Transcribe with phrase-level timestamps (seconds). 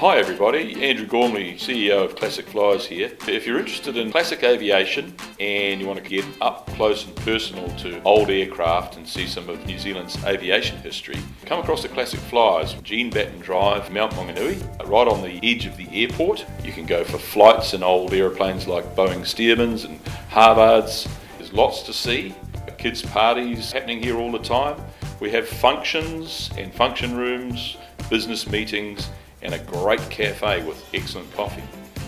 [0.00, 3.10] Hi everybody, Andrew Gormley, CEO of Classic Flyers here.
[3.26, 7.66] If you're interested in classic aviation and you want to get up close and personal
[7.78, 12.20] to old aircraft and see some of New Zealand's aviation history, come across the Classic
[12.20, 16.44] Flyers, from Jean Batten Drive, Mount Maunganui, right on the edge of the airport.
[16.62, 21.08] You can go for flights in old aeroplanes like Boeing Stearmans and Harvards.
[21.38, 22.34] There's lots to see.
[22.76, 24.78] Kids' parties happening here all the time.
[25.20, 27.78] We have functions and function rooms,
[28.10, 29.08] business meetings,
[29.46, 31.62] and a great cafe with excellent coffee.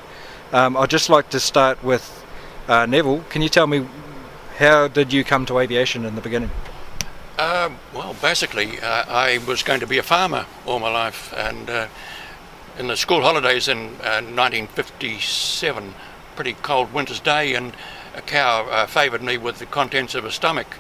[0.53, 2.25] um, I'd just like to start with
[2.69, 3.19] uh, Neville.
[3.29, 3.85] Can you tell me
[4.59, 6.51] how did you come to aviation in the beginning?
[7.37, 11.69] Uh, well, basically, uh, I was going to be a farmer all my life, and
[11.69, 11.87] uh,
[12.79, 15.93] in the school holidays in 1957,
[16.37, 17.73] pretty cold winter's day, and
[18.15, 20.77] a cow favoured me with the contents of her stomach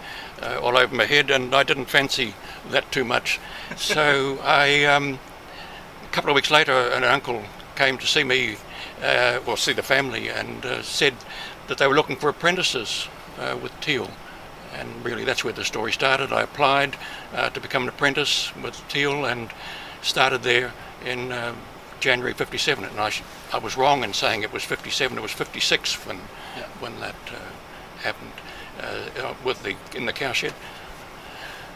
[0.61, 2.33] all over my head, and I didn't fancy
[2.69, 3.37] that too much.
[3.75, 5.19] So I, um,
[6.05, 7.43] a couple of weeks later, an uncle
[7.75, 8.55] came to see me,
[9.01, 11.15] well, see the family, and said
[11.67, 14.09] that they were looking for apprentices uh, with TEAL.
[14.79, 16.31] And really, that's where the story started.
[16.31, 16.97] I applied
[17.33, 19.49] uh, to become an apprentice with TEAL and
[20.01, 20.73] started there
[21.05, 21.55] in uh,
[21.99, 22.83] January 57.
[22.83, 26.17] And I, sh- I was wrong in saying it was 57, it was 56 when,
[26.57, 26.63] yeah.
[26.79, 28.31] when that uh, happened
[28.81, 30.53] uh, with the, in the cowshed.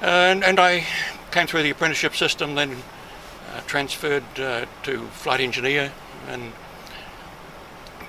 [0.01, 0.85] And, and I
[1.31, 2.77] came through the apprenticeship system, then
[3.53, 5.91] uh, transferred to flight engineer
[6.27, 6.53] and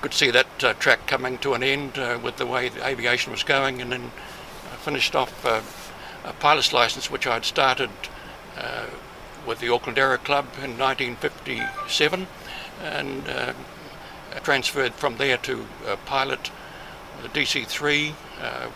[0.01, 3.31] could see that uh, track coming to an end uh, with the way the aviation
[3.31, 4.09] was going, and then uh,
[4.81, 5.61] finished off uh,
[6.23, 7.89] a pilot's license, which I'd started
[8.57, 8.85] uh,
[9.45, 12.27] with the Auckland Aero Club in 1957,
[12.83, 13.53] and uh,
[14.43, 15.65] transferred from there to
[16.05, 16.51] pilot
[17.21, 18.13] the DC-3,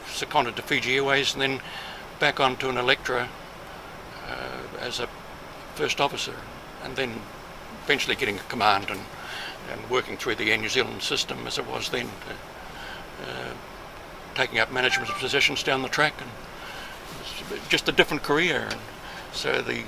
[0.08, 1.62] seconded to Fiji Airways, and then
[2.20, 3.30] back onto an Electra
[4.80, 5.08] as a
[5.76, 6.36] first officer,
[6.84, 7.22] and then
[7.84, 9.02] eventually getting a command and
[9.72, 13.54] and working through the Air New Zealand system as it was then, uh, uh,
[14.36, 18.68] taking up management positions down the track, and just a different career.
[18.70, 18.80] And
[19.34, 19.84] so the,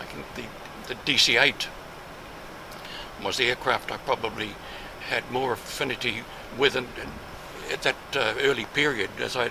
[0.00, 1.66] I think the, the DC-8
[3.22, 4.50] was the aircraft I probably
[5.08, 6.22] had more affinity
[6.56, 7.10] with and, and
[7.70, 9.50] at that uh, early period as I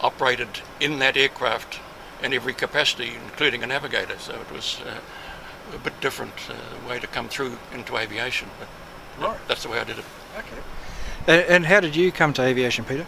[0.00, 0.48] operated
[0.80, 1.80] in that aircraft
[2.22, 4.18] in every capacity, including a navigator.
[4.18, 8.48] So it was uh, a bit different uh, way to come through into aviation.
[8.58, 8.68] But
[9.20, 9.38] Right.
[9.48, 10.04] That's the way I did it.
[10.36, 10.62] Okay.
[11.26, 13.06] And, and how did you come to aviation, Peter?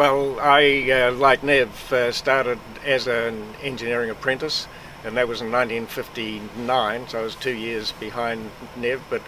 [0.00, 4.66] Well, I, uh, like Nev, uh, started as an engineering apprentice,
[5.04, 9.20] and that was in 1959, so I was two years behind Nev, but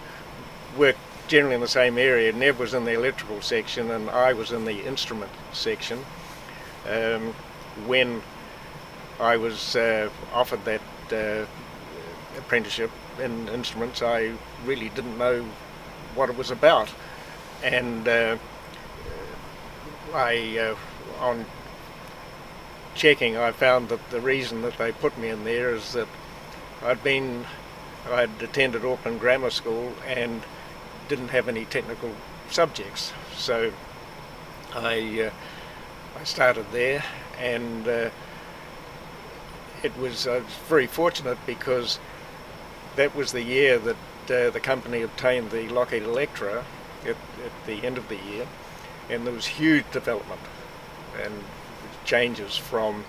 [0.75, 0.97] worked
[1.27, 2.33] generally in the same area.
[2.33, 5.99] Nev was in the electrical section, and I was in the instrument section.
[6.89, 7.35] Um,
[7.85, 8.23] when
[9.19, 10.81] I was uh, offered that
[11.11, 11.45] uh,
[12.35, 12.89] apprenticeship
[13.21, 14.31] in instruments, I
[14.65, 15.45] really didn't know
[16.15, 16.89] what it was about,
[17.61, 18.37] and uh,
[20.13, 20.75] I, uh,
[21.19, 21.45] on
[22.93, 26.07] checking, I found that the reason that they put me in there is that
[26.83, 27.45] I'd been,
[28.09, 30.43] I'd attended Auckland Grammar School and
[31.09, 32.11] didn't have any technical
[32.49, 33.71] subjects, so
[34.75, 37.03] I, uh, I started there,
[37.39, 38.09] and uh,
[39.81, 40.27] it was
[40.67, 41.99] very fortunate because
[42.95, 43.95] that was the year that
[44.29, 46.63] uh, the company obtained the Lockheed Electra
[47.03, 48.47] at, at the end of the year
[49.09, 50.41] and there was huge development
[51.21, 51.33] and
[52.05, 53.03] changes from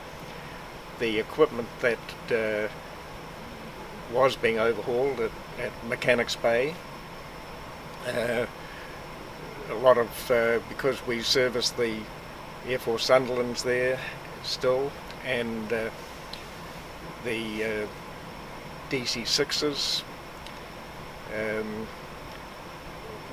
[0.99, 1.99] the equipment that
[2.31, 2.69] uh,
[4.13, 6.75] was being overhauled at, at Mechanics Bay.
[8.07, 8.47] Uh,
[9.71, 11.97] a lot of uh, because we service the
[12.67, 13.99] Air Force Sunderlands there
[14.43, 14.93] still,
[15.25, 15.91] and uh,
[17.25, 17.87] the uh,
[18.91, 20.03] DC-6s.
[21.35, 21.87] Um,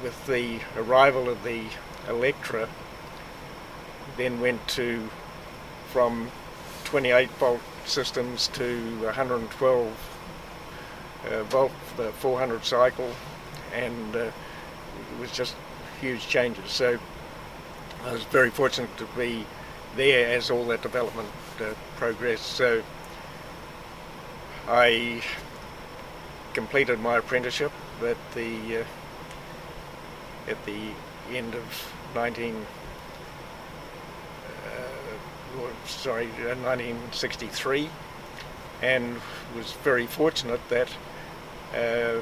[0.02, 1.64] with the arrival of the
[2.08, 2.68] Electra
[4.18, 5.10] then went to
[5.90, 6.30] from
[6.86, 10.12] 28 volt systems to 112
[11.30, 13.10] uh, volt, the 400 cycle,
[13.74, 15.56] and uh, it was just
[16.00, 16.72] huge changes.
[16.72, 16.98] So
[18.06, 19.46] I was very fortunate to be
[19.96, 22.48] there as all that development uh, progressed.
[22.48, 22.82] So
[24.68, 25.22] I
[26.54, 27.72] completed my apprenticeship
[28.04, 28.86] at the uh,
[30.48, 30.90] at the
[31.38, 32.56] end of 19
[34.56, 37.90] uh, sorry 1963
[38.82, 39.20] and
[39.56, 40.90] was very fortunate that
[41.76, 42.22] uh,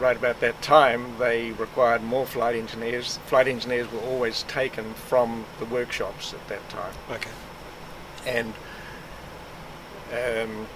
[0.00, 5.44] right about that time they required more flight engineers flight engineers were always taken from
[5.58, 7.30] the workshops at that time Okay.
[8.26, 8.52] and
[10.12, 10.66] um,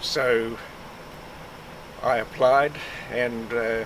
[0.00, 0.56] so
[2.02, 2.72] I applied
[3.10, 3.84] and uh,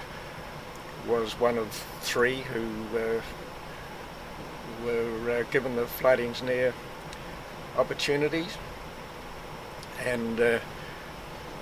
[1.06, 1.68] was one of
[2.00, 3.20] three who uh,
[4.84, 6.74] were uh, given the flight engineer
[7.76, 8.56] opportunities,
[10.04, 10.58] and uh,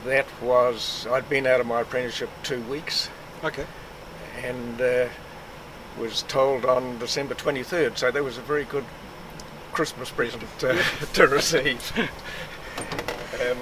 [0.05, 3.09] that was I'd been out of my apprenticeship two weeks
[3.45, 3.65] Okay.
[4.43, 5.09] and uh,
[5.99, 7.99] was told on December 23rd.
[7.99, 8.85] So that was a very good
[9.73, 10.75] Christmas present uh,
[11.15, 11.93] to receive.
[13.51, 13.59] um,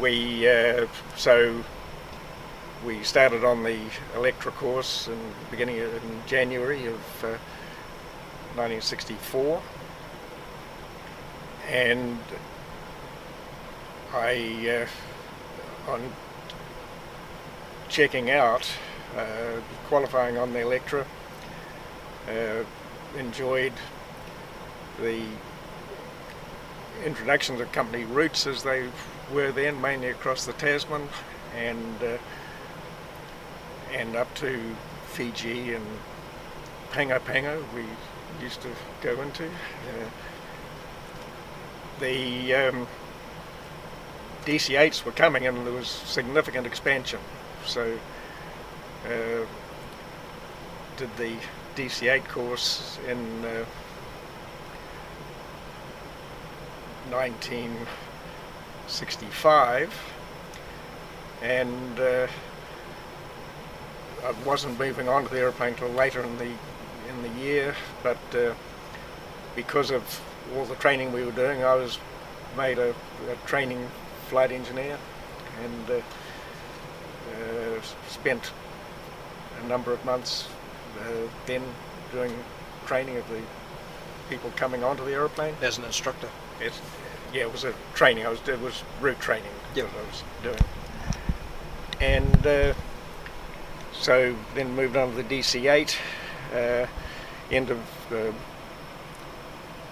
[0.00, 0.86] we uh,
[1.16, 1.62] so
[2.84, 3.78] we started on the
[4.14, 7.36] Electra course in the beginning of, in January of uh,
[8.56, 9.62] 1964,
[11.68, 12.18] and
[14.12, 14.86] I
[15.88, 16.12] uh, on
[17.88, 18.68] checking out,
[19.16, 21.06] uh, qualifying on the Electra,
[22.28, 22.64] uh,
[23.18, 23.72] enjoyed
[25.00, 25.22] the
[27.04, 28.88] introductions of company routes as they
[29.32, 31.08] were then, mainly across the Tasman.
[31.56, 32.18] And uh,
[33.92, 34.74] and up to
[35.08, 35.84] Fiji and
[36.92, 37.84] Pago Pago we
[38.42, 38.68] used to
[39.02, 39.46] go into.
[39.46, 40.08] Uh,
[42.00, 42.88] the um,
[44.46, 47.20] DC-8s were coming and there was significant expansion.
[47.66, 47.98] So
[49.06, 49.44] uh,
[50.96, 51.36] did the
[51.76, 53.64] DC-8 course in uh,
[57.10, 59.94] 1965
[61.42, 62.26] and uh,
[64.24, 66.44] I wasn't moving on to the airplane till later in the
[67.08, 68.54] in the year but uh,
[69.56, 70.20] because of
[70.54, 71.98] all the training we were doing I was
[72.56, 73.86] made a, a training
[74.28, 74.98] flight engineer
[75.64, 78.52] and uh, uh, spent
[79.62, 80.48] a number of months
[81.00, 81.62] uh, then
[82.12, 82.32] doing
[82.86, 83.40] training of the
[84.28, 85.54] people coming onto the aeroplane.
[85.60, 86.28] As an instructor.
[86.60, 86.80] It's,
[87.32, 88.26] yeah, it was a training.
[88.26, 89.86] I was it was route training Yep.
[89.86, 90.64] that I was doing,
[92.00, 92.74] and uh,
[94.00, 95.96] so then moved on to the DC-8.
[96.54, 96.86] Uh,
[97.50, 97.78] end of
[98.12, 98.32] uh,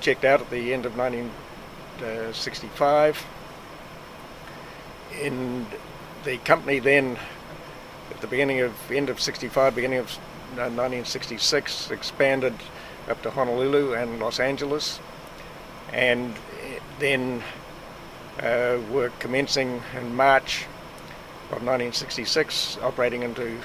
[0.01, 3.27] checked out at the end of 1965.
[5.21, 5.67] In
[6.25, 7.19] the company then,
[8.11, 10.11] at the beginning of end of 65, beginning of
[10.53, 12.55] uh, 1966, expanded
[13.09, 15.01] up to Honolulu and Los Angeles,
[15.93, 17.43] and eh, then
[18.41, 20.65] uh, were commencing in March
[21.51, 23.59] of 1966, operating into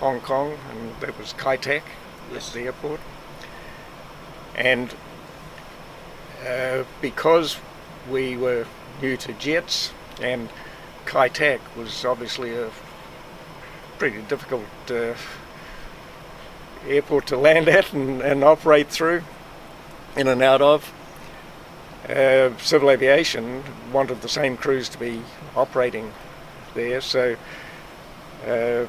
[0.00, 1.82] Hong Kong, and that was Kai Tak,
[2.32, 2.52] Yes.
[2.52, 3.00] the airport.
[4.54, 4.94] And
[6.46, 7.58] uh, because
[8.10, 8.66] we were
[9.02, 10.48] new to jets, and
[11.04, 12.70] Kai Tak was obviously a
[13.98, 15.14] pretty difficult uh,
[16.86, 19.22] airport to land at and, and operate through,
[20.16, 20.92] in and out of.
[22.08, 23.62] Uh, civil aviation
[23.92, 25.20] wanted the same crews to be
[25.56, 26.12] operating
[26.74, 27.36] there, so
[28.46, 28.86] uh,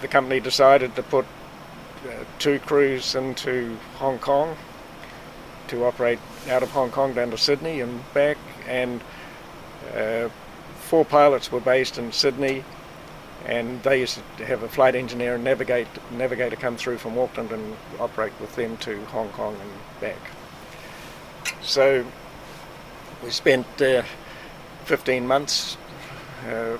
[0.00, 1.24] the company decided to put
[2.06, 4.56] uh, two crews into Hong Kong
[5.68, 9.00] to operate out of Hong Kong down to Sydney and back, and
[9.94, 10.28] uh,
[10.80, 12.64] four pilots were based in Sydney,
[13.46, 17.52] and they used to have a flight engineer and navigate, navigator come through from Auckland
[17.52, 20.18] and operate with them to Hong Kong and back.
[21.62, 22.04] So
[23.22, 24.02] we spent uh,
[24.84, 25.76] 15 months
[26.48, 26.78] uh,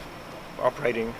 [0.60, 1.14] operating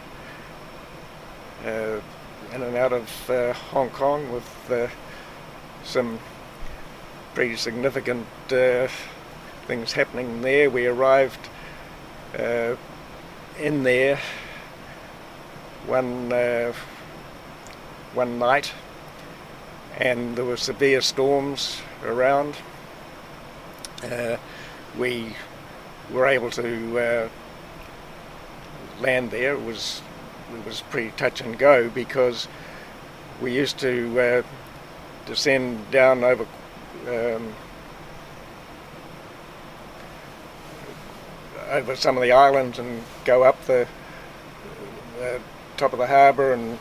[1.65, 4.89] in and out of uh, Hong Kong with uh,
[5.85, 6.19] some
[7.35, 8.89] pretty significant uh,
[9.67, 10.71] things happening there.
[10.71, 11.49] We arrived
[12.39, 12.77] uh,
[13.59, 14.19] in there
[15.87, 16.73] one uh,
[18.15, 18.73] one night,
[19.99, 22.57] and there were severe storms around.
[24.03, 24.37] Uh,
[24.99, 25.35] we
[26.11, 27.29] were able to uh,
[29.01, 29.55] land there.
[29.55, 30.03] It was
[30.55, 32.49] it was pretty touch and go because
[33.41, 34.43] we used to uh,
[35.27, 36.47] descend down over
[37.09, 37.55] um,
[41.71, 43.87] over some of the islands and go up the,
[45.19, 45.41] the
[45.77, 46.79] top of the harbour and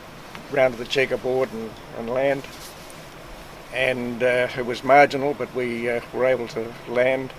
[0.50, 2.42] round to the checkerboard and, and land.
[3.74, 7.32] And uh, it was marginal, but we uh, were able to land.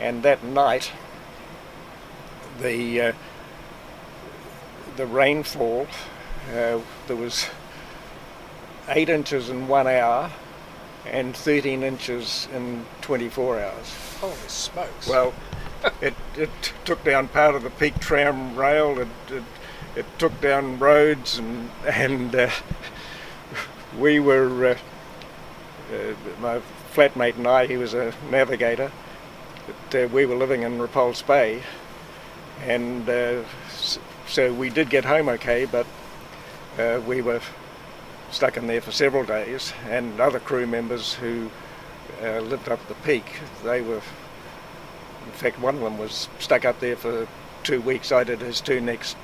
[0.00, 0.90] And that night,
[2.60, 3.12] the uh,
[4.96, 5.86] the rainfall
[6.50, 7.48] uh, there was
[8.88, 10.30] eight inches in one hour
[11.06, 13.94] and 13 inches in 24 hours.
[14.20, 15.08] Holy smokes.
[15.08, 15.32] Well,
[16.00, 16.50] it, it
[16.84, 18.98] took down part of the peak tram rail.
[18.98, 19.42] It, it,
[19.94, 22.50] it took down roads, and and uh,
[23.98, 24.78] we were uh,
[25.92, 26.60] uh, my
[26.94, 27.66] flatmate and I.
[27.66, 28.90] He was a navigator.
[29.66, 31.62] But, uh, we were living in Repulse Bay,
[32.64, 33.42] and uh,
[34.32, 35.66] so we did get home okay.
[35.66, 35.86] But
[36.78, 37.40] uh, we were
[38.30, 41.50] stuck in there for several days, and other crew members who
[42.22, 43.26] uh, lived up the peak,
[43.62, 44.00] they were
[45.26, 47.26] in fact, one of them was stuck up there for
[47.62, 48.12] two weeks.
[48.12, 49.16] I did his two next,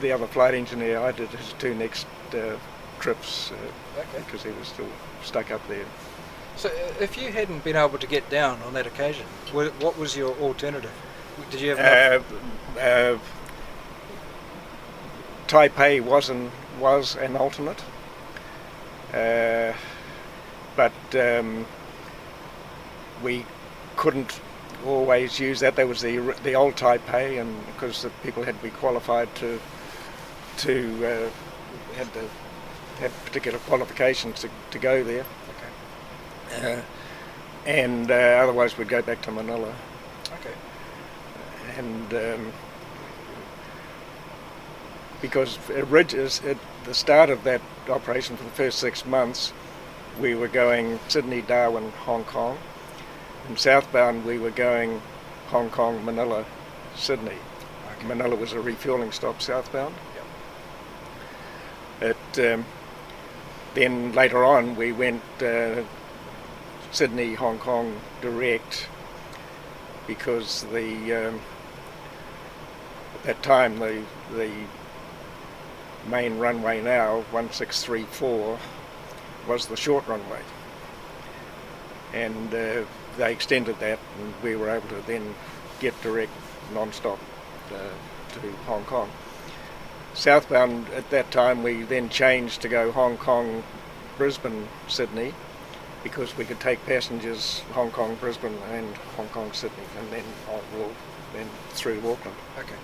[0.00, 2.56] the other flight engineer, I did his two next uh,
[3.00, 4.24] trips uh, Okay.
[4.24, 4.88] because he was still
[5.22, 5.84] stuck up there.
[6.56, 10.16] So, uh, if you hadn't been able to get down on that occasion, what was
[10.16, 10.92] your alternative?
[11.50, 12.24] Did you have?
[12.76, 13.18] Uh, uh,
[15.48, 17.82] Taipei was an, was an alternate,
[19.14, 19.72] uh,
[20.76, 21.66] but um,
[23.22, 23.46] we
[23.96, 24.40] couldn't
[24.84, 25.74] always use that.
[25.74, 29.58] There was the the old Taipei, and because the people had to be qualified to
[30.58, 31.30] to uh,
[31.96, 32.28] had to
[33.00, 35.24] have particular qualifications to, to go there,
[36.60, 36.82] uh,
[37.64, 39.74] and uh, otherwise we'd go back to Manila
[40.34, 40.54] okay.
[41.78, 42.52] and um,
[45.20, 49.52] because orig- is- at the start of that operation for the first six months,
[50.20, 52.58] we were going Sydney, Darwin, Hong Kong,
[53.48, 55.00] and southbound we were going
[55.48, 56.44] Hong Kong, Manila,
[56.96, 57.38] Sydney.
[58.06, 59.94] Manila was a refueling stop southbound.
[62.00, 62.64] It, um,
[63.74, 65.82] then later on we went uh,
[66.92, 68.86] Sydney, Hong Kong direct
[70.06, 71.40] because the um,
[73.14, 74.50] at that time the the
[76.08, 78.58] main runway now 1634
[79.46, 80.40] was the short runway
[82.12, 82.84] and uh,
[83.16, 85.34] they extended that and we were able to then
[85.80, 86.32] get direct
[86.72, 87.18] non-stop
[87.74, 89.10] uh, to Hong Kong
[90.14, 93.62] southbound at that time we then changed to go Hong Kong
[94.16, 95.32] Brisbane Sydney
[96.02, 100.60] because we could take passengers Hong Kong, Brisbane, and Hong Kong, Sydney, and then on,
[101.32, 102.36] then through Auckland.
[102.58, 102.74] Okay.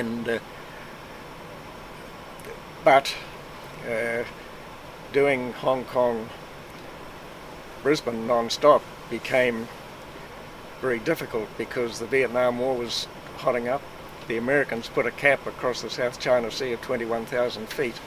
[0.00, 0.38] And uh,
[2.88, 3.14] but
[3.86, 4.24] uh,
[5.12, 6.26] doing Hong Kong,
[7.82, 9.68] Brisbane non-stop became
[10.80, 13.82] very difficult because the Vietnam War was hotting up.
[14.26, 18.00] The Americans put a cap across the South China Sea of 21,000 feet,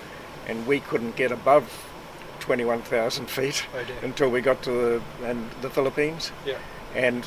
[0.48, 1.86] and we couldn't get above
[2.40, 6.32] 21,000 feet Oh until we got to the, and the Philippines.
[6.44, 6.58] Yeah.
[6.96, 7.20] And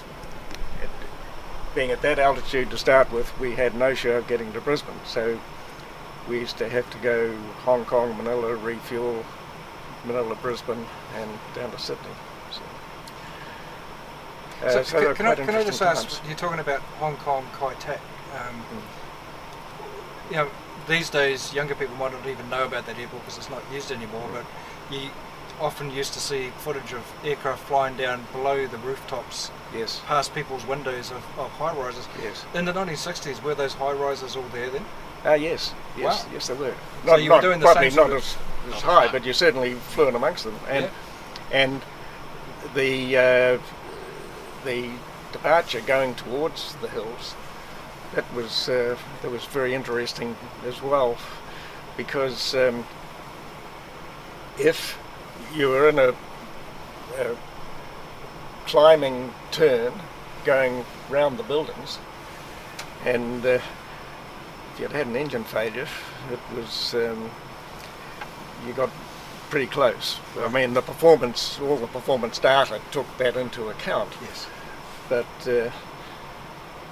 [0.83, 0.91] it,
[1.73, 4.99] being at that altitude to start with, we had no show of getting to Brisbane.
[5.05, 5.39] So
[6.29, 9.25] we used to have to go Hong Kong, Manila, refuel,
[10.05, 12.11] Manila, Brisbane, and down to Sydney.
[12.51, 12.61] So,
[14.67, 17.17] uh, So, so can, can I, can I just interesting ask, you're talking about Hong
[17.19, 18.01] Kong Kai Tak.
[18.37, 18.83] Um, Mm.
[20.31, 20.51] You know,
[20.89, 23.93] these days younger people might not even know about that airport because it's not used
[23.93, 24.33] anymore, Mm.
[24.33, 24.47] but
[24.95, 25.11] you
[25.61, 30.67] often used to see footage of aircraft flying down below the rooftops Yes, past people's
[30.67, 32.09] windows of, of high rises.
[32.23, 32.45] yes.
[32.55, 34.85] In the 1960s, were those high rises all there then?
[35.25, 36.31] Ah, yes, yes, Wow.
[36.33, 36.75] yes, they were.
[37.05, 39.25] So Not, you were not- doing the probably same not as, Not as high, but
[39.25, 40.59] you certainly flew in amongst them.
[40.69, 40.91] And Yeah.
[41.53, 41.83] and
[42.75, 43.59] the uh,
[44.65, 44.91] the
[45.33, 47.35] departure going towards the hills,
[48.15, 51.17] that was uh, that was very interesting as well,
[51.97, 52.85] because um,
[54.59, 54.99] if
[55.55, 56.11] you were in a,
[57.19, 57.37] a
[58.67, 59.93] climbing turn
[60.45, 61.99] going round the buildings,
[63.05, 63.59] and uh,
[64.79, 65.89] you'd had an engine failure,
[66.33, 67.31] it was um,
[68.67, 68.91] you got
[69.51, 70.19] pretty close.
[70.39, 74.11] I mean, the performance, all the performance data took that into account.
[74.23, 74.47] Yes.
[75.09, 75.71] But uh,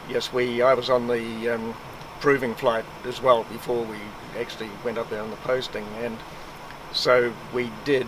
[0.08, 1.74] yes, we I was on the um,
[2.20, 3.96] proving flight as well before we
[4.38, 6.16] actually went up there on the posting, and
[6.92, 8.06] so we did.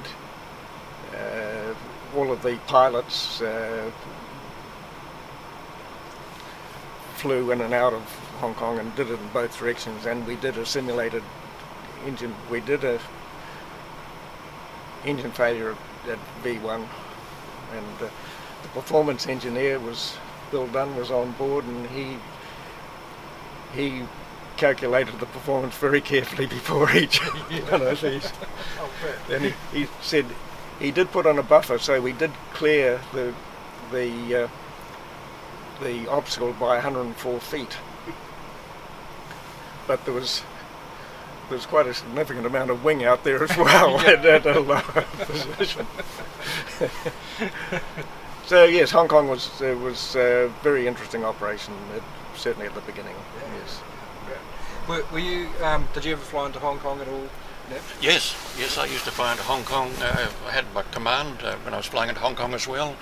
[1.12, 1.74] Uh,
[2.16, 3.90] all of the pilots uh,
[7.16, 10.36] flew in and out of Hong Kong and did it in both directions, and we
[10.36, 11.22] did a simulated
[12.06, 12.34] engine.
[12.50, 13.00] We did a
[15.04, 15.72] engine failure
[16.06, 16.86] at, at V1,
[17.72, 18.08] and uh,
[18.62, 20.16] the performance engineer was
[20.50, 22.16] Bill Dunn was on board, and he
[23.74, 24.04] he
[24.56, 28.32] calculated the performance very carefully before each one of these.
[29.28, 30.26] Then he, he said
[30.78, 33.34] he did put on a buffer, so we did clear the
[33.90, 34.48] the uh,
[35.82, 37.76] the obstacle by 104 feet.
[39.86, 40.42] But there was
[41.48, 44.60] there was quite a significant amount of wing out there as well at, at a
[44.60, 45.86] lower position.
[48.46, 52.02] so yes, Hong Kong was uh, was a very interesting operation, at,
[52.37, 53.14] certainly at the beginning.
[53.61, 53.80] Yes.
[54.88, 55.48] Were, were you?
[55.62, 57.28] Um, did you ever fly into Hong Kong at all?
[57.70, 57.98] Nev?
[58.00, 59.90] Yes, yes, I used to fly into Hong Kong.
[60.00, 62.96] Uh, I had my command uh, when I was flying into Hong Kong as well.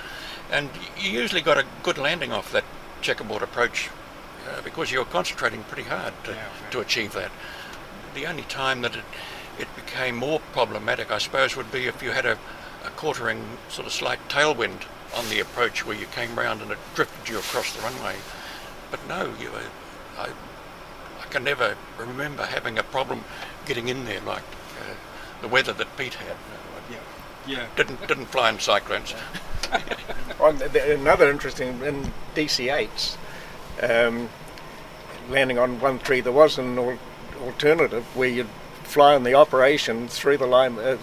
[0.50, 2.64] And you usually got a good landing off that
[3.00, 3.90] checkerboard approach
[4.48, 6.70] uh, because you're concentrating pretty hard to, Yeah, fair.
[6.72, 7.30] to achieve that.
[8.14, 9.04] The only time that it,
[9.58, 12.38] it became more problematic, I suppose, would be if you had a,
[12.84, 14.82] a quartering sort of slight tailwind
[15.16, 18.16] on the approach where you came round and it drifted you across the runway.
[18.90, 19.60] But no, you, uh,
[20.18, 20.28] I,
[21.20, 23.24] I can never remember having a problem
[23.66, 24.42] getting in there like
[24.80, 24.94] uh,
[25.40, 26.36] the weather that Pete had.
[26.90, 26.98] Yeah.
[27.46, 27.66] Yeah.
[27.76, 29.14] didn't didn't fly in cyclones.
[30.40, 33.16] On the, the- another interesting in DC8s,
[33.80, 34.28] um,
[35.30, 36.98] landing on one tree, there was an al-
[37.42, 38.48] alternative where you'd
[38.84, 40.98] fly on the operation through the line, uh,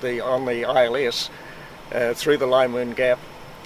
[0.00, 1.30] the on the ILS
[1.92, 3.18] uh, through the Lyemun Gap,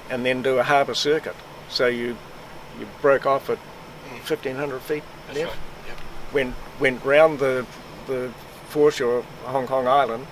[0.08, 1.36] and then do a harbour circuit.
[1.68, 2.16] So you
[2.78, 3.58] you broke off at
[4.28, 5.58] 1500 feet That's left, right.
[5.88, 5.96] Yep.
[6.32, 7.66] went went round the
[8.06, 8.32] the
[8.68, 10.26] foreshore of Hong Kong Island,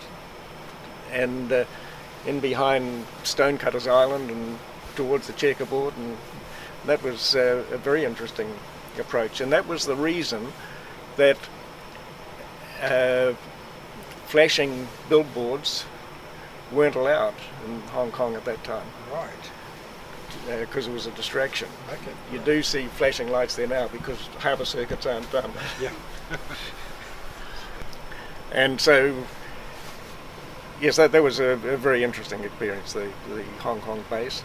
[1.12, 1.64] and uh,
[2.26, 4.58] in behind Stonecutters Island and
[4.96, 6.16] towards the checkerboard, and
[6.87, 8.53] that was uh, a very interesting
[8.99, 9.40] approach.
[9.40, 10.53] And that was the reason
[11.16, 11.38] that
[12.83, 13.33] uh,
[14.27, 15.85] flashing billboards
[16.73, 17.35] weren't allowed
[17.66, 20.61] in Hong Kong at that time Right.
[20.61, 21.68] because it was a distraction.
[21.88, 22.12] Okay.
[22.33, 25.53] You do see flashing lights there now because harbour circuits aren't done.
[25.81, 25.90] Yeah.
[28.53, 29.12] And so,
[30.81, 34.44] yes, that, that was a, a very interesting experience, the, the Hong Kong base.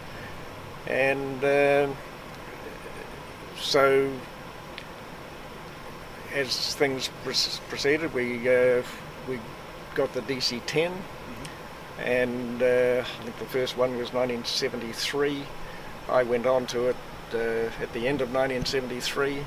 [0.87, 1.95] And um
[3.61, 4.11] so,
[6.33, 8.83] as things proceeded, we, uh,
[9.27, 9.39] we
[9.95, 10.93] got the DC 10,
[11.99, 15.43] and uh, I think the first one was 1973.
[16.09, 16.95] I went on to it
[17.33, 19.43] uh, at the end of 1973.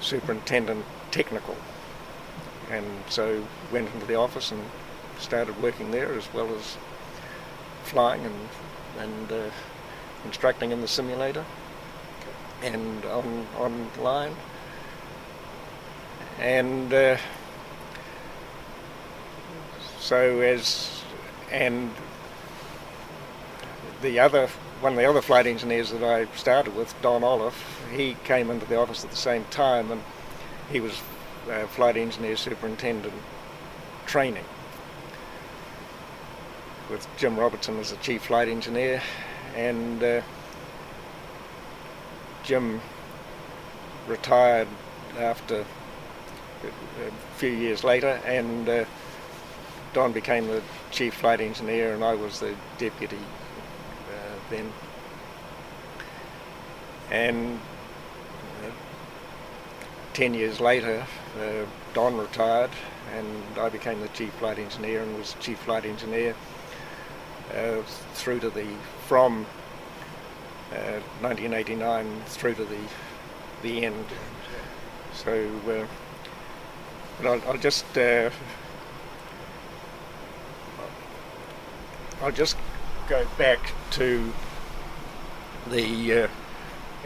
[0.00, 1.56] superintendent technical,
[2.70, 4.62] and so went into the office and
[5.18, 6.78] started working there as well as
[7.84, 8.48] flying and
[8.98, 9.50] and uh,
[10.24, 11.44] instructing in the simulator
[12.62, 14.34] and on online.
[16.40, 17.18] And uh,
[19.98, 21.02] so as
[21.52, 21.90] and
[24.00, 24.48] the other
[24.80, 27.54] one of the other flight engineers that I started with, Don Olive,
[27.92, 30.02] he came into the office at the same time, and
[30.72, 30.98] he was
[31.50, 33.12] uh, flight engineer superintendent
[34.06, 34.44] training
[36.90, 39.02] with Jim Robertson as the chief flight engineer,
[39.54, 40.22] and uh,
[42.42, 42.80] Jim
[44.08, 44.68] retired
[45.18, 45.66] after
[46.64, 48.84] a few years later, and uh,
[49.92, 54.72] Don became the chief flight engineer, and I was the deputy uh, then.
[57.10, 57.58] And
[58.64, 58.70] uh,
[60.12, 61.06] ten years later,
[61.40, 62.70] uh, Don retired,
[63.14, 66.34] and I became the chief flight engineer, and was chief flight engineer
[67.54, 67.82] uh,
[68.14, 68.66] through to the
[69.06, 69.46] from
[71.20, 72.78] 1989 uh, through to the
[73.62, 74.06] the end.
[75.12, 75.86] So,
[77.22, 78.30] but I'll, I'll just uh,
[82.22, 82.56] I'll just
[83.08, 84.32] go back to
[85.70, 86.28] the uh,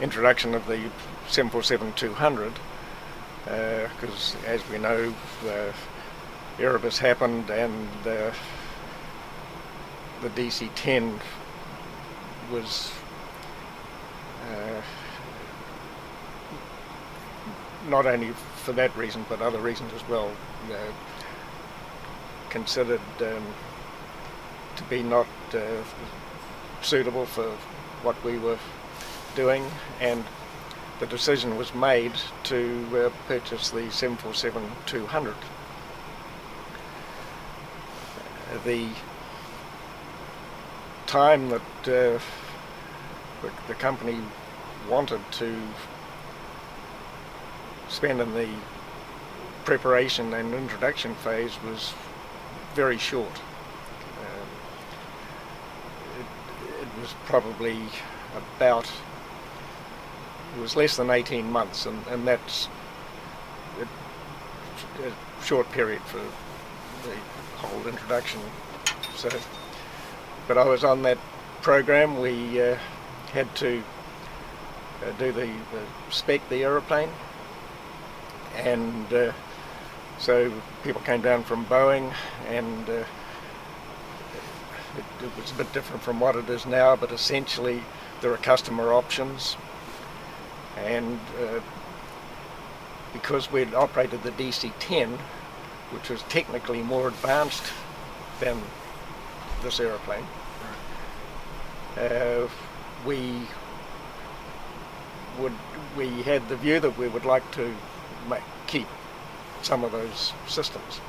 [0.01, 0.91] introduction of the
[1.29, 2.53] 747-200
[3.45, 5.15] because, uh, as we know,
[5.47, 5.73] uh,
[6.59, 8.33] Erebus happened and uh,
[10.23, 11.21] the DC-10
[12.51, 12.93] was
[14.51, 14.81] uh,
[17.89, 18.33] not only
[18.65, 20.31] for that reason but other reasons as well
[22.51, 23.45] considered um,
[24.77, 25.61] to be not uh,
[26.83, 27.51] suitable for
[28.03, 28.59] what we were
[29.35, 29.65] doing
[30.01, 30.25] and
[31.01, 32.13] the decision was made
[32.45, 35.35] to uh, purchase the 747-200.
[38.65, 38.89] The
[41.07, 42.21] time that uh,
[43.67, 44.21] the company
[44.89, 45.61] wanted to
[47.95, 48.49] spend in the
[49.65, 51.95] preparation and introduction phase was
[52.75, 53.31] very short.
[54.19, 54.49] Um,
[56.19, 57.79] it, it, was probably
[58.49, 58.91] about,
[60.57, 62.69] it was less than 18 months, and, and that's
[63.81, 67.17] a, a short period for the
[67.59, 68.41] whole introduction.
[69.15, 69.29] So,
[70.49, 71.19] but I was on that
[71.63, 72.21] program.
[72.21, 72.77] We uh,
[73.33, 73.83] had to
[75.05, 77.11] uh, do the, the, spec the aeroplane,
[78.57, 79.33] and uh,
[80.19, 82.13] so people came down from Boeing,
[82.49, 82.93] and uh,
[84.97, 86.97] it, it, was a bit different from what it is now.
[86.97, 87.83] But essentially,
[88.21, 89.57] there are customer options,
[90.77, 91.61] and uh,
[93.13, 95.19] because we'd operated the DC-10,
[95.91, 97.73] which was technically more advanced
[98.41, 98.61] than
[99.63, 100.27] this aeroplane.
[101.97, 102.49] Uh,
[103.07, 103.43] we
[105.39, 105.53] would
[105.97, 107.75] we had the view that we would like to
[108.29, 108.89] make, keep
[109.63, 111.01] some of those systems.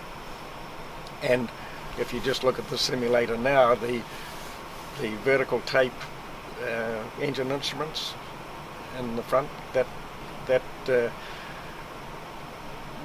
[1.24, 1.50] And
[2.00, 4.02] if you just look at the simulator now, the
[5.02, 5.92] the vertical tape
[6.64, 8.14] uh, engine instruments
[8.98, 9.88] in the front that
[10.48, 11.10] that uh,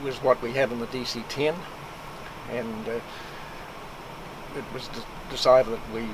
[0.04, 1.54] was what we had in the DC-10,
[2.50, 3.00] and uh,
[4.56, 6.06] it was de- decided that we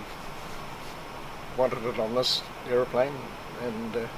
[1.57, 3.15] wanted it on this aeroplane,
[3.63, 4.09] and uh, it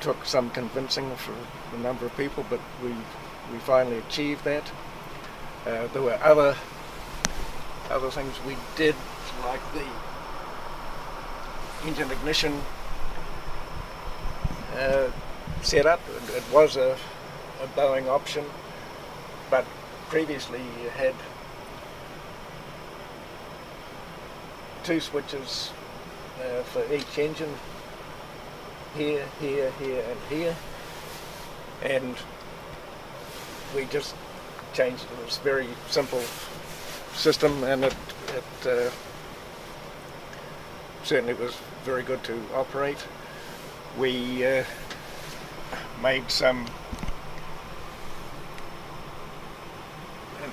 [0.00, 1.34] took some convincing for
[1.72, 2.90] a number of people, but we
[3.52, 4.70] we finally achieved that.
[5.66, 6.56] Uh, there were other
[7.90, 8.94] other things we did,
[9.44, 9.84] like the
[11.86, 12.60] engine ignition
[14.76, 15.10] uh,
[15.62, 16.00] setup.
[16.16, 16.96] It, it was a,
[17.62, 18.44] a Boeing option,
[19.50, 19.64] but
[20.08, 21.14] previously you had
[24.82, 25.72] two switches
[26.40, 27.54] uh, for each engine
[28.96, 30.56] here, here, here and here
[31.82, 32.16] and
[33.74, 34.14] we just
[34.72, 35.20] changed it.
[35.20, 36.22] It was very simple
[37.14, 37.94] system and it,
[38.34, 38.90] it uh,
[41.02, 42.98] certainly was very good to operate.
[43.98, 44.64] We uh,
[46.02, 46.66] made some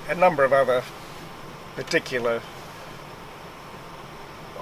[0.08, 0.82] a number of other
[1.76, 2.40] particular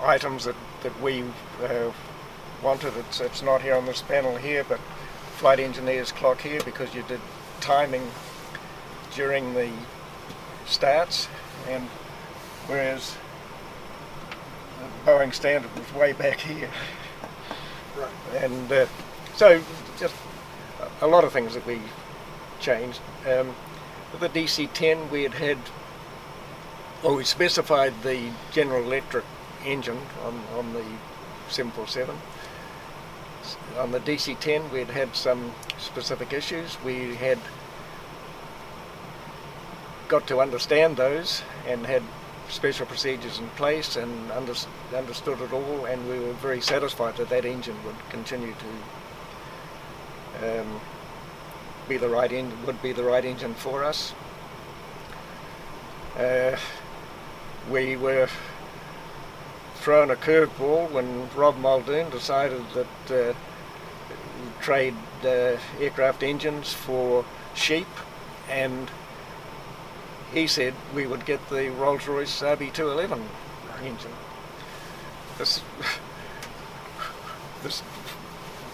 [0.03, 1.23] items that, that we
[1.63, 1.91] uh,
[2.63, 2.97] wanted.
[2.97, 4.81] It's, it's not here on this panel here, but
[5.37, 7.21] flight engineer's clock here because you did
[7.61, 8.11] timing
[9.15, 9.71] during the
[10.65, 11.29] starts,
[11.69, 11.85] and
[12.67, 13.15] whereas
[14.81, 16.71] the Boeing standard was way back here.
[17.99, 18.43] Right.
[18.43, 18.87] And uh,
[19.35, 19.63] so
[19.99, 20.15] just
[21.03, 21.81] a lot of things that we
[22.59, 23.01] changed.
[23.27, 23.55] Um,
[24.13, 25.59] with the DC-10, we had had,
[27.03, 29.25] well, we specified the General Electric
[29.65, 30.85] engine on, on the
[31.49, 32.17] 747.
[33.79, 36.77] On the DC-10 we'd had some specific issues.
[36.85, 37.39] We had
[40.09, 42.03] got to understand those and had
[42.49, 44.55] special procedures in place and under,
[44.95, 48.55] understood it all, and we were very satisfied that that engine would continue
[50.39, 50.81] to um,
[51.89, 54.15] be the right en- would be the right engine for us.
[56.17, 56.57] Uh,
[57.71, 58.29] we were
[59.87, 63.35] thrown a curveball when Rob Muldoon decided that uh,
[64.61, 67.87] trade uh, aircraft engines for sheep,
[68.51, 68.91] and
[70.35, 73.23] he said we would get the Rolls-Royce RB211
[73.85, 74.11] engine.
[75.39, 75.63] This,
[77.63, 77.81] this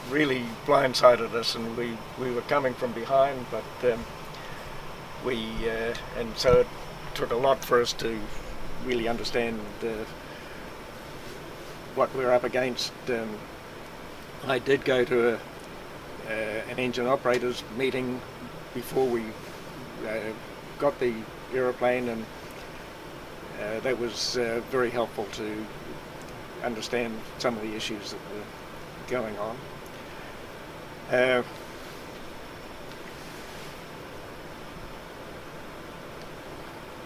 [0.09, 4.03] really blindsided us, and we, we were coming from behind, but um,
[5.27, 6.67] we uh, and so it
[7.13, 8.19] took a lot for us to
[8.87, 10.07] really understand uh,
[11.95, 12.93] what we're up against.
[13.09, 13.29] Um,
[14.47, 18.21] I did go to a, uh, an engine operators meeting
[18.75, 19.23] before we
[20.07, 20.33] uh,
[20.79, 21.15] got the
[21.53, 22.25] aeroplane, and
[23.61, 25.67] uh, that was uh, very helpful to
[26.65, 28.45] understand some of the issues that were
[29.09, 29.57] going on.
[31.11, 31.43] Uh,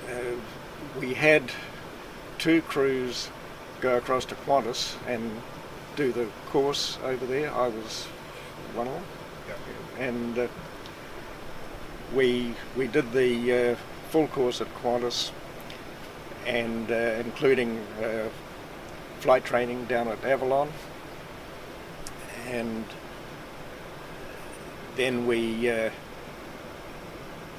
[0.09, 0.21] uh,
[1.01, 1.51] we had
[2.39, 3.29] two crews
[3.81, 5.31] go across to Qantas and
[5.97, 7.53] do the course over there.
[7.53, 8.05] I was
[8.75, 9.05] one of them,
[9.99, 10.49] and uh,
[12.15, 13.77] we we did the uh,
[14.11, 15.31] full course at Qantas,
[16.47, 18.29] and uh, including uh,
[19.21, 20.71] flight training down at Avalon,
[22.49, 22.85] and
[24.97, 25.91] then we uh,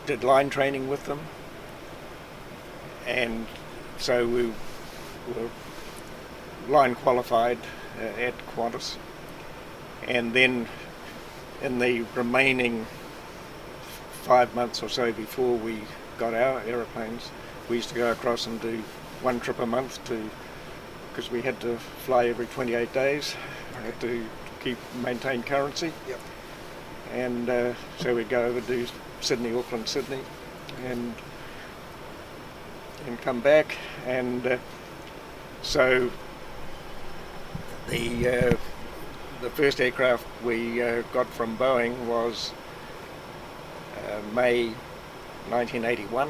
[0.05, 1.19] did line training with them,
[3.05, 3.45] and
[3.97, 5.49] so we were
[6.67, 7.59] line qualified
[7.99, 8.97] uh, at Qantas,
[10.07, 10.67] and then
[11.61, 12.85] in the remaining
[14.23, 15.81] five months or so before we
[16.17, 17.31] got our aeroplanes,
[17.69, 18.83] we used to go across and do
[19.21, 20.29] one trip a month to
[21.09, 23.35] because we had to fly every 28 days.
[23.83, 24.23] Had to
[24.59, 25.91] keep maintain currency.
[26.07, 26.19] Yep.
[27.13, 28.85] And uh, so we'd go over do
[29.21, 30.19] Sydney, Auckland, Sydney,
[30.85, 31.15] and
[33.07, 33.77] and come back.
[34.05, 34.57] And uh,
[35.61, 36.11] so
[37.87, 38.57] the uh,
[39.41, 42.53] the first aircraft we uh, got from Boeing was
[43.97, 44.67] uh, May
[45.49, 46.29] 1981,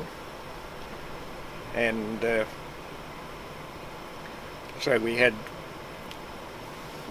[1.76, 2.46] and uh,
[4.80, 5.34] so we had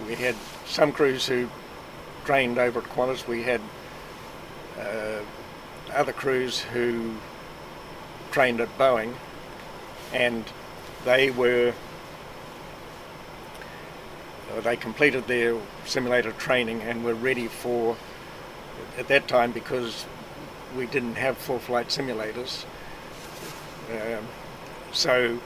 [0.07, 1.49] we had some crews who
[2.23, 3.27] trained over at Qantas.
[3.27, 3.61] We had
[4.79, 5.19] uh,
[5.93, 7.15] other crews who
[8.31, 9.13] trained at Boeing,
[10.13, 10.45] and
[11.03, 11.73] they were
[14.61, 17.97] they completed their simulator training and were ready for
[18.97, 20.05] at that time because
[20.75, 22.65] we didn't have full flight simulators.
[23.91, 24.25] Um,
[24.91, 25.39] so,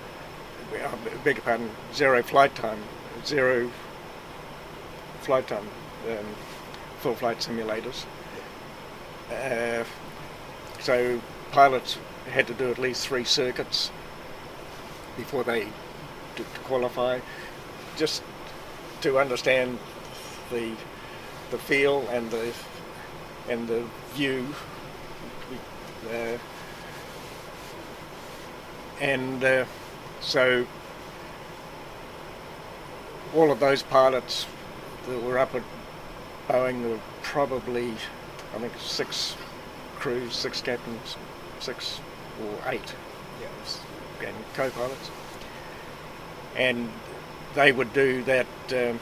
[0.73, 2.79] I beg your pardon, zero flight time,
[3.25, 3.71] zero
[5.21, 5.67] flight time,
[6.09, 6.25] um,
[6.99, 8.05] full flight simulators.
[9.31, 9.83] Uh,
[10.79, 11.97] so pilots
[12.31, 13.91] had to do at least three circuits
[15.17, 15.65] before they
[16.35, 17.19] to, to qualify,
[17.97, 18.23] just
[19.01, 19.77] to understand
[20.51, 20.71] the
[21.49, 22.53] the feel and the
[23.49, 23.83] and the
[24.13, 24.45] view.
[26.09, 26.37] Uh,
[28.99, 29.65] and uh,
[30.19, 30.65] so
[33.35, 34.45] all of those pilots
[35.07, 35.63] that were up at
[36.47, 37.93] Boeing were probably
[38.55, 39.35] I think six
[39.99, 41.15] crews, six captains,
[41.59, 41.99] six
[42.43, 42.95] or eight,
[43.39, 45.11] yeah, and co-pilots,
[46.55, 46.89] and
[47.53, 48.99] they would do that um,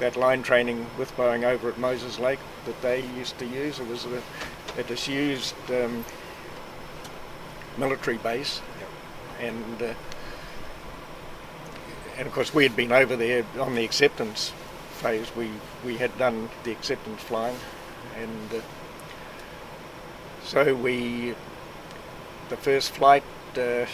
[0.00, 3.78] that line training with Boeing over at Moses Lake that they used to use.
[3.78, 4.22] It was a,
[4.78, 6.04] a disused um,
[7.78, 8.60] military base,
[9.40, 9.94] and uh,
[12.16, 14.52] and of course we had been over there on the acceptance
[14.92, 15.34] phase.
[15.36, 15.50] We
[15.84, 17.56] we had done the acceptance flying,
[18.16, 18.60] and uh,
[20.44, 21.34] so we
[22.48, 23.24] the first flight.
[23.56, 23.86] Uh,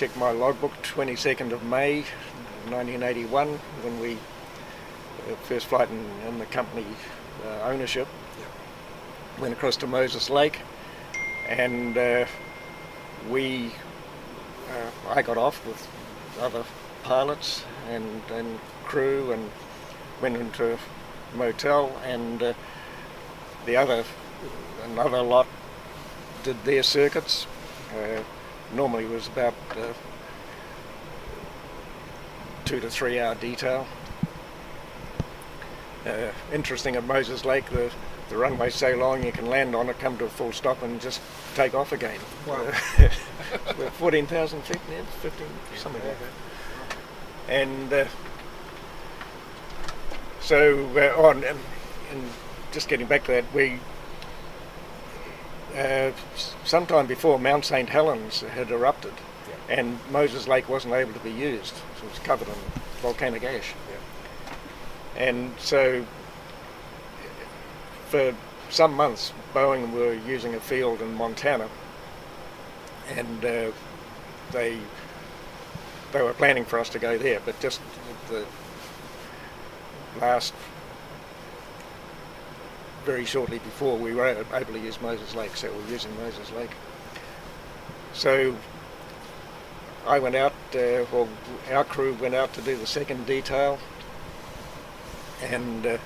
[0.00, 0.72] check my logbook.
[0.82, 2.00] 22nd of May,
[2.70, 3.48] 1981,
[3.82, 4.16] when we
[5.42, 6.86] first flight in, in the company
[7.44, 8.08] uh, ownership.
[9.38, 10.60] Went across to Moses Lake,
[11.50, 12.24] and uh,
[13.28, 13.72] we
[14.70, 15.86] uh, I got off with
[16.40, 16.64] other
[17.02, 19.50] pilots and, and crew and
[20.22, 20.78] went into a
[21.36, 22.54] motel and uh,
[23.66, 24.04] the other
[24.86, 25.46] another lot
[26.42, 27.46] did their circuits
[27.94, 28.22] uh,
[28.74, 29.92] normally was about uh,
[32.64, 33.86] two to three hour detail
[36.06, 37.90] uh, interesting at Moses Lake the
[38.30, 41.00] the runway's so long you can land on it, come to a full stop, and
[41.00, 41.20] just
[41.56, 42.18] take off again.
[42.46, 42.64] Wow.
[43.76, 47.52] We're 14,000 feet now, 15, something like that.
[47.52, 48.06] And uh,
[50.40, 51.58] so, uh, on, and,
[52.12, 52.30] and
[52.70, 53.80] just getting back to that, we
[55.76, 56.12] uh,
[56.64, 59.12] sometime before Mount St Helens had erupted,
[59.68, 61.74] and Moses Lake wasn't able to be used.
[61.74, 62.54] So it was covered in
[63.02, 63.74] volcanic ash.
[65.16, 66.06] And so,
[68.08, 68.34] for
[68.70, 71.68] some months, Boeing were using a field in Montana,
[73.08, 73.72] and uh,
[74.52, 74.78] they
[76.12, 77.80] they were planning for us to go there, but just
[78.28, 78.44] the
[80.20, 80.54] last
[83.04, 86.70] very shortly before we were able to use Moses Lake, so we're using Moses Lake.
[88.12, 88.56] So
[90.06, 91.28] I went out, uh, well,
[91.70, 93.78] our crew went out to do the second detail,
[95.42, 95.98] and uh,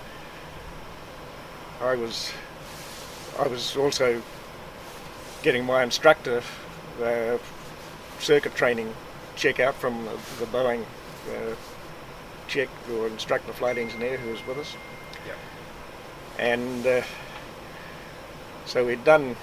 [1.80, 2.30] I was
[3.38, 4.22] I was also
[5.42, 6.42] getting my instructor
[7.02, 7.38] uh,
[8.20, 8.94] circuit training
[9.36, 10.84] check out from the, the Boeing
[11.30, 11.54] uh,
[12.46, 14.76] check or instructor flight engineer who was with us.
[16.38, 17.02] And uh,
[18.66, 19.36] so we'd done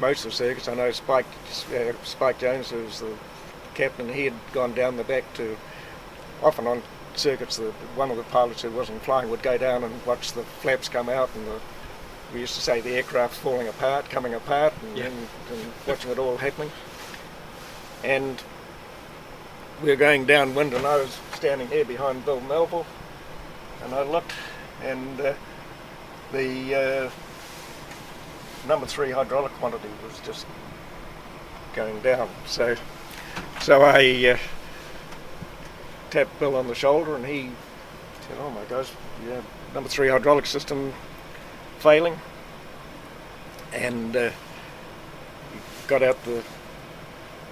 [0.00, 0.68] most of the circuits.
[0.68, 1.26] I know Spike
[1.74, 3.12] uh, Spike Jones, who was the
[3.74, 5.56] captain, he had gone down the back to
[6.42, 6.82] often on
[7.14, 7.56] circuits.
[7.56, 10.88] The, one of the pilots who wasn't flying would go down and watch the flaps
[10.88, 11.60] come out, and the,
[12.34, 15.04] we used to say the aircraft's falling apart, coming apart, and, Yeah.
[15.06, 15.16] and,
[15.52, 16.70] and watching it all happening.
[18.04, 18.42] And
[19.82, 22.86] we were going downwind, and I was standing here behind Bill Melville,
[23.86, 24.32] and I looked,
[24.82, 25.34] and uh,
[26.32, 27.10] the uh,
[28.66, 30.44] number three hydraulic quantity was just
[31.74, 32.28] going down.
[32.46, 32.74] So,
[33.60, 34.38] so I uh,
[36.10, 37.50] tapped Bill on the shoulder, and he
[38.22, 38.90] said, "Oh my gosh,
[39.26, 39.40] yeah,
[39.72, 40.92] number three hydraulic system
[41.78, 42.18] failing,"
[43.72, 46.42] and uh, he got out the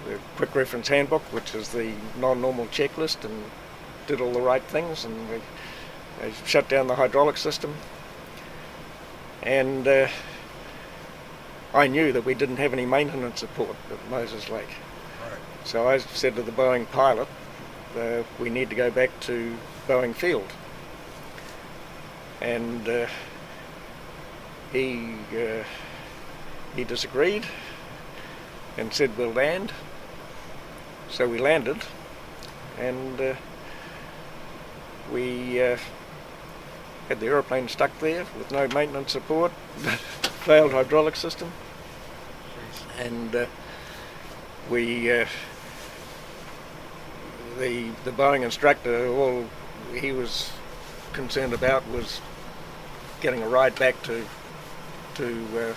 [0.05, 3.45] the quick reference handbook, which is the non-normal checklist, and
[4.05, 5.39] did all the right things, and we
[6.21, 7.75] they shut down the hydraulic system.
[9.43, 10.07] And uh,
[11.73, 14.75] I knew that we didn't have any maintenance support at Moses Lake.
[15.63, 17.27] So I said to the Boeing pilot,
[17.97, 19.55] uh, we need to go back to
[19.87, 20.51] Boeing Field.
[22.41, 23.07] And uh,
[24.71, 25.63] he, uh,
[26.75, 27.45] he disagreed
[28.77, 29.71] and said we'll land.
[31.09, 31.77] So we landed
[32.77, 33.35] and uh,
[35.11, 35.77] we uh,
[37.07, 39.51] had the aeroplane stuck there with no maintenance support,
[40.45, 41.51] failed hydraulic system,
[42.97, 43.45] and uh,
[44.69, 45.25] we uh,
[47.59, 49.45] the the Boeing instructor all
[49.93, 50.51] he was
[51.13, 52.19] concerned about was
[53.21, 54.25] getting a ride back to
[55.15, 55.73] to uh,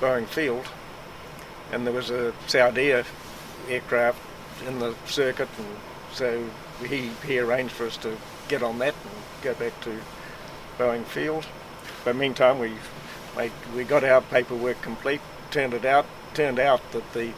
[0.00, 0.66] Boeing Field,
[1.72, 2.92] and there was a Saudi
[3.68, 4.20] aircraft
[4.66, 5.66] in the circuit, and
[6.12, 6.44] so
[6.86, 8.16] he he arranged for us to
[8.48, 9.12] get on that and
[9.42, 9.98] go back to
[10.78, 11.46] Boeing Field.
[12.04, 12.72] But meantime, we
[13.36, 15.20] made, we got our paperwork complete.
[15.50, 17.32] Turned it out turned out that the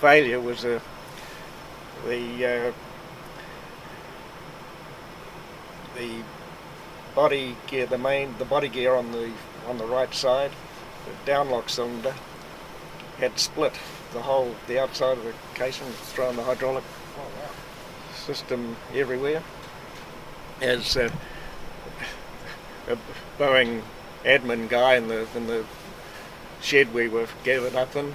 [0.00, 0.82] failure was a
[2.04, 2.72] the uh,
[5.96, 6.10] the
[7.14, 9.30] body gear, the main the body gear on the
[9.68, 10.50] on the right side,
[11.04, 12.14] the downlock cylinder
[13.18, 13.74] had split.
[14.12, 16.84] The whole the outside of the casing was throwing the hydraulic
[18.14, 19.42] system everywhere.
[20.60, 21.10] As uh,
[22.88, 22.98] a
[23.38, 23.82] Boeing
[24.24, 25.64] admin guy in the in the
[26.60, 28.14] shed we were gathered up in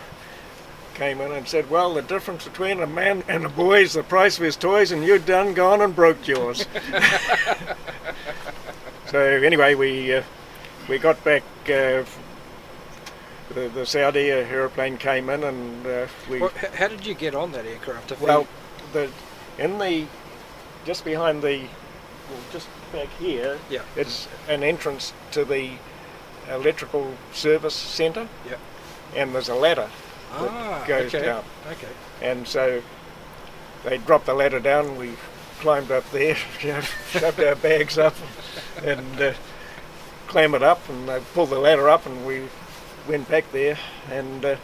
[0.93, 4.03] came in and said, "Well, the difference between a man and a boy is the
[4.03, 6.65] price of his toys, and you done gone and broke yours."
[9.07, 10.23] so anyway, we uh,
[10.87, 11.43] we got back.
[11.65, 12.03] Uh,
[13.53, 17.51] the, the Saudi aeroplane came in, and uh, we Well, how did you get on
[17.53, 18.19] that aircraft?
[18.21, 18.47] Well,
[18.93, 19.09] the
[19.57, 20.05] in the
[20.85, 21.59] just behind the
[22.29, 23.81] well, just back here, Yeah.
[23.95, 25.71] it's an entrance to the
[26.49, 28.55] electrical service centre, Yeah.
[29.15, 29.89] and there's a ladder
[30.33, 31.25] ah, goes okay.
[31.25, 31.43] down.
[31.71, 31.87] Okay.
[32.21, 32.81] and so
[33.83, 34.97] they dropped the ladder down.
[34.97, 35.13] We
[35.59, 38.15] climbed up there, shoved our bags up,
[38.83, 39.33] and uh,
[40.27, 42.43] clambered up, and they pulled the ladder up, and we
[43.07, 43.77] went back there,
[44.09, 44.55] and uh,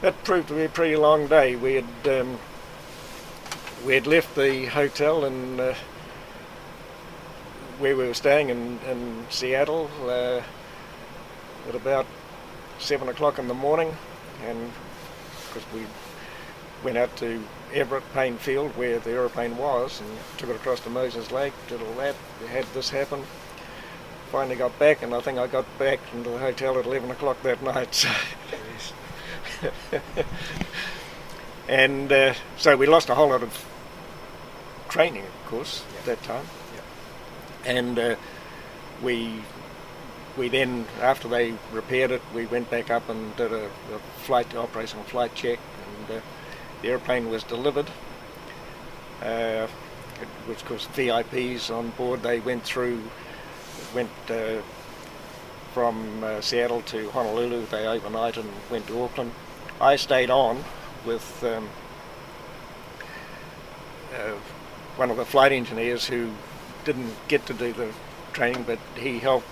[0.00, 1.56] that proved to be a pretty long day.
[1.56, 2.38] We had um,
[3.84, 5.74] we had left the hotel and uh,
[7.78, 10.42] where we were staying in, in Seattle uh,
[11.68, 12.06] at about
[12.78, 13.94] seven o'clock in the morning,
[14.44, 14.72] and
[15.48, 15.82] because we
[16.84, 17.42] went out to
[17.72, 21.80] Everett Paine Field where the aeroplane was and took it across to Moses Lake, did
[21.80, 22.14] all that.
[22.48, 23.22] Had this happen.
[24.30, 27.42] finally got back, and I think I got back into the hotel at 11 o'clock
[27.42, 27.94] that night.
[27.94, 28.08] So.
[31.68, 33.64] and uh, so we lost a whole lot of
[34.88, 36.46] training, of course, at that time.
[37.64, 38.16] And uh,
[39.02, 39.42] we
[40.36, 44.54] we then, after they repaired it, we went back up and did a, a flight
[44.54, 46.20] operational flight check, and uh,
[46.80, 47.86] the airplane was delivered.
[49.22, 49.68] Uh,
[50.46, 52.22] which of course VIPs on board.
[52.22, 53.02] They went through,
[53.94, 54.60] went uh,
[55.72, 57.66] from uh, Seattle to Honolulu.
[57.66, 59.32] They overnight and went to Auckland.
[59.80, 60.64] I stayed on
[61.04, 61.68] with um,
[64.14, 64.34] uh,
[64.96, 66.30] one of the flight engineers who
[66.84, 67.92] didn't get to do the
[68.32, 69.48] training, but he helped,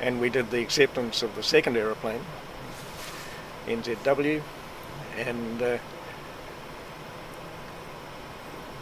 [0.00, 2.24] and we did the acceptance of the second aeroplane,
[3.66, 4.42] NZW,
[5.16, 5.78] and uh,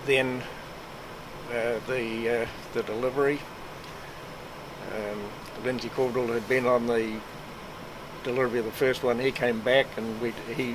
[0.06, 0.42] then
[1.50, 3.40] uh, the uh, the delivery.
[4.94, 5.30] Um,
[5.64, 7.20] Lindsay Cordell had been on the
[8.24, 9.18] delivery of the first one.
[9.18, 10.74] He came back and we he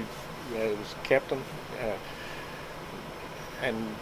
[0.55, 1.41] uh, was captain,
[1.81, 1.97] uh,
[3.61, 3.95] and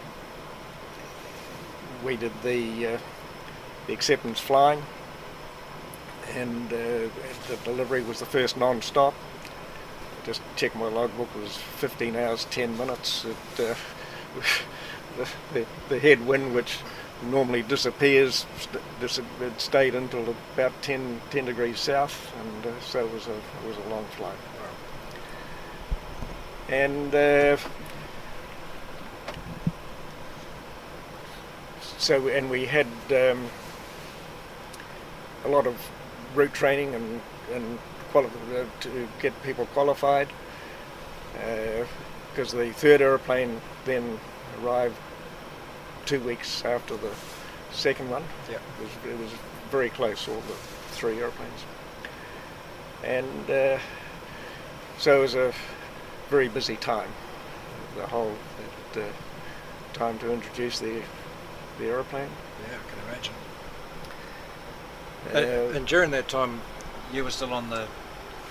[2.04, 2.98] we did the uh,
[3.86, 4.82] the acceptance flying,
[6.34, 6.76] and uh,
[7.48, 9.14] the delivery was the first non-stop.
[10.24, 13.26] Just check my logbook it was 15 hours 10 minutes.
[13.26, 16.78] It, the, the, the headwind, which
[17.22, 18.46] normally disappears,
[19.06, 23.34] st- it stayed until about 10, 10 degrees south, and uh, so it was a
[23.34, 24.36] it was a long flight.
[26.68, 27.56] And uh,
[32.04, 33.48] so, and we had um,
[35.46, 35.74] a lot of
[36.34, 37.20] route training and
[37.52, 37.78] and
[38.12, 40.28] quali- uh, to get people qualified,
[41.32, 44.20] because uh, the third aeroplane then
[44.62, 44.96] arrived
[46.04, 47.10] two weeks after the
[47.72, 48.22] second one.
[48.50, 48.56] Yeah.
[48.56, 49.30] It was, it was
[49.70, 50.54] very close, all the
[50.92, 51.64] three airplanes.
[53.02, 53.78] And uh,
[54.98, 55.52] so it was a
[56.28, 57.10] very busy time,
[57.96, 58.34] the whole
[58.94, 59.00] uh,
[59.94, 61.02] time to introduce the,
[61.78, 62.28] the aeroplane.
[62.68, 63.34] Yeah, I can imagine.
[65.32, 66.60] Uh, Uh, and during that time,
[67.12, 67.86] you were still on the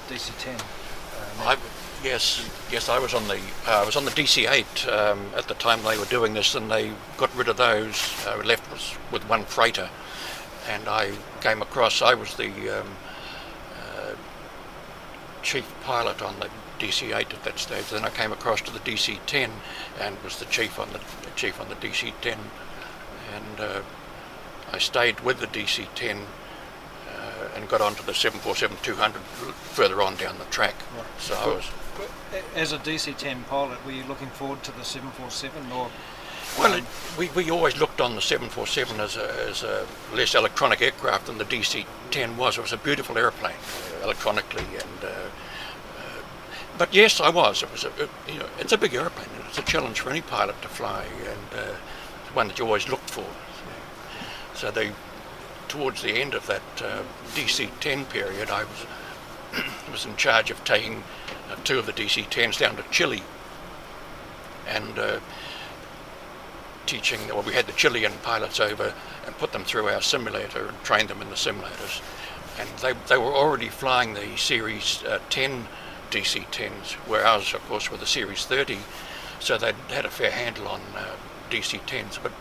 [0.10, 0.60] DC-10.
[0.60, 1.58] Um, I,
[2.04, 5.54] yes, yes, I was on the uh, I was on the DC-8 um, at the
[5.56, 8.26] time they were doing this, and they got rid of those.
[8.26, 9.90] Uh, left was with one freighter,
[10.70, 11.12] and I
[11.42, 12.02] came across.
[12.02, 12.88] I was the um,
[13.80, 14.16] uh,
[15.44, 16.50] chief pilot on the
[16.80, 17.90] DC-8 at that stage.
[17.90, 19.50] Then I came across to the DC-10
[20.02, 22.38] and was the chief on the, the chief on the DC-10,
[23.54, 23.82] and uh,
[24.72, 30.46] I stayed with the DC-10 uh, and got onto the 747-200 further on down the
[30.46, 30.76] track.
[30.98, 31.06] Right.
[31.20, 31.70] So I was
[32.56, 35.90] as a DC-10 pilot, were you looking forward to the 747 or?
[36.58, 36.84] Well, it,
[37.18, 41.38] we, we always looked on the 747 as a, as a less electronic aircraft than
[41.38, 42.58] the DC-10 was.
[42.58, 46.22] It was a beautiful airplane, uh, electronically, and uh, uh,
[46.78, 47.64] but yes, I was.
[47.64, 49.30] It was a it, you know it's a big airplane.
[49.36, 51.76] and It's a challenge for any pilot to fly, and uh,
[52.24, 53.26] it's one that you always look for.
[54.64, 54.92] So they,
[55.68, 57.04] towards the end of that uh,
[57.36, 58.86] DC-10 period, I was
[59.92, 61.04] was in charge of taking
[61.52, 63.24] uh, two of the DC-10s down to Chile,
[64.66, 65.20] and uh,
[66.86, 68.94] teaching, well, we had the Chilean pilots over
[69.26, 72.02] and put them through our simulator and trained them in the simulators.
[72.58, 75.68] And they, they were already flying the Series uh, 10
[76.10, 78.78] DC 10s, where ours, of course, were the Series 30.
[79.42, 81.16] So they'd had a fair handle on uh,
[81.50, 82.18] DC 10s.
[82.24, 82.32] But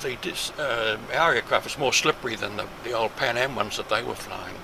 [0.00, 3.88] the, uh, our aircraft was more slippery than the, the old Pan Am ones that
[3.88, 4.54] they were flying.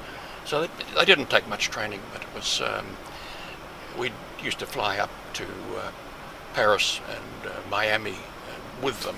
[0.45, 2.87] So they, they didn't take much training, but it was, um,
[3.99, 4.11] we
[4.43, 5.91] used to fly up to uh,
[6.55, 9.17] Paris and uh, Miami uh, with them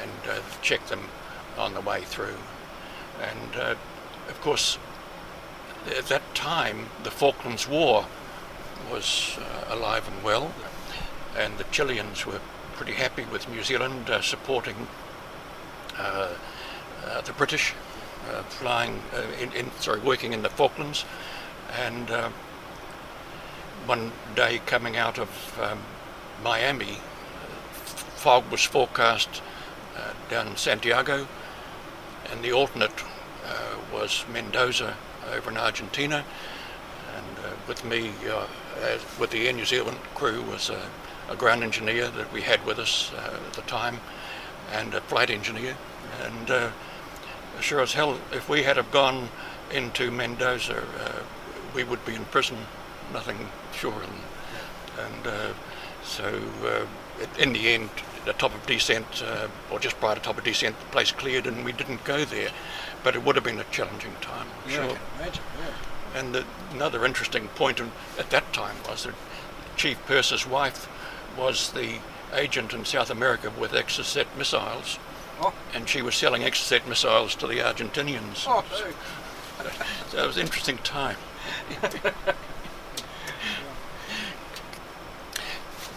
[0.00, 1.00] and uh, check them
[1.58, 2.36] on the way through.
[3.20, 3.74] And uh,
[4.28, 4.78] of course,
[5.96, 8.06] at that time, the Falklands War
[8.90, 9.38] was
[9.68, 10.52] alive and well,
[11.36, 12.40] and the Chileans were
[12.76, 14.76] pretty happy with New Zealand uh, supporting
[15.98, 16.28] uh,
[17.06, 17.72] uh, the British
[18.48, 19.00] flying
[19.40, 21.04] in, in sorry working in the Falklands,
[21.80, 22.10] and
[23.86, 25.78] one day coming out of um,
[26.42, 26.98] Miami,
[28.16, 29.42] fog was forecast
[29.96, 31.26] uh, down in Santiago,
[32.30, 33.04] and the alternate
[33.46, 34.96] uh, was Mendoza
[35.32, 36.24] over in Argentina.
[37.16, 38.10] And uh, with me,
[39.18, 40.70] with the Air New Zealand crew, was
[41.28, 43.98] a, ground engineer that we had with us uh, at the time,
[44.72, 45.76] and a flight engineer.
[46.22, 46.70] And uh,
[47.60, 49.28] sure as hell, if we had have gone
[49.72, 51.22] into Mendoza, uh,
[51.74, 52.56] we would be in prison,
[53.12, 53.36] nothing
[53.72, 54.02] sure.
[54.02, 55.52] And, and uh,
[56.06, 56.86] So uh,
[57.38, 57.90] in the end,
[58.24, 61.46] the top of descent, uh, or just prior to top of descent, the place cleared
[61.46, 62.50] and we didn't go there.
[63.02, 64.98] But it would have been a challenging time, Yeah, sure.
[65.18, 65.42] Imagine.
[65.58, 66.20] Yeah.
[66.20, 69.14] And the, another interesting point in, at that time was that
[69.76, 70.88] Chief Purser's wife
[71.36, 71.98] was the
[72.34, 74.98] agent in South America with Exocet missiles,
[75.40, 75.52] Oh.
[75.74, 78.44] and she was selling Exocet missiles to the Argentinians.
[78.46, 78.64] Oh,
[80.10, 81.16] So it was an interesting time.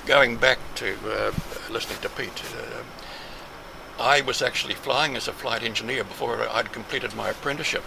[0.05, 1.31] Going back to uh,
[1.69, 7.15] listening to Pete, uh, I was actually flying as a flight engineer before I'd completed
[7.15, 7.83] my apprenticeship.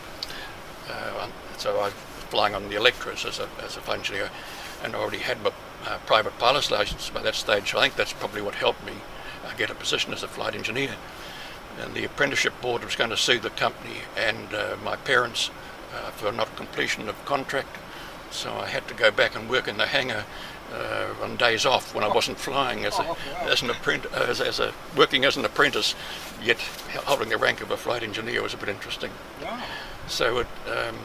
[0.89, 1.93] Uh, so I was
[2.31, 4.31] flying on the Electras as a, as a flight engineer
[4.85, 5.53] and already had my
[5.87, 7.75] uh, private pilot's license by that stage.
[7.75, 8.93] I think that's probably what helped me
[9.45, 10.95] uh, get a position as a flight engineer.
[11.81, 15.51] And the apprenticeship board was going to sue the company and uh, my parents
[15.95, 17.77] uh, for not completion of contract.
[18.31, 20.25] So I had to go back and work in the hangar
[20.73, 24.41] uh, on days off when I wasn't flying as, a, Oh, as an apprentice, as,
[24.41, 25.95] as a working as an apprentice,
[26.43, 26.59] yet
[27.05, 29.11] holding the rank of a flight engineer was a bit interesting.
[29.43, 29.63] Wow.
[30.07, 30.97] So it, um,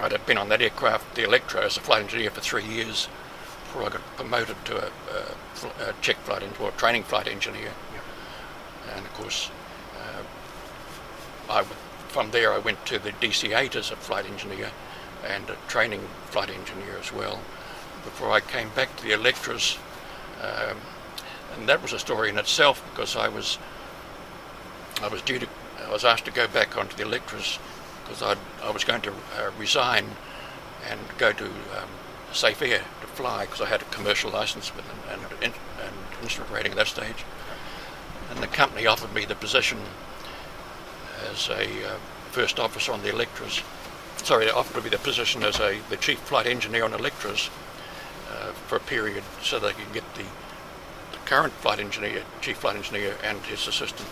[0.00, 3.08] I'd have been on that aircraft, the Electra, as a flight engineer for three years
[3.74, 7.72] before I got promoted to a, a, a check flight en- or training flight engineer.
[8.94, 9.50] And of course,
[9.98, 10.22] uh,
[11.50, 14.70] I w- from there I went to the DC-8 as a flight engineer
[15.26, 17.40] and a training flight engineer as well.
[18.04, 19.76] Before I came back to the Electras,
[20.40, 20.76] um,
[21.56, 23.58] and that was a story in itself because I was
[25.02, 25.48] I was due to
[25.84, 27.58] I was asked to go back onto the Electras
[28.04, 30.06] because I I was going to uh, resign
[30.88, 31.88] and go to um,
[32.32, 32.84] Safe Air
[33.14, 36.78] fly because I had a commercial license with them and, and, and instrument rating at
[36.78, 37.24] that stage.
[38.30, 39.78] And the company offered me the position
[41.30, 41.96] as a uh,
[42.30, 43.62] first officer on the Electras.
[44.16, 47.50] Sorry, they offered me the position as a the chief flight engineer on Electras
[48.30, 50.24] uh, for a period so they could get the,
[51.12, 54.08] the current flight engineer, chief flight engineer, and his assistant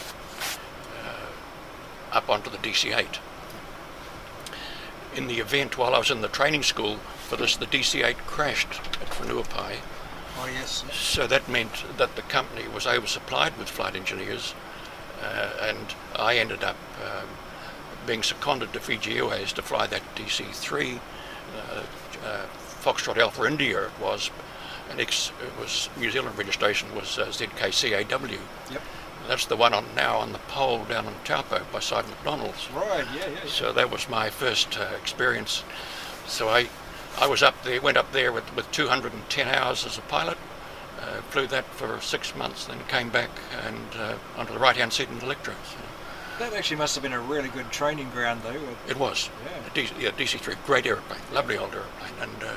[1.04, 3.18] uh, up onto the DC-8.
[5.14, 6.96] In the event, while I was in the training school
[7.28, 9.76] for this, the DC-8 crashed at Whenuapai.
[10.38, 10.84] Oh, yes.
[10.92, 14.54] So that meant that the company was oversupplied with flight engineers,
[15.22, 17.28] uh, and I ended up um,
[18.06, 21.82] being seconded to Fiji Airways to fly that DC-3, uh,
[22.24, 22.46] uh,
[22.82, 24.30] Foxtrot Alpha India it was,
[24.90, 28.38] and ex- it was New Zealand registration was uh, ZKCAW.
[28.70, 28.82] Yep.
[29.28, 32.68] That's the one on now on the pole down in Taupo by side McDonald's.
[32.72, 33.38] Right, yeah, yeah.
[33.44, 33.50] yeah.
[33.50, 35.62] So that was my first uh, experience.
[36.26, 36.68] So I,
[37.18, 40.38] I was up there, went up there with, with 210 hours as a pilot,
[41.00, 43.30] uh, flew that for six months, then came back
[43.66, 45.54] and uh, onto the right-hand seat in the Electra.
[45.64, 45.78] So
[46.38, 48.60] That actually must have been a really good training ground, though.
[48.88, 49.30] it was.
[49.44, 49.82] Yeah.
[49.82, 52.54] DC, yeah, DC-3, great aeroplane, lovely old aeroplane, and uh,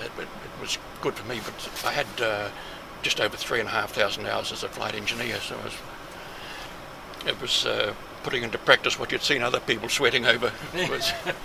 [0.00, 1.40] it, it, it was good for me.
[1.44, 2.48] But I had uh,
[3.02, 5.74] just over three and a half thousand hours as a flight engineer, so it was,
[7.26, 10.52] it was uh, putting into practice what you'd seen other people sweating over.
[10.72, 11.14] But,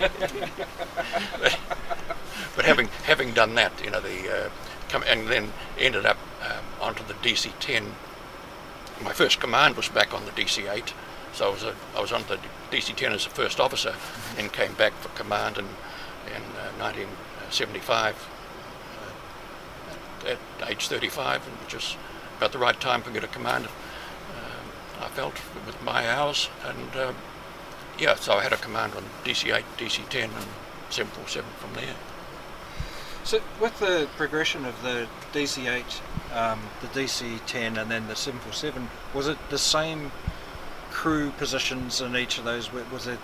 [2.56, 4.50] but having having done that, you know, the uh,
[4.88, 7.84] come, and then ended up um, onto the DC-10.
[9.02, 10.92] My first command was back on the DC-8,
[11.32, 12.38] so I was a, I was on the
[12.70, 13.94] DC-10 as a first officer,
[14.36, 15.66] and came back for command in
[16.34, 18.37] in uh, 1975 uh,
[20.26, 20.38] at
[20.68, 21.96] age 35, and which was
[22.36, 23.66] about the right time for me to command.
[23.66, 25.34] Uh, I felt
[25.66, 27.12] with my hours, and uh,
[27.98, 30.46] yeah, so I had a command on DC-8, DC-10, and
[30.90, 31.94] 747 from there.
[33.24, 36.00] So, with the progression of the DC-8,
[36.34, 40.12] um, the DC-10, and then the 747, was it the same
[40.90, 42.72] crew positions in each of those?
[42.72, 43.18] Was it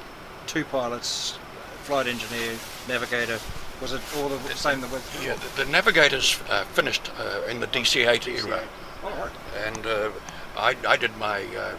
[0.46, 1.38] two pilots,
[1.84, 3.38] flight engineer, navigator?
[3.84, 5.22] Was it all the same that with?
[5.22, 8.62] Yeah, the, the navigators uh, finished uh, in the DC-8 era,
[9.02, 9.30] Oh, right.
[9.66, 10.10] and uh,
[10.56, 11.74] I, I did my uh, uh,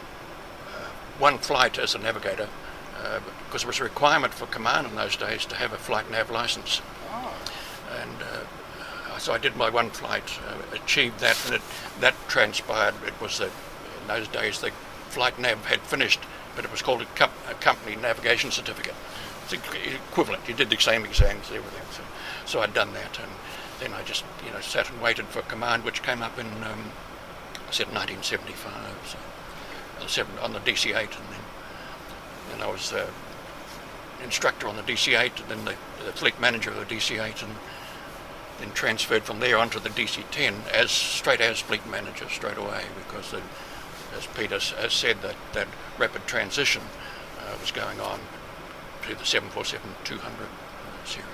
[1.18, 2.48] one flight as a navigator
[3.04, 6.12] uh, because it was a requirement for command in those days to have a flight
[6.12, 6.80] nav license.
[7.12, 7.34] Oh,
[8.00, 11.62] and uh, so I did my one flight, uh, achieved that, and it,
[12.02, 12.94] that transpired.
[13.08, 13.50] It was that
[14.02, 14.70] in those days the
[15.10, 16.20] flight nav had finished,
[16.56, 18.94] but it was called a, com- a company navigation certificate.
[19.54, 20.48] Equivalent.
[20.48, 21.86] You did the same exams, everything.
[21.92, 22.02] So,
[22.46, 23.32] so I'd done that, and
[23.80, 26.48] then I just you know sat and waited for a command, which came up in
[26.48, 26.92] um,
[27.68, 28.74] I said 1975.
[29.08, 29.18] So
[29.98, 31.46] on the seven, on the DC-8, and then
[32.54, 33.10] and I was uh,
[34.24, 35.76] instructor on the DC-8, and then the,
[36.06, 37.56] the fleet manager of the DC-8, and
[38.60, 43.32] then transferred from there onto the DC-10 as straight as fleet manager straight away because,
[43.32, 43.42] the,
[44.16, 45.68] as Peter has said, that that
[45.98, 46.82] rapid transition
[47.40, 48.20] uh, was going on
[49.08, 49.80] to the 747-200
[50.20, 51.26] uh, series.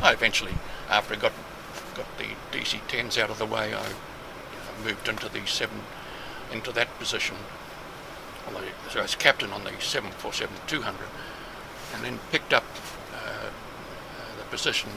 [0.00, 0.54] I eventually,
[0.88, 1.32] after I got
[1.94, 3.86] got the DC-10s out of the way, I
[4.84, 5.80] moved into the seven,
[6.52, 7.36] into that position.
[8.90, 10.94] So I was captain on the 747-200,
[11.94, 12.64] and then picked up
[13.12, 13.50] uh,
[14.38, 14.90] the position.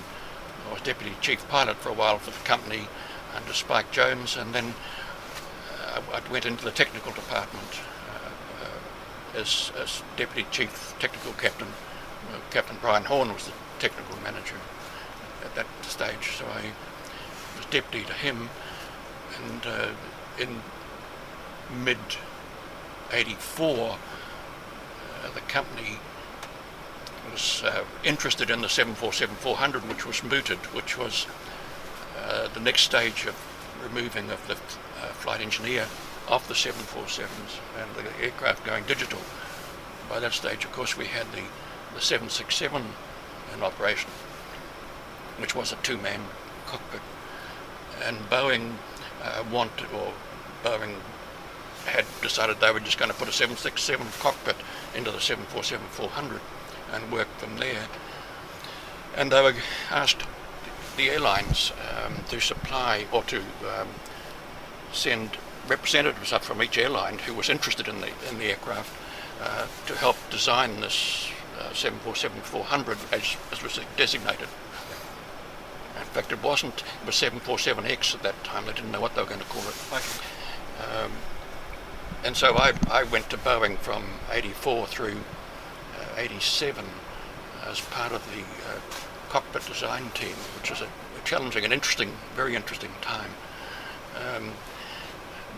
[0.70, 2.88] I was deputy chief pilot for a while for the company
[3.36, 4.76] under Spike Jones, and then
[5.82, 7.91] uh, I went into the technical department uh, uh,
[9.36, 11.68] as, as deputy chief technical captain.
[12.50, 14.56] Captain Brian Horn was the technical manager
[15.44, 16.72] at that stage, so I
[17.58, 18.50] was deputy to him.
[19.44, 19.90] And uh,
[20.38, 20.62] in
[21.84, 21.98] mid
[23.12, 23.98] 84,
[25.24, 26.00] uh, the company
[27.32, 31.28] was uh, interested in the 747-400, which was mooted, which was
[32.24, 33.36] uh, the next stage of
[33.84, 35.88] removing of the uh, flight engineer
[36.28, 39.20] off the 747s and the aircraft going digital.
[40.10, 41.44] By that stage, of course, we had the,
[41.94, 42.84] the 767
[43.54, 44.10] in operation,
[45.38, 46.22] which was a two-man
[46.68, 47.02] cockpit.
[48.04, 48.74] And Boeing
[49.24, 50.14] uh, wanted, or
[50.64, 50.96] Boeing
[51.86, 54.56] had decided they were just going to put a 767 cockpit
[54.96, 56.40] into the 747-400
[56.94, 57.88] and work from there.
[59.16, 59.56] And they were
[59.90, 60.24] asked
[60.98, 61.72] the airlines
[62.06, 63.88] um, to supply or to um,
[64.92, 65.32] send
[65.68, 68.94] representatives up from each airline who was interested in the in the aircraft
[69.42, 74.48] uh, to help design this uh, 747-400 as, as was designated.
[75.98, 76.84] In fact, it wasn't.
[77.02, 78.66] It was 747X at that time.
[78.66, 80.22] They didn't know what they were going to call it.
[80.80, 81.12] Um,
[82.24, 85.18] and so I, I went to Boeing from 84 through
[86.00, 86.86] uh, 87
[87.66, 88.80] as part of the uh,
[89.30, 93.32] cockpit design team, which was a, a, challenging and interesting, very interesting time.
[94.16, 94.52] Um,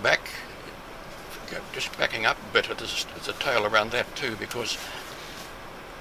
[0.04, 0.30] back,
[1.74, 4.78] just backing up a bit, there's, there's a tale around that too, because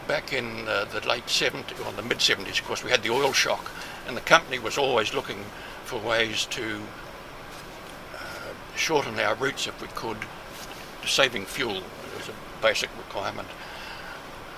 [0.09, 3.11] back in uh, the late 70s, or the mid 70s, of course, we had the
[3.11, 3.71] oil shock,
[4.07, 5.45] and the company was always looking
[5.85, 6.83] for ways to
[8.15, 10.19] uh, shorten our routes if we could
[11.07, 11.83] saving fuel
[12.17, 13.49] was a basic requirement.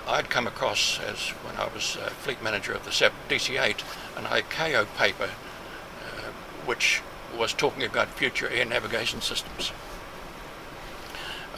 [0.06, 3.82] I'd come across, as when I was uh, fleet manager of the DC-8,
[4.18, 6.30] an ICAO paper uh,
[6.66, 7.00] which
[7.36, 9.72] was talking about future air navigation systems.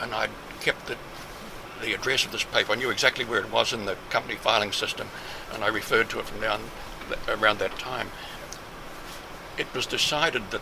[0.01, 0.97] And I'd kept the,
[1.83, 2.73] the address of this paper.
[2.73, 5.09] I knew exactly where it was in the company filing system,
[5.53, 6.61] and I referred to it from down
[7.29, 8.11] around that time.
[9.57, 10.61] It was decided that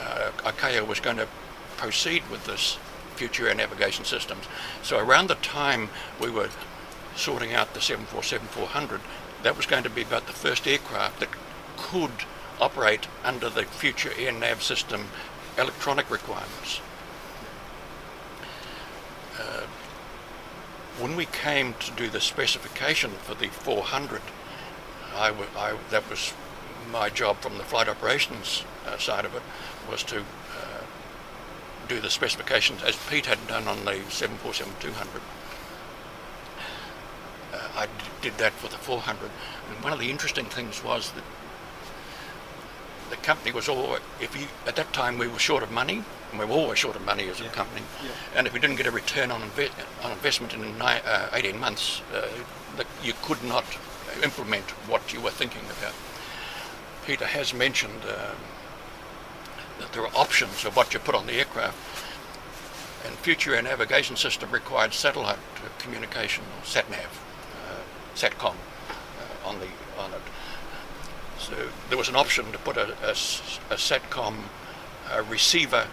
[0.00, 1.28] uh, ICAO was going to
[1.76, 2.78] proceed with this
[3.14, 4.44] future air navigation systems.
[4.82, 5.88] So around the time
[6.20, 6.50] we were
[7.14, 9.00] sorting out the 747-400,
[9.42, 11.28] that was going to be about the first aircraft that
[11.76, 12.10] could
[12.60, 15.06] operate under the future air nav system
[15.58, 16.80] electronic requirements.
[19.38, 19.62] Uh,
[20.98, 24.20] when we came to do the specification for the 400,
[25.14, 26.32] I, w- I that was
[26.90, 29.42] my job from the flight operations uh, side of it
[29.90, 30.22] was to
[31.88, 35.20] do the specifications as Pete had done on the 747-200.
[37.52, 37.86] Uh, I
[38.20, 39.30] did that for the 400.
[39.70, 41.24] And one of the interesting things was that
[43.10, 46.38] the company was all, if you, at that time we were short of money, and
[46.38, 48.10] we were always short of money as a company, yeah.
[48.34, 49.70] and if we didn't get a return on, inve-
[50.02, 52.28] on investment in ni- uh, 18 months, uh,
[52.76, 53.64] the, you could not
[54.22, 55.94] implement what you were thinking about.
[57.06, 58.32] Peter has mentioned uh,
[59.78, 61.76] that there are options of what you put on the aircraft.
[63.06, 65.38] And future air navigation system required satellite
[65.78, 70.20] communication, or SATNAV, uh, SATCOM uh, on the on it.
[71.88, 74.34] There was an option to put a, a, a SATCOM
[75.10, 75.86] uh, receiver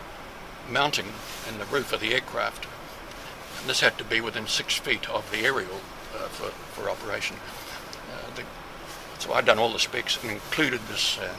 [0.69, 1.07] mounting
[1.47, 2.67] in the roof of the aircraft.
[3.59, 5.81] And this had to be within six feet of the aerial
[6.15, 7.37] uh, for, for operation.
[8.11, 8.43] Uh, the,
[9.19, 11.33] so I'd done all the specs and included this uh,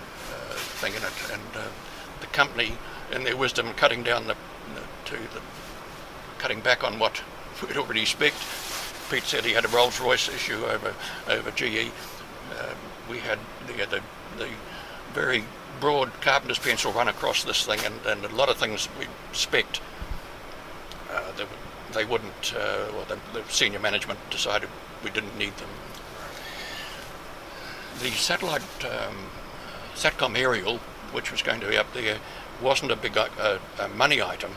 [0.80, 1.32] thing in it.
[1.32, 1.42] And
[2.20, 2.72] the company,
[3.12, 4.36] in their wisdom, cutting down the,
[5.06, 5.40] to the
[6.38, 7.22] cutting back on what
[7.62, 8.32] we'd already spec.
[9.10, 10.94] Pete said he had a Rolls Royce issue over
[11.28, 11.90] over GE.
[12.58, 12.74] Uh,
[13.10, 14.02] we had the, the
[14.38, 14.48] the
[15.12, 15.44] very
[15.80, 19.66] broad carpenter's pencil run across this thing, and, and a lot of things we spec
[21.10, 21.46] uh, they,
[21.92, 22.54] they wouldn't.
[22.54, 24.68] Uh, well, the, the senior management decided
[25.02, 25.68] we didn't need them.
[28.00, 29.16] The satellite um,
[29.94, 30.80] Satcom aerial
[31.14, 32.18] which was going to be up there,
[32.60, 34.50] wasn't a big uh, a money item.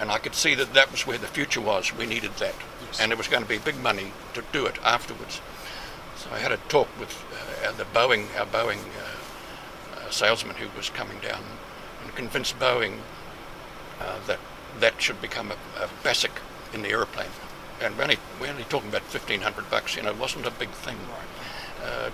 [0.00, 1.94] And I could see that that was where the future was.
[1.96, 2.54] We needed that.
[2.84, 3.00] Yes.
[3.00, 5.40] And it was going to be big money to do it afterwards.
[6.16, 7.24] So I had a talk with
[7.64, 11.42] uh, the Boeing, our Boeing uh, uh, salesman who was coming down
[12.02, 12.98] and convinced Boeing
[14.00, 14.38] uh, that
[14.78, 16.30] that should become a, a basic
[16.72, 17.28] in the aeroplane.
[17.80, 20.70] And we're only, we're only talking about 1500 bucks, you know, it wasn't a big
[20.70, 20.96] thing.
[21.82, 22.10] Uh,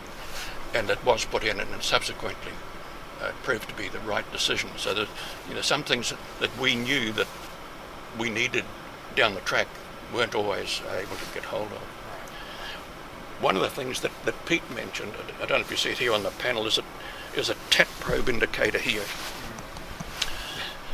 [0.74, 2.53] and it was put in and subsequently
[3.20, 4.70] uh, proved to be the right decision.
[4.76, 5.09] So that
[5.49, 7.26] you know some things that, that we knew that
[8.18, 8.64] we needed
[9.14, 9.68] down the track
[10.12, 11.95] weren't always able to get hold of.
[13.41, 15.99] One of the things that, that Pete mentioned, I don't know if you see it
[15.99, 16.84] here on the panel, is a,
[17.39, 19.03] is a TAT probe indicator here.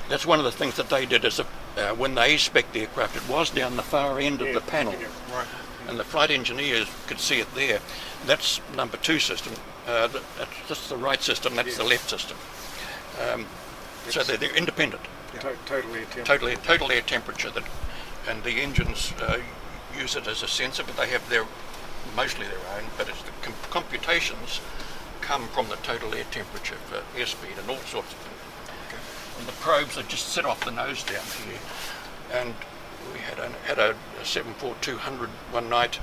[0.09, 2.81] That's one of the things that they did is a, uh, when they spec the
[2.81, 4.93] aircraft, it was down the far end of the panel.
[5.33, 5.47] Right.
[5.89, 7.81] And the flight engineers could see it there.
[8.27, 9.55] That's number two system.
[9.87, 12.37] Uh, that, that's, that's the right system, that's the left system.
[13.33, 13.47] Um,
[14.09, 15.03] so they're, they're independent
[15.41, 16.27] To- totally attempt.
[16.27, 17.65] total, total air temperature that,
[18.29, 19.39] and the engines uh,
[19.99, 21.47] use it as a sensor, but they have their
[22.17, 22.85] mostly their own.
[22.97, 24.61] But it's the com- computations
[25.21, 29.39] come from the total air temperature for airspeed and all sorts of things.
[29.39, 31.59] And the probes are just set off the nose down here,
[32.33, 32.55] and
[33.13, 35.99] we had a had a, a 74200 one night.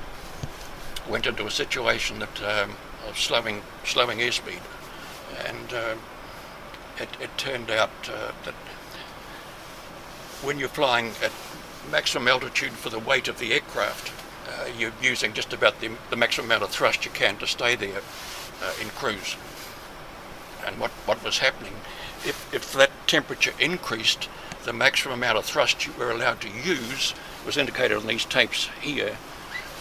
[1.07, 2.75] Went into a situation that um,
[3.07, 4.61] of slowing slowing airspeed,
[5.45, 5.99] and um
[6.99, 8.53] it, it turned out uh, that
[10.41, 11.31] when you're flying at
[11.91, 14.18] maximum altitude for the weight of the aircraft, uh,
[14.77, 18.01] you're using just about the, the maximum amount of thrust you can to stay there
[18.63, 19.35] uh, in cruise.
[20.65, 21.73] And what, what was happening,
[22.25, 24.29] if, if that temperature increased,
[24.65, 27.13] the maximum amount of thrust you were allowed to use
[27.45, 29.17] was indicated on these tapes here,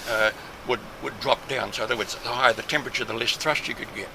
[0.08, 0.30] uh,
[0.66, 1.72] would, would drop down.
[1.72, 4.08] So in other words, the higher the temperature, the less thrust you could get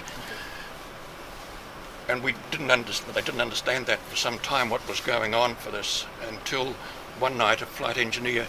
[2.07, 3.15] and we didn't understand.
[3.15, 6.73] They didn't understand that for some time what was going on for this until
[7.19, 8.47] one night a flight engineer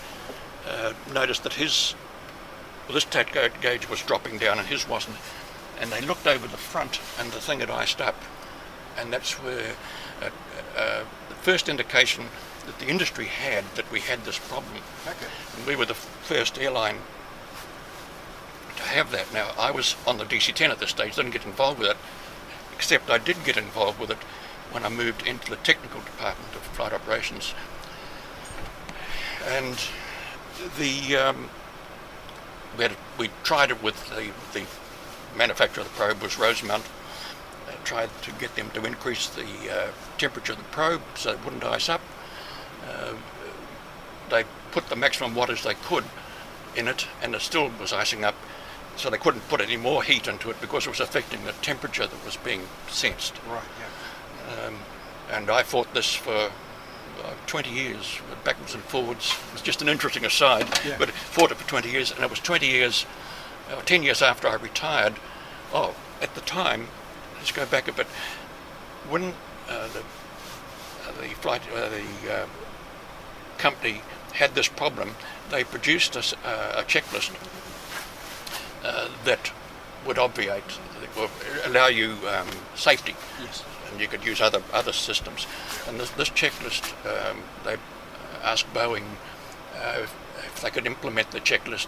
[0.69, 1.95] uh, noticed that his
[2.87, 3.29] well, this tat
[3.61, 5.17] gauge was dropping down and his wasn't,
[5.81, 8.17] and they looked over the front and the thing had iced up,
[8.99, 9.75] and that's where
[10.21, 10.31] uh,
[10.77, 12.25] uh, the first indication
[12.67, 14.83] that the industry had that we had this problem.
[15.07, 15.27] Okay.
[15.57, 16.97] And we were the first airline
[18.77, 19.33] to have that.
[19.33, 21.97] Now, I was on the DC-10 at this stage, didn't get involved with it,
[22.75, 24.19] except I did get involved with it
[24.71, 27.55] when I moved into the technical department of flight operations.
[29.47, 29.79] And
[30.79, 31.49] the um,
[32.77, 34.67] we, had, we tried it with the, the
[35.37, 36.85] manufacturer of the probe was Rosemount.
[37.69, 39.89] Uh, tried to get them to increase the uh,
[40.19, 42.01] temperature of the probe so it wouldn't ice up.
[42.89, 43.15] Uh,
[44.31, 46.05] they put the maximum wattage they could
[46.77, 48.35] in it, and it still was icing up.
[48.97, 52.07] So they couldn't put any more heat into it because it was affecting the temperature
[52.07, 53.35] that was being sensed.
[53.49, 54.67] Right, yeah.
[54.67, 54.77] Um,
[55.33, 56.51] and I fought this for
[57.25, 59.35] uh, 20 years, backwards and forwards.
[59.49, 60.97] It was just an interesting aside, Yeah.
[60.99, 63.07] but fought it for 20 years, and it was 20 years,
[63.71, 65.15] uh, 10 years after I retired.
[65.73, 66.89] Oh, at the time,
[67.37, 68.07] let's go back a bit.
[69.09, 69.35] When
[69.69, 72.47] uh, the uh, the flight uh, the uh,
[73.59, 74.01] company
[74.33, 75.15] had this problem,
[75.51, 77.31] they produced a, uh, a checklist
[78.85, 79.53] uh, that
[80.07, 80.79] would obviate,
[81.65, 83.15] allow you um, safety.
[83.43, 83.63] Yes.
[83.95, 85.47] And you could use other other systems.
[85.87, 87.77] And this, this checklist, um, they
[88.43, 89.05] asked Boeing
[89.81, 91.87] uh, if, if they could implement the checklist.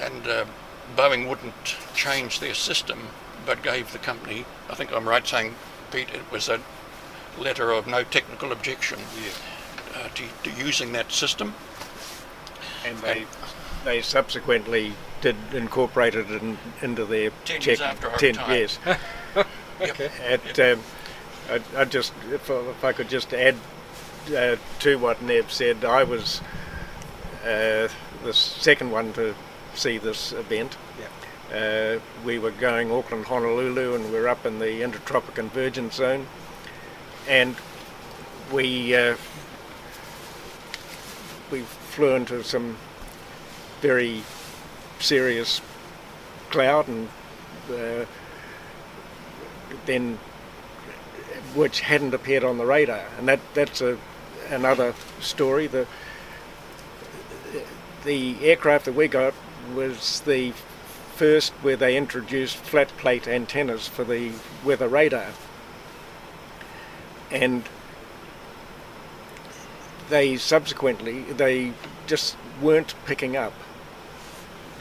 [0.00, 0.44] And uh,
[0.96, 3.08] Boeing wouldn't change their system,
[3.44, 5.56] but gave the company, I think I'm right saying,
[5.90, 6.60] Pete, it was a
[7.40, 9.00] letter of no technical objection
[9.96, 11.54] uh, to, to using that system.
[12.86, 13.26] And they
[13.84, 17.66] they subsequently did incorporate it in, into their 10 check.
[17.66, 18.78] years after I ten, yes.
[19.80, 20.10] Okay.
[20.24, 20.80] At, um,
[21.50, 23.56] I, I just, if, I- if I could just add
[24.34, 26.40] uh, to what Nev said, I was
[27.42, 27.88] uh,
[28.22, 29.34] the second one to
[29.74, 30.76] see this event.
[31.54, 36.26] Uh, we were going Auckland, Honolulu, and we're up in the intertropic convergence zone,
[37.28, 37.54] and
[38.52, 39.16] we uh,
[41.50, 42.76] we flew into some
[43.80, 44.22] very
[44.98, 45.60] serious
[46.50, 47.08] cloud, and
[47.70, 48.04] uh,
[49.86, 50.18] then
[51.54, 53.98] which hadn't appeared on the radar, and that that's a
[54.50, 55.66] another story.
[55.66, 55.86] The
[58.04, 59.34] the aircraft that we got
[59.74, 60.52] was the
[61.16, 64.32] first where they introduced flat plate antennas for the
[64.64, 65.28] weather radar,
[67.30, 67.64] and
[70.10, 71.72] they subsequently they
[72.06, 73.54] just weren't picking up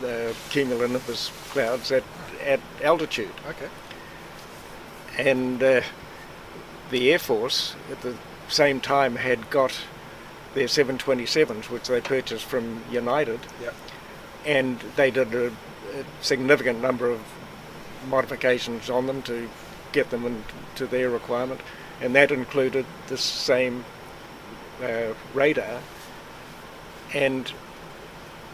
[0.01, 2.03] the cumulonimbus clouds at
[2.43, 3.69] at altitude Okay.
[5.17, 5.81] And uh,
[6.89, 8.15] the Air Force at the
[8.47, 9.77] same time had got
[10.53, 13.73] their 727s, which they purchased from United, Yep.
[14.45, 15.51] and they did a, a
[16.21, 17.19] significant number of
[18.09, 19.49] modifications on them to
[19.91, 21.61] get them into their requirement,
[22.01, 23.85] and that included the same
[24.83, 25.79] uh, radar,
[27.13, 27.51] and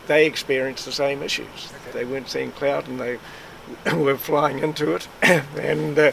[0.08, 1.72] they experienced the same issues.
[1.90, 2.00] Okay.
[2.00, 3.18] They weren't seeing cloud, and they
[3.94, 5.08] were flying into it,
[5.58, 6.12] and uh,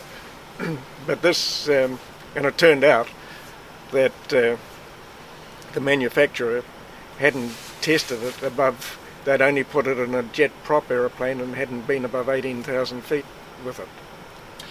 [1.07, 1.99] but this, um,
[2.35, 3.09] and it turned out
[3.93, 4.57] that uh,
[5.73, 6.63] the manufacturer
[7.19, 11.87] hadn't tested it above, they'd only put it in a jet prop aeroplane and hadn't
[11.87, 13.25] been above 18,000 feet
[13.65, 13.89] with it.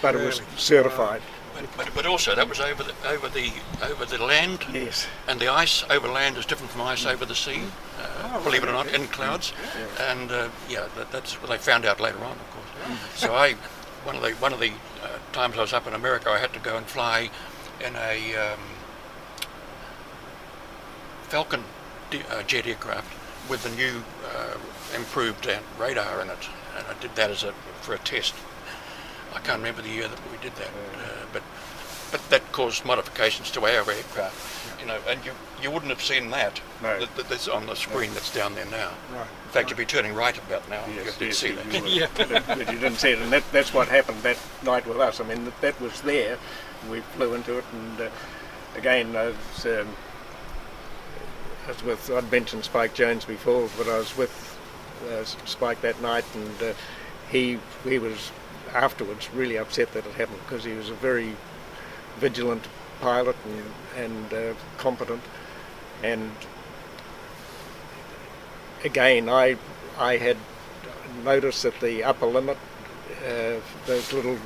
[0.01, 1.21] But it was certified.
[1.55, 3.49] But, but, but also that was over the over the
[3.81, 5.07] over the land, Yes.
[5.25, 7.61] and the ice over land is different from ice over the sea.
[7.97, 9.53] Uh, believe it or not, in clouds,
[10.01, 12.99] and uh, yeah, that, that's what they found out later on, of course.
[13.15, 13.53] So I,
[14.03, 14.73] one of the one of the
[15.35, 17.29] times I was up in America, I had to go and fly
[17.85, 18.59] in a um,
[21.23, 21.61] Falcon
[22.31, 23.11] uh, jet aircraft
[23.49, 24.01] with the new
[24.33, 24.57] uh,
[24.95, 28.33] improved uh, radar in it, and I did that as a for a test.
[29.33, 31.43] I can't remember the year that we did that, uh, but
[32.11, 36.29] but that caused modifications to our aircraft, you know, and you you wouldn't have seen
[36.31, 36.99] that No.
[36.99, 38.91] that, that- that's on the screen that's down there now.
[39.13, 39.21] Right.
[39.45, 40.83] In fact, you'd be turning right about now.
[40.85, 41.73] if you Yes, did yes, see you- that.
[41.73, 41.91] you would.
[41.91, 42.07] Yeah.
[42.15, 45.19] but, but you didn't see it, and that, that's what happened that night with us.
[45.19, 46.37] I mean, that, that was there.
[46.89, 48.09] We flew into it, and uh,
[48.75, 49.87] again, I was, um,
[51.65, 52.11] I was with.
[52.11, 54.57] I'd mentioned Spike Jones before, but I was with
[55.11, 56.73] uh, Spike that night, and uh,
[57.31, 58.31] he he was
[58.73, 61.35] afterwards really upset that it happened because he was a very
[62.17, 62.67] vigilant
[63.01, 65.23] pilot and and uh, competent,
[66.05, 66.31] and
[68.83, 69.57] again, I
[69.97, 70.37] I had
[71.23, 72.57] noticed that the upper limit,
[73.27, 73.55] uh,
[73.87, 74.37] those little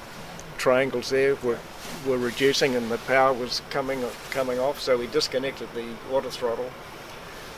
[0.58, 1.60] triangles there, were
[2.08, 4.80] were reducing and the power was coming coming off.
[4.80, 6.72] So we disconnected the auto throttle,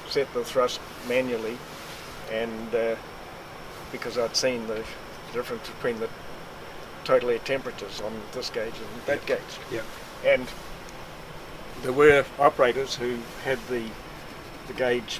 [0.09, 1.57] set the thrust manually,
[2.31, 2.95] and uh,
[3.91, 4.83] because I'd seen the
[5.33, 6.09] difference between the
[7.03, 9.53] total air temperatures on this gauge and that gauge.
[9.71, 9.85] Yep.
[10.25, 10.47] And
[11.83, 13.83] there were operators who had the
[14.67, 15.19] the gauge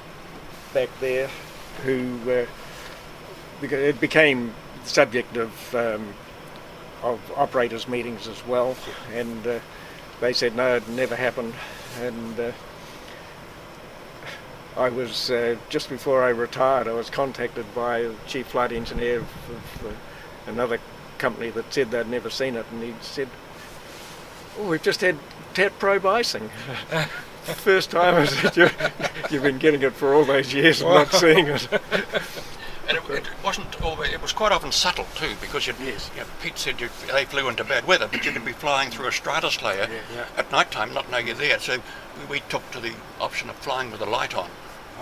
[0.72, 1.28] back there
[1.84, 2.46] who uh,
[3.60, 6.14] it became the subject of um,
[7.02, 8.76] of operators meetings as well.
[9.12, 9.58] And uh,
[10.20, 11.54] they said no it never happened.
[12.00, 12.52] And uh,
[14.76, 19.18] I was uh, just before I retired I was contacted by the chief flight engineer
[19.18, 20.78] of, of uh, another
[21.18, 22.66] company that said they'd never seen it.
[22.70, 23.28] And he said
[24.58, 25.18] oh we've just had
[25.54, 26.50] TAT probe icing
[27.44, 28.68] First time I said, you,
[29.30, 31.68] you've been getting it for all those years and not seeing it.
[32.88, 36.08] And it, it wasn't always, it was quite often subtle too, because you'd, Yes.
[36.14, 38.90] you know, Pete said you, they flew into bad weather, but you could be flying
[38.90, 40.26] through a stratus layer yeah.
[40.36, 41.58] at night time, not know you're there.
[41.58, 41.78] So
[42.28, 44.48] we, we took to the option of flying with a light on,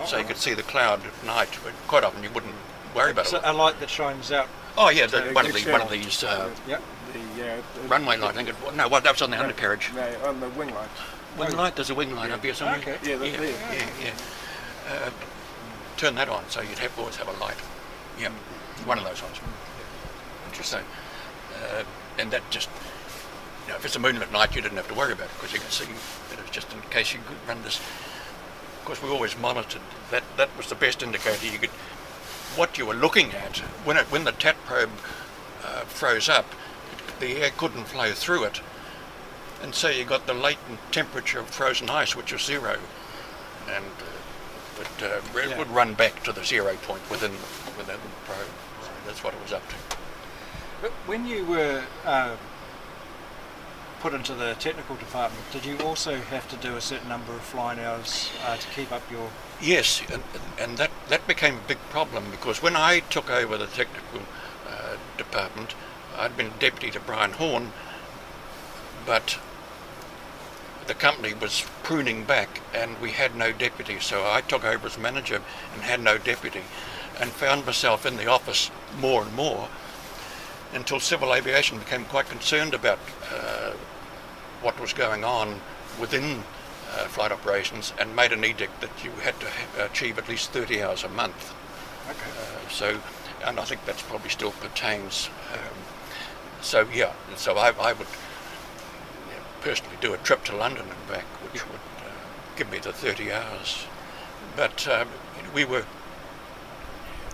[0.05, 1.49] so you could see the cloud at night.
[1.63, 2.55] But quite often you wouldn't
[2.95, 3.43] worry about So it.
[3.45, 4.47] a light that shines out.
[4.77, 6.81] Oh yeah, the, one of the one of these uh, Yep.
[7.13, 8.31] The, uh, the- runway light.
[8.31, 9.91] I think it, no, well, that was on the undercarriage.
[9.93, 10.99] No, on the wing lights.
[11.37, 11.75] Wing light.
[11.75, 12.79] There's a wing light up here somewhere.
[12.79, 12.97] Okay.
[13.03, 13.49] Yeah, yeah, there.
[13.49, 14.11] yeah, yeah.
[14.89, 15.09] Uh,
[15.97, 17.57] turn that on, so you'd have always have a light.
[18.19, 18.29] Yeah,
[18.85, 19.39] one of those ones.
[20.47, 20.83] Interesting.
[21.55, 21.83] Uh,
[22.19, 22.69] and that just,
[23.65, 25.53] you know, if it's a moonlit night, you didn't have to worry about it because
[25.53, 25.85] you could see
[26.29, 27.79] that it was just in case you could run this.
[27.79, 29.81] Of course, we always monitored.
[30.09, 31.69] That that was the best indicator you could.
[32.55, 34.89] What you were looking at when it when the TAT probe
[35.63, 36.45] uh, froze up,
[37.21, 38.59] the air couldn't flow through it,
[39.63, 42.77] and so you got the latent temperature of frozen ice, which was zero,
[43.69, 45.57] and uh, it, uh, it Yeah.
[45.57, 47.31] would run back to the zero point within
[47.77, 48.49] within the probe.
[48.81, 49.75] So that's what it was up to.
[50.81, 52.35] But when you were uh,
[53.99, 57.41] put into the technical department, did you also have to do a certain number of
[57.41, 59.29] flying hours uh, to keep up your?
[59.61, 60.23] Yes, and,
[60.57, 64.21] and that, that became a big problem because when I took over the technical
[64.67, 65.75] uh, department,
[66.21, 67.73] I'd been deputy to Brian Horn,
[69.07, 69.39] but
[70.85, 74.99] the company was pruning back and we had no deputy, so I took over as
[74.99, 75.41] manager
[75.73, 76.61] and had no deputy
[77.19, 78.69] and found myself in the office
[78.99, 79.67] more and more
[80.73, 82.99] until civil aviation became quite concerned about
[83.33, 83.71] uh,
[84.61, 85.59] what was going on
[85.99, 86.43] within
[86.91, 90.51] uh, flight operations and made an edict that you had to ha- achieve at least
[90.51, 91.55] 30 hours a month.
[92.07, 92.29] Okay.
[92.29, 92.99] Uh, so,
[93.43, 95.31] and I think that's probably still pertains.
[95.51, 95.90] Um,
[96.61, 101.07] so yeah, so I, I would you know, personally do a trip to London and
[101.07, 102.11] back, which would uh,
[102.55, 103.85] give me the 30 hours.
[104.55, 105.07] But um,
[105.53, 105.85] we were,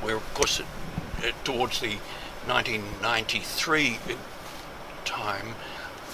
[0.04, 1.98] we were of course uh, towards the
[2.46, 4.00] 1993
[5.04, 5.56] time,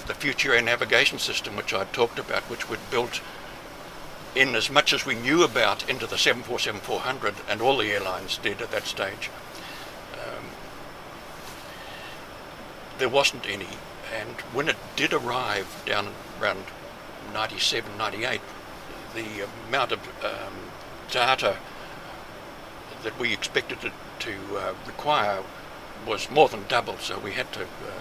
[0.06, 3.20] the future air navigation system, which I talked about, which we'd built
[4.34, 8.60] in as much as we knew about into the 747-400, and all the airlines did
[8.60, 9.30] at that stage.
[12.98, 13.68] There wasn't any,
[14.14, 16.08] and when it did arrive down
[16.40, 16.64] around
[17.32, 18.40] 97, 98,
[19.14, 20.54] the amount of um,
[21.10, 21.56] data
[23.02, 25.42] that we expected it to uh, require
[26.06, 28.00] was more than double, so we had to uh,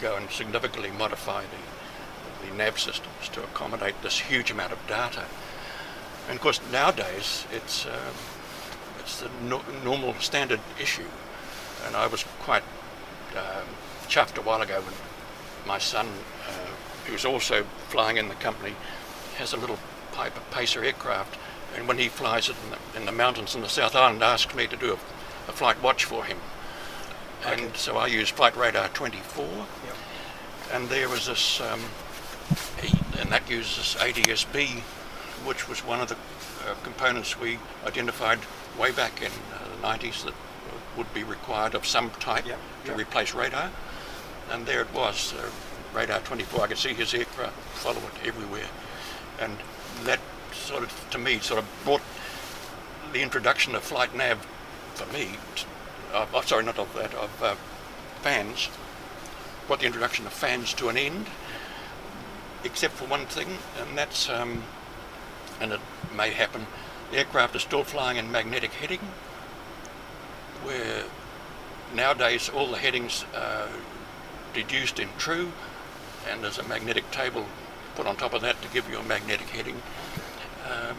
[0.00, 5.24] go and significantly modify the, the nav systems to accommodate this huge amount of data.
[6.28, 8.14] And of course, nowadays it's um,
[8.98, 11.08] it's the no- normal standard issue.
[11.86, 12.62] And I was quite
[13.36, 13.66] um,
[14.08, 14.94] chuffed a while ago when
[15.66, 16.06] my son,
[16.48, 16.52] uh,
[17.06, 18.74] who's also flying in the company,
[19.36, 19.78] has a little
[20.12, 21.38] Piper Pacer aircraft,
[21.74, 24.54] and when he flies it in the, in the mountains in the South Island, asks
[24.54, 24.94] me to do a,
[25.48, 26.38] a flight watch for him.
[27.44, 29.66] And so I use Flight Radar 24,
[30.72, 31.80] and there was this, um,
[33.18, 34.80] and that uses ADSB,
[35.44, 36.16] which was one of the
[36.68, 38.38] uh, components we identified
[38.78, 40.34] way back in uh, the 90s that
[40.96, 42.44] would be required of some type
[42.84, 43.70] to replace radar.
[44.50, 45.50] And there it was, uh,
[45.94, 46.64] radar 24.
[46.64, 48.68] I could see his aircraft follow it everywhere.
[49.40, 49.56] And
[50.04, 50.20] that
[50.52, 52.02] sort of, to me, sort of brought
[53.12, 54.46] the introduction of flight nav
[54.94, 55.30] for me,
[56.12, 57.54] uh, oh, sorry, not of that, of uh,
[58.22, 58.68] FANS,
[59.66, 61.26] brought the introduction of FANS to an end,
[62.64, 63.48] except for one thing,
[63.80, 64.62] and that's, um,
[65.60, 65.80] and it
[66.14, 66.66] may happen,
[67.10, 69.00] the aircraft is still flying in magnetic heading,
[70.64, 71.04] where
[71.94, 73.68] nowadays all the headings are
[74.54, 75.52] deduced in true,
[76.30, 77.46] and there's a magnetic table
[77.94, 79.82] put on top of that to give you a magnetic heading.
[80.70, 80.96] Um,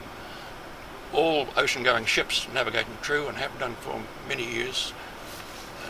[1.13, 4.93] all ocean-going ships navigate in true and have done for many years.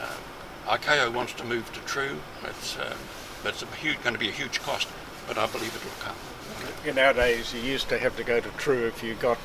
[0.02, 2.20] Uh, ICAO wants to move to true.
[2.44, 2.98] It's, um,
[3.46, 4.88] it's huge, going to be a huge cost,
[5.28, 6.16] but I believe it will come.
[6.86, 9.38] Yeah, nowadays, you used to have to go to True if you got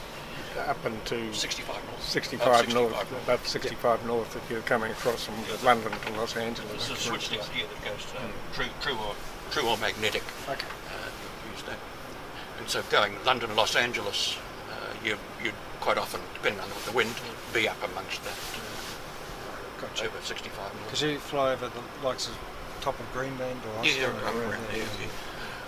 [0.59, 2.03] up into 65 north.
[2.03, 3.23] 65, Oh, 65 north, north.
[3.25, 5.35] above 65 north if you're coming across from
[5.65, 6.89] London to Los Angeles.
[6.89, 9.15] There's a switch list here that goes to um, true, true or
[9.51, 10.23] true or magnetic.
[10.49, 10.67] Okay.
[10.89, 11.79] Uh, use that.
[12.59, 14.37] And so going London, Los Angeles,
[14.71, 17.15] uh, you you'd quite often, depending on the wind,
[17.55, 20.07] be up amongst that uh, Gotcha.
[20.07, 20.85] over 65 north.
[20.87, 22.37] Because you fly over the likes of
[22.81, 25.09] top of Greenland or Yeah, Iceland or over, around around there, there, yeah.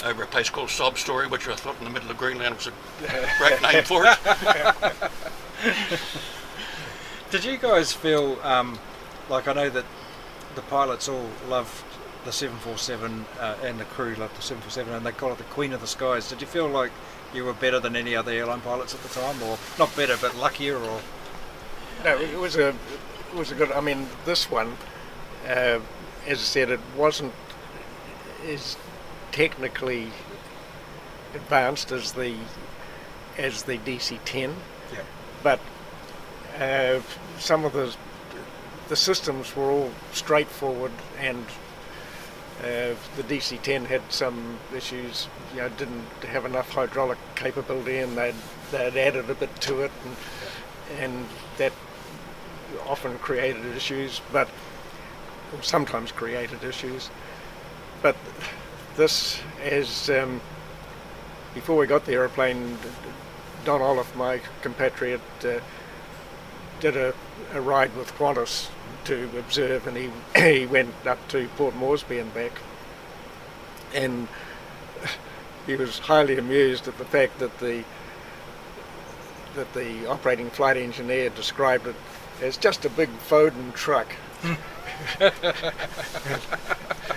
[0.03, 0.09] Yeah.
[0.09, 2.67] over a place called Sob Story, which I thought in the middle of Greenland was
[2.67, 2.73] a
[3.39, 4.19] great name for it.
[7.31, 8.79] Did you guys feel um,
[9.29, 9.85] like I know that
[10.55, 11.85] the pilots all love
[12.25, 15.73] the 747 uh, and the crew love the 747 and they call it the Queen
[15.73, 16.29] of the Skies.
[16.29, 16.91] Did you feel like
[17.33, 20.37] you were better than any other airline pilots at the time, or not better but
[20.37, 21.01] luckier, or
[22.05, 23.71] No, it was a it was a good.
[23.73, 24.77] I mean, this one,
[25.47, 25.79] uh,
[26.27, 27.33] as I said, it wasn't
[28.47, 28.77] as
[29.33, 30.09] technically
[31.35, 32.35] advanced as the
[33.39, 34.55] as the DC-10,
[34.93, 34.99] Yeah.
[35.43, 35.61] but
[36.59, 37.01] uh,
[37.39, 37.95] some of the
[38.89, 41.45] the systems were all straightforward, and
[42.61, 45.29] uh, the DC-10 had some issues.
[45.55, 48.35] You know, didn't have enough hydraulic capability, and they'd
[48.73, 50.17] they'd added a bit to it, and
[51.01, 51.27] and
[51.59, 51.73] that
[52.87, 54.49] often created issues, but
[55.63, 57.11] sometimes created issues.
[58.03, 58.17] But
[59.01, 60.43] this, as um,
[61.55, 62.77] before we got the aeroplane,
[63.65, 65.61] Don Olaf, my compatriot, uh,
[66.81, 67.15] did a,
[67.55, 68.69] a ride with Qantas
[69.05, 72.53] to observe, and he he went up to Port Moresby and back,
[73.95, 74.29] and
[75.67, 77.83] he was highly amused at the fact that the
[79.55, 81.97] that the operating flight engineer described it
[82.43, 84.15] as just a big Foden truck.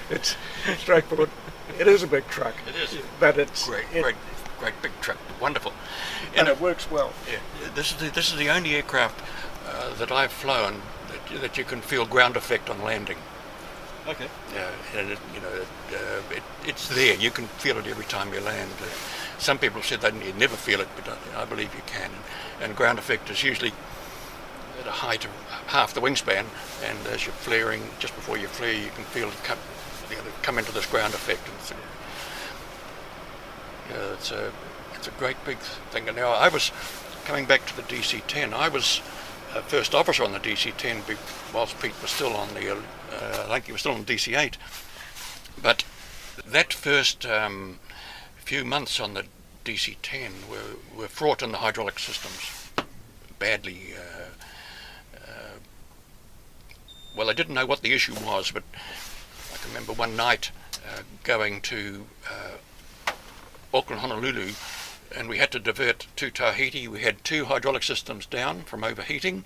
[0.10, 0.38] it's
[0.78, 1.30] straightforward.
[1.80, 2.98] It is a big truck, It is.
[3.20, 4.16] but it's Great, it- great,
[4.60, 5.18] great big truck.
[5.42, 5.74] Wonderful.
[6.36, 7.12] and it works well.
[7.32, 7.40] Yeah,
[7.76, 9.22] this is the, this is the only aircraft
[9.70, 13.18] uh, that I've flown that, that you can feel ground effect on landing.
[14.08, 14.28] okay?
[14.56, 17.16] Uh, and it, you know, it, uh, it, it's there.
[17.16, 18.72] You can feel it every time you land.
[18.82, 18.86] Uh,
[19.38, 22.12] some people said they would never feel it, but I, I believe you can.
[22.12, 23.72] And, and ground effect is usually
[24.80, 25.32] at a height of
[25.68, 26.46] half the wingspan,
[26.84, 29.44] and as you're flaring, just before you flare, you can feel it
[30.18, 31.48] you know, come into this ground effect.
[31.48, 31.76] And it's, a,
[33.90, 34.52] yeah, it's a
[34.96, 36.08] it's a great big thing.
[36.08, 36.72] And now I was
[37.26, 38.54] coming back to the DC-10.
[38.54, 39.02] I was
[39.54, 41.16] uh, first officer on the DC-10 be-
[41.54, 42.78] whilst Pete was still on the, uh,
[43.50, 44.56] I think he was still on DC-8.
[45.62, 45.84] But
[46.46, 47.80] that first um,
[48.38, 49.26] few months on the
[49.66, 52.70] DC-10 were, were fraught in the hydraulic systems
[53.40, 53.94] badly.
[53.96, 55.58] Uh, uh,
[57.16, 58.64] well, I didn't know what the issue was, but
[59.64, 60.52] I remember one night
[60.88, 63.12] uh, going to uh,
[63.74, 64.52] Auckland, Honolulu,
[65.16, 66.88] and we had to divert to Tahiti.
[66.88, 69.46] We had two hydraulic systems down from overheating,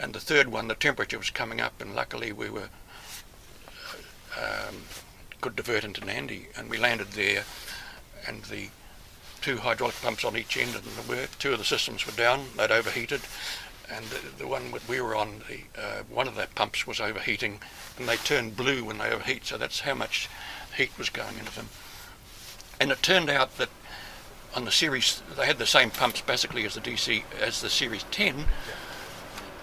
[0.00, 2.68] and the third one, the temperature was coming up, and luckily we were
[4.36, 4.84] um,
[5.40, 7.44] could divert into Nandi, and we landed there,
[8.26, 8.68] and the
[9.42, 11.30] two hydraulic pumps on each end didn't work.
[11.38, 13.20] Two of the systems were down; they'd overheated,
[13.90, 17.00] and the, the one that we were on, the, uh, one of the pumps was
[17.00, 17.60] overheating,
[17.98, 19.44] and they turned blue when they overheat.
[19.46, 20.28] So that's how much
[20.76, 21.68] heat was going into them.
[22.80, 23.70] And it turned out that
[24.54, 28.04] on the series, they had the same pumps basically as the DC as the Series
[28.10, 28.46] 10,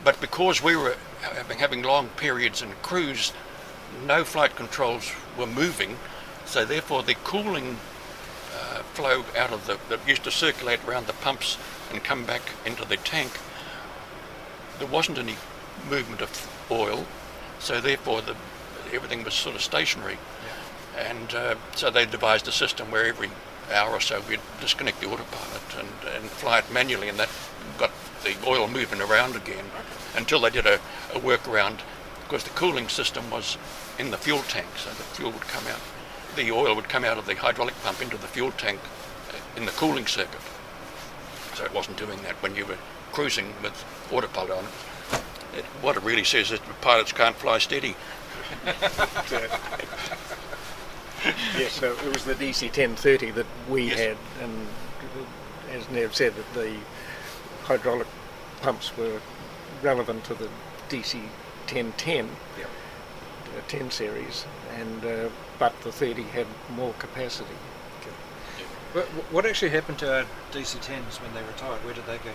[0.03, 3.33] but because we were having, having long periods in cruise,
[4.05, 5.97] no flight controls were moving,
[6.45, 7.77] so therefore the cooling
[8.55, 11.57] uh, flow out of the that used to circulate around the pumps
[11.91, 13.31] and come back into the tank,
[14.79, 15.35] there wasn't any
[15.89, 17.05] movement of oil,
[17.59, 18.35] so therefore the
[18.93, 20.17] everything was sort of stationary.
[20.97, 23.29] And uh, so they devised a system where every
[23.71, 27.29] hour or so we'd disconnect the autopilot and, and fly it manually, and that
[27.77, 27.91] got
[28.23, 29.65] the oil moving around again
[30.15, 30.75] until they did a,
[31.13, 31.79] a workaround
[32.23, 33.57] because the cooling system was
[33.99, 35.81] in the fuel tank, so the fuel would come out,
[36.35, 38.79] the oil would come out of the hydraulic pump into the fuel tank
[39.29, 40.41] uh, in the cooling circuit.
[41.55, 42.77] So it wasn't doing that when you were
[43.13, 45.59] cruising with autopilot on it.
[45.59, 47.95] it what it really says is that pilots can't fly steady.
[51.57, 53.99] yes, so it was the DC 1030 that we Yes.
[53.99, 54.67] had, and
[55.71, 56.75] as Nev said, that the
[57.63, 58.07] hydraulic
[58.61, 59.21] pumps were
[59.81, 60.49] relevant to the
[60.89, 61.19] DC
[61.67, 62.67] 1010, Yep.
[63.57, 64.45] uh, 10 series,
[64.75, 67.55] and uh, but the 30 had more capacity.
[68.93, 71.83] What, what actually happened to our DC-10s when they retired?
[71.83, 72.29] Where did they go?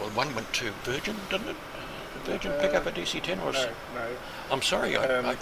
[0.00, 1.56] Uh, well, one went to Virgin, didn't it?
[2.14, 3.52] Did Virgin pick up a DC-10 or?
[3.52, 4.08] No, no.
[4.50, 5.36] I'm sorry, I, Um, I,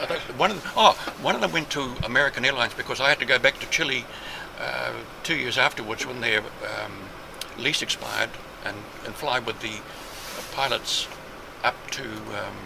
[0.00, 0.92] I don't, one of them, oh,
[1.22, 4.04] one of them went to American Airlines because I had to go back to Chile
[4.60, 4.92] uh,
[5.22, 6.92] two years afterwards when their um,
[7.58, 8.30] lease expired
[8.64, 9.80] and, and fly with the
[10.54, 11.06] pilots
[11.62, 12.56] up to um,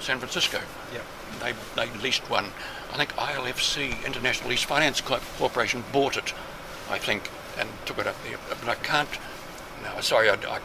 [0.00, 0.60] San Francisco.
[0.92, 1.00] Yeah.
[1.40, 2.46] They, they leased one.
[2.92, 6.32] I think ILFC, International Lease Finance Corporation, bought it,
[6.88, 8.38] I think, and took it up there.
[8.48, 9.08] But I can't,
[9.84, 10.60] no, sorry, I, I,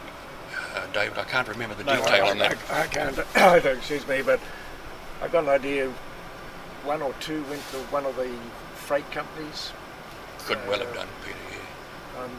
[0.74, 2.56] uh, David, I can't remember the No, detail I, on that.
[2.70, 3.18] I, I can't.
[3.36, 4.40] I excuse me, but
[5.22, 5.92] I've got an idea.
[6.84, 8.30] One or two went to one of the
[8.74, 9.72] freight companies.
[10.46, 12.22] Could well have uh, done, Peter, yeah.
[12.22, 12.30] Um,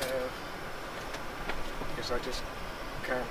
[0.00, 0.28] uh,
[1.96, 2.42] yes, I just
[3.06, 3.26] can't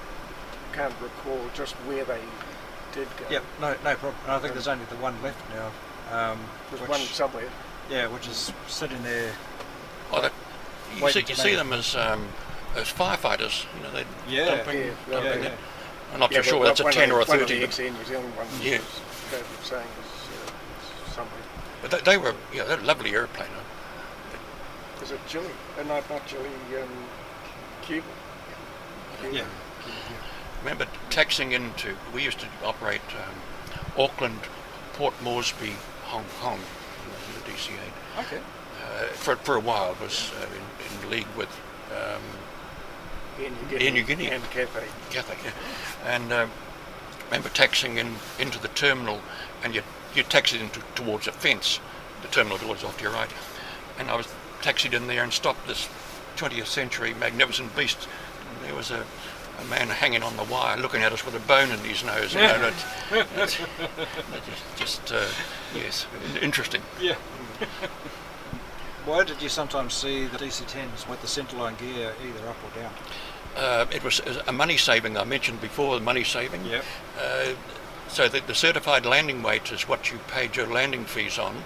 [0.73, 2.21] can't recall just where they
[2.93, 3.25] did go.
[3.29, 4.15] Yeah, no, no problem.
[4.23, 5.71] And I think there's only the one left now.
[6.11, 7.49] Um, There's which, one somewhere.
[7.89, 9.33] yeah, which is sitting there.
[10.11, 10.33] Oh, that,
[10.97, 12.27] you see, you see them as um,
[12.75, 13.65] as firefighters.
[13.75, 15.55] You know, they Yeah, dumping, yeah, dumping yeah, yeah.
[16.13, 17.75] I'm not Yeah, too sure that's a 10 of or a the, One 30, of
[17.75, 18.77] the New Zealand ones Yeah.
[18.79, 21.33] was saying is uh, somewhere.
[21.81, 23.49] but they, they were yeah, they're a lovely airplane.
[25.01, 25.47] Is it Chile?
[25.79, 26.49] Uh, not not Chile.
[26.81, 26.87] Um,
[27.81, 28.05] Cuba.
[29.21, 29.35] Cuba.
[29.37, 29.43] Yeah.
[30.61, 33.35] remember taxing into, we used to operate um,
[34.03, 34.39] Auckland,
[34.93, 35.73] Port Moresby,
[36.05, 38.23] Hong Kong in the DC-8.
[38.25, 38.39] Okay.
[38.91, 41.47] Uh, for, for a while was uh, in, in league with
[41.91, 42.21] um,
[43.39, 44.27] Air New Guinea, Air New Guinea.
[44.29, 44.85] and Cathay.
[45.09, 45.51] Catholic, yeah.
[46.05, 46.51] And um,
[47.25, 49.21] remember taxing in into the terminal,
[49.63, 49.81] and you
[50.13, 51.79] you taxied into towards a fence.
[52.21, 53.29] The terminal was off to your right,
[53.97, 54.27] and I was
[54.61, 55.87] taxied in there and stopped this
[56.37, 58.07] 20th century magnificent beast.
[58.49, 59.05] And there was a,
[59.59, 62.33] a man hanging on the wire, looking at us with a bone in his nose.
[62.33, 62.67] You know,
[63.11, 63.57] it- it's-
[64.35, 65.25] it's just uh,
[65.73, 66.05] yes,
[66.41, 66.81] interesting.
[66.99, 67.15] Yeah.
[69.05, 72.93] Why did you sometimes see the DC-10s with the centerline gear either up or down?
[73.55, 75.17] Uh, it was a money saving.
[75.17, 76.63] I mentioned before the money saving.
[76.65, 76.85] Yep.
[77.19, 77.49] Uh,
[78.07, 81.63] so the, the certified landing weight is what you paid your landing fees on,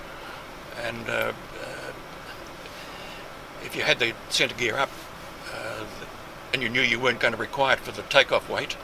[0.83, 1.91] and uh, uh,
[3.63, 4.91] if you had the centre gear up,
[5.53, 5.83] uh,
[6.53, 8.77] and you knew you weren't going to require it for the takeoff weight,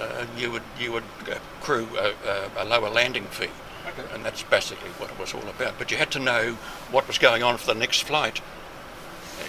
[0.00, 3.48] uh, you would you would accrue a, a, a lower landing fee,
[3.86, 4.14] Okay.
[4.14, 5.78] and that's basically what it was all about.
[5.78, 6.52] But you had to know
[6.90, 8.40] what was going on for the next flight.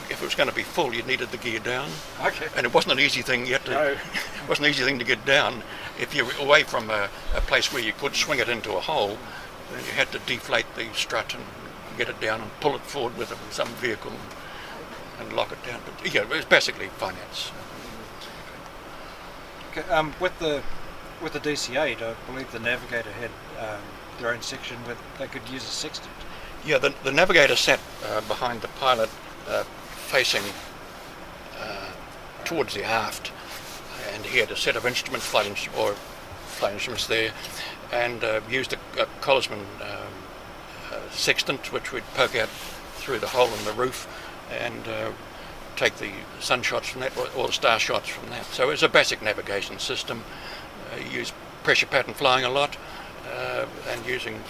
[0.09, 1.89] If it was going to be full, you needed the gear down
[2.23, 2.47] Okay.
[2.55, 3.45] and it wasn't an easy thing.
[3.45, 3.83] You had to, No.
[3.93, 5.63] it wasn't an easy thing to get down.
[5.99, 8.79] If you were away from a, a place where you could swing it into a
[8.79, 9.17] hole,
[9.71, 11.43] then you had to deflate the strut and
[11.97, 14.13] get it down and pull it forward with some vehicle
[15.19, 15.81] and lock it down.
[15.85, 17.51] But yeah, it was basically finance.
[19.71, 20.63] Okay, um, with the
[21.21, 23.29] with the DC-8, I believe the Navigator had
[23.59, 23.81] um,
[24.19, 26.09] their own section where they could use a sextant.
[26.65, 29.09] Yeah, the, the navigator sat uh, behind the pilot,
[29.47, 30.43] uh, facing
[31.59, 31.91] uh,
[32.45, 33.31] towards the aft,
[34.13, 35.47] and he had a set of instruments, flight
[35.77, 35.93] or
[36.47, 37.31] flight instruments there,
[37.91, 40.13] and uh, used a, a Kollsman um,
[40.91, 42.49] uh, sextant, which we'd poke out
[42.97, 44.07] through the hole in the roof,
[44.51, 45.11] and uh,
[45.75, 48.45] take the sun shots from that, or, or the star shots from that.
[48.45, 50.23] So it was a basic navigation system.
[50.91, 51.33] Uh, used
[51.63, 52.75] pressure pattern flying a lot.
[53.31, 54.41] Uh, and using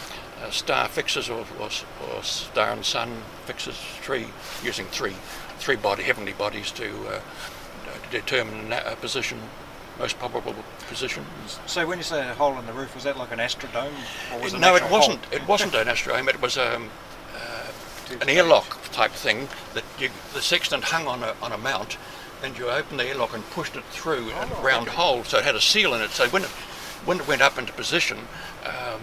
[0.44, 1.70] uh, star fixes or, or,
[2.16, 3.12] or, star and sun
[3.46, 4.28] fixes, three
[4.64, 5.14] using three
[5.60, 7.20] three body heavenly bodies to, uh,
[8.12, 9.40] determine a position,
[10.00, 10.56] most probable
[10.88, 11.26] position.
[11.68, 13.94] So when you say a hole in the roof, was that like an astrodome?
[14.34, 15.24] Or was it no, it wasn't.
[15.26, 15.34] Hole?
[15.34, 16.28] It wasn't an astrodome.
[16.30, 16.90] It was um,
[17.36, 21.98] uh, an airlock type thing that you, the sextant hung on a on a mount,
[22.44, 24.98] and you opened the airlock and pushed it through oh, a round okay.
[24.98, 26.12] hole, so it had a seal in it.
[26.12, 26.50] So when it
[27.06, 28.18] when it went up into position,
[28.66, 29.02] um,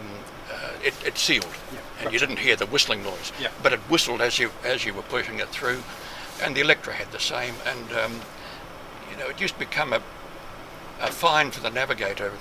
[0.53, 2.13] uh, it, it, sealed, yeah, and gotcha.
[2.13, 3.33] you didn't hear the whistling noise.
[3.41, 3.51] Yeah.
[3.63, 5.83] But it whistled as you as you were pushing it through,
[6.43, 7.55] and the Electra had the same.
[7.67, 8.21] And um,
[9.11, 10.03] you know, it used to become a
[11.01, 12.33] a fine for the navigator.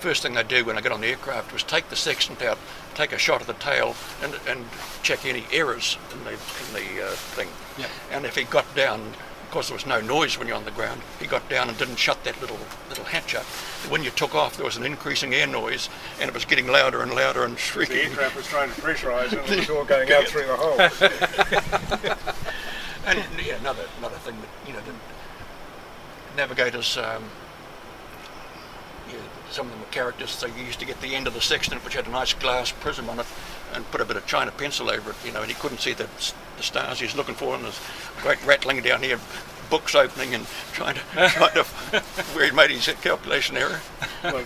[0.00, 2.58] First thing they do when I get on the aircraft was take the sextant out,
[2.94, 4.66] take a shot of the tail, and, and
[5.02, 7.48] check any errors in the in the uh, thing.
[7.78, 7.86] Yeah.
[8.10, 9.14] And if he got down
[9.56, 11.00] course, there was no noise when you're on the ground.
[11.18, 12.58] He got down and didn't shut that little
[12.90, 13.44] little hatch up.
[13.88, 15.88] When you took off, there was an increasing air noise,
[16.20, 17.96] and it was getting louder and louder and shrieking.
[17.96, 20.78] The aircraft was trying to pressurise and it, was all going out through the hole.
[23.06, 24.92] and yeah, another another thing that you know, the
[26.36, 26.98] navigators.
[26.98, 27.24] Um,
[29.08, 29.16] yeah,
[29.48, 31.82] some of them were characters, so you used to get the end of the sextant,
[31.82, 33.26] which had a nice glass prism on it,
[33.76, 35.92] and put a bit of china pencil over it, you know, and he couldn't see
[35.92, 36.08] the,
[36.56, 37.80] the stars he was looking for, and there's
[38.22, 39.20] great rattling down here,
[39.70, 41.64] books opening and trying to, trying to
[42.34, 43.80] where he made his calculation error.
[44.24, 44.44] well,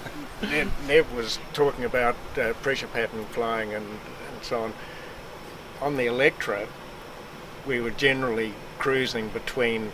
[1.14, 4.72] was talking about uh, pressure pattern flying and, and so on.
[5.80, 6.66] On the Electra,
[7.66, 9.92] we were generally cruising between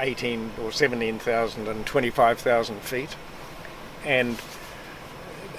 [0.00, 3.16] 18 or 17,000 and 25,000 feet,
[4.04, 4.40] and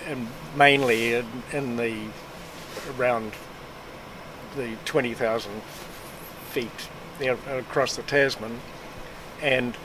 [0.07, 2.07] and mainly in, in the
[2.97, 3.33] around
[4.55, 5.51] the 20,000
[6.51, 6.89] feet
[7.21, 8.59] across the Tasman,
[9.41, 9.75] and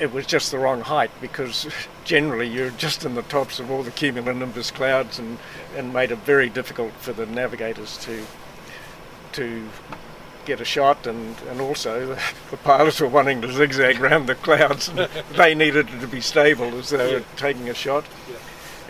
[0.00, 1.68] it was just the wrong height because
[2.04, 5.38] generally you're just in the tops of all the cumulonimbus clouds and,
[5.76, 8.24] and made it very difficult for the navigators to
[9.32, 9.68] to
[10.44, 14.34] get a shot and, and also the, the pilots were wanting to zigzag around the
[14.34, 14.98] clouds and
[15.36, 17.18] they needed it to be stable as they yeah.
[17.18, 18.36] were taking a shot yeah.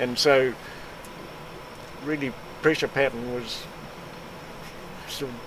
[0.03, 0.53] and so
[2.05, 2.33] really
[2.65, 3.63] pressure pattern was
[5.07, 5.39] sort of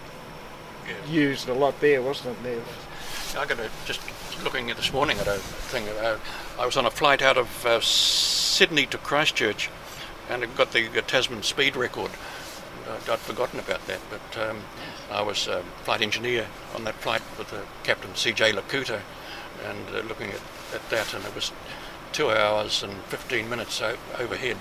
[0.87, 1.11] yeah.
[1.11, 2.43] used a lot there, wasn't it?
[2.43, 3.41] There.
[3.41, 4.01] I got a, just
[4.43, 5.39] looking at this morning at a
[5.71, 5.89] thing.
[5.89, 6.19] Uh,
[6.59, 9.71] I was on a flight out of uh, Sydney to Christchurch,
[10.29, 12.11] and I got the uh, Tasman speed record.
[12.87, 14.59] I'd, forgotten about that, but um,
[15.09, 16.45] I was a flight engineer
[16.75, 18.51] on that flight with uh, Captain C.J.
[18.51, 19.01] Lakuta,
[19.65, 20.41] and uh, looking at,
[20.75, 21.51] at that, and it was
[22.13, 23.81] two hours and 15 minutes
[24.19, 24.57] overhead,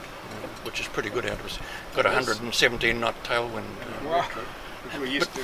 [0.66, 1.58] which is pretty good out of us.
[1.94, 3.64] Got 117 knot tailwind.
[3.80, 4.28] Uh, wow.
[5.00, 5.42] We used to,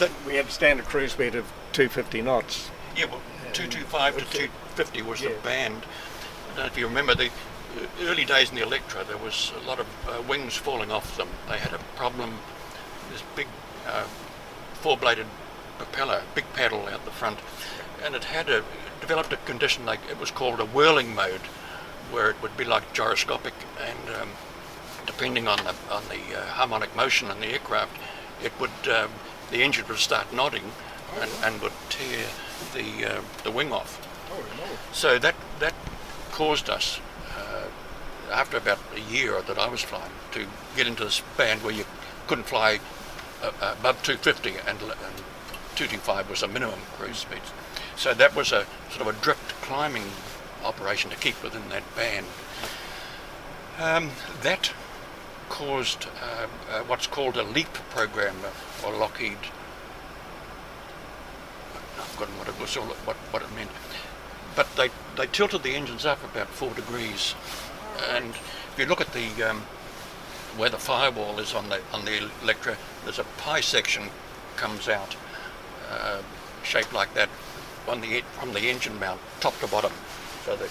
[0.00, 2.70] that, we had a standard cruise speed of 250 knots.
[2.96, 3.20] Yeah, well,
[3.52, 5.28] 225 to 250 was yeah.
[5.28, 5.84] the band.
[5.84, 7.30] I don't know if you remember the
[8.02, 11.28] early days in the Electra, there was a lot of uh, wings falling off them.
[11.48, 12.34] They had a problem,
[13.10, 13.46] this big
[13.86, 14.04] uh,
[14.74, 15.26] four-bladed
[15.78, 17.38] propeller, big paddle out the front,
[18.04, 18.64] and it had a
[19.00, 21.40] developed a condition like it was called a whirling mode,
[22.10, 24.28] where it would be like gyroscopic, and um,
[25.06, 27.96] depending on the on the uh, harmonic motion in the aircraft,
[28.42, 29.10] it would um,
[29.50, 30.72] the engine would start nodding,
[31.20, 32.26] and, and would tear
[32.72, 34.00] the uh, the wing off.
[34.92, 35.74] So that that
[36.32, 37.00] caused us.
[37.36, 37.66] Uh,
[38.32, 41.84] after about a year that I was flying, to get into this band where you
[42.26, 42.80] couldn't fly
[43.42, 44.80] uh, above 250 and, and
[45.76, 47.42] 225 was a minimum cruise speed.
[47.96, 50.04] So that was a sort of a drift climbing
[50.64, 52.26] operation to keep within that band.
[53.78, 54.10] Um,
[54.42, 54.72] that
[55.54, 58.34] caused uh, uh, what's called a LEAP program
[58.78, 59.38] for Lockheed.
[61.96, 63.70] I've forgotten what it was, what, what it meant.
[64.56, 67.36] But they, they tilted the engines up about four degrees.
[68.10, 69.60] And if you look at the um,
[70.56, 74.10] where the firewall is on the on the Electra, there's a pie section
[74.56, 75.14] comes out,
[75.88, 76.18] uh,
[76.64, 77.28] shaped like that,
[77.86, 79.92] on the from the engine mount, top to bottom.
[80.44, 80.68] So the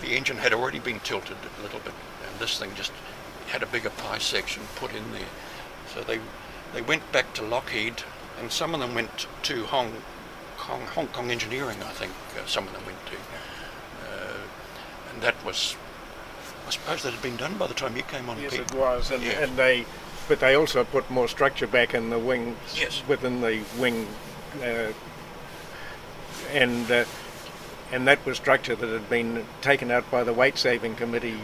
[0.00, 1.92] the engine had already been tilted a little bit,
[2.26, 2.92] and this thing just
[3.48, 5.32] had a bigger pie section put in there.
[5.92, 6.20] So they
[6.74, 8.02] they went back to Lockheed,
[8.40, 9.92] and some of them went to Hong
[10.56, 12.12] Kong, Hong Kong Engineering, I think.
[12.36, 13.16] Uh, some of them went to,
[14.10, 14.36] uh,
[15.12, 15.76] and that was.
[16.66, 18.38] I suppose that had been done by the time you came on.
[18.38, 18.60] Yes, Pete.
[18.60, 19.86] it was, and, and they,
[20.28, 22.58] but they also put more structure back in the wings.
[22.76, 23.02] Yes.
[23.08, 24.06] Within the wing
[24.62, 24.92] uh,
[26.52, 27.04] and uh,
[27.92, 31.38] and that was structure that had been taken out by the weight saving committee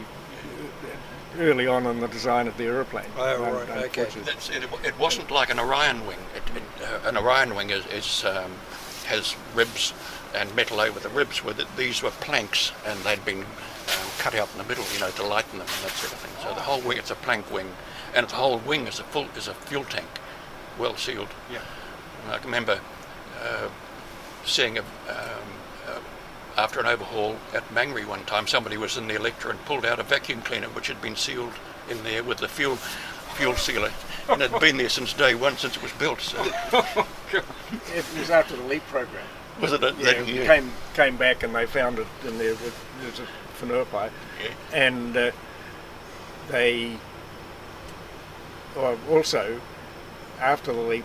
[1.39, 3.06] early on in the design of the aeroplane.
[3.16, 4.02] Oh, right, okay.
[4.02, 6.19] It, it, wasn't like an Orion wing.
[6.35, 8.52] It, it, uh, an Orion wing is, is um,
[9.06, 9.93] has ribs
[10.35, 11.44] and metal over the ribs.
[11.44, 11.66] With it.
[11.77, 15.23] These were planks, and they'd been um, cut out in the middle, you know, to
[15.23, 16.32] lighten them and that sort of thing.
[16.43, 17.69] So the whole wing, it's a plank wing,
[18.15, 20.09] and the whole wing is a full is a fuel tank,
[20.78, 21.28] well sealed.
[21.52, 21.61] Yeah.
[22.24, 22.81] And I can remember
[23.43, 23.69] uh,
[24.44, 25.48] seeing a, um,
[26.56, 29.98] after an overhaul at Mangere one time, somebody was in the Electra and pulled out
[29.98, 31.52] a vacuum cleaner which had been sealed
[31.90, 32.76] in there with the fuel
[33.35, 33.90] fuel sealer,
[34.28, 36.20] and it had been there since day one, since it was built.
[36.20, 36.39] So
[37.32, 39.24] It was after the LEAP program.
[39.60, 39.82] was it?
[39.82, 40.47] A, Yeah, that we year?
[40.47, 43.26] came came back and they found it in there with there's a
[43.60, 44.10] Whenuapai,
[44.43, 44.51] Yeah.
[44.72, 45.31] and uh,
[46.48, 46.97] they
[48.76, 49.60] well, also
[50.40, 51.05] after the leap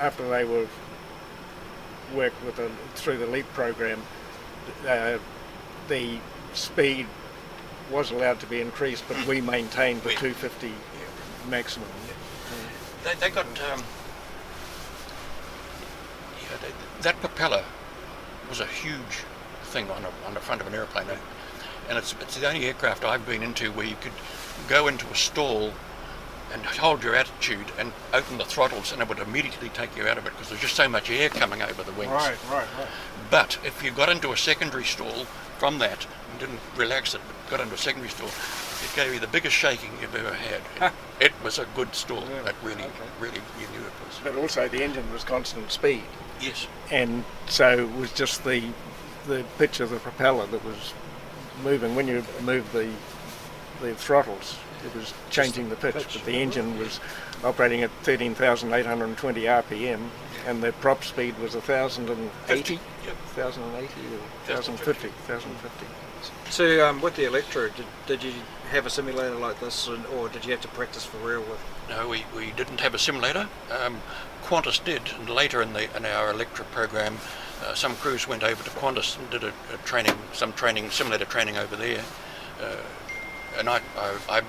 [0.00, 0.66] after they were
[2.14, 4.02] worked with the through the leap program,
[4.86, 5.18] uh,
[5.88, 6.18] the
[6.54, 7.06] speed
[7.90, 10.72] was allowed to be increased, but we maintained the We- 250
[11.48, 11.88] maximum.
[13.04, 13.84] They, they got um,
[16.42, 17.62] yeah, they, that propeller
[18.48, 19.24] was a huge
[19.64, 21.20] thing on a, on the front of an airplane, and,
[21.88, 24.12] and it's it's the only aircraft I've been into where you could
[24.68, 25.72] go into a stall
[26.52, 30.18] and hold your attitude and open the throttles, and it would immediately take you out
[30.18, 32.10] of it because there's just so much air coming over the wings.
[32.10, 32.88] Right, right, right.
[33.30, 35.24] But if you got into a secondary stall
[35.58, 39.20] from that and didn't relax it, but got into a secondary stall, it gave you
[39.20, 40.92] the biggest shaking you've ever had.
[41.20, 42.24] It, was a good stall.
[42.28, 42.90] Yeah, That really, okay.
[43.18, 44.20] really, you knew it was.
[44.22, 46.02] But also the engine was constant speed.
[46.40, 46.66] Yes.
[46.90, 48.62] and so it was just the
[49.26, 50.92] the pitch of the propeller that was
[51.64, 52.90] moving when you moved the
[53.80, 57.00] the throttles it was changing the pitch, but the engine was
[57.42, 60.08] operating at 13,820 rpm
[60.46, 62.82] and the prop speed was 1080 Yep.
[63.14, 65.86] 1080 or 1050 1050
[66.50, 68.32] So um, with the Electra, did, did you
[68.70, 71.60] have a simulator like this, and- or did you have to practice for real with?
[71.88, 73.48] No, we, we didn't have a simulator.
[73.70, 74.00] Um,
[74.44, 77.18] Qantas did, and later in the in our Electra program,
[77.64, 81.24] uh, some crews went over to Qantas and did a, a training, some training, simulator
[81.24, 82.04] training over there.
[82.60, 82.76] Uh,
[83.58, 84.42] and I, I, I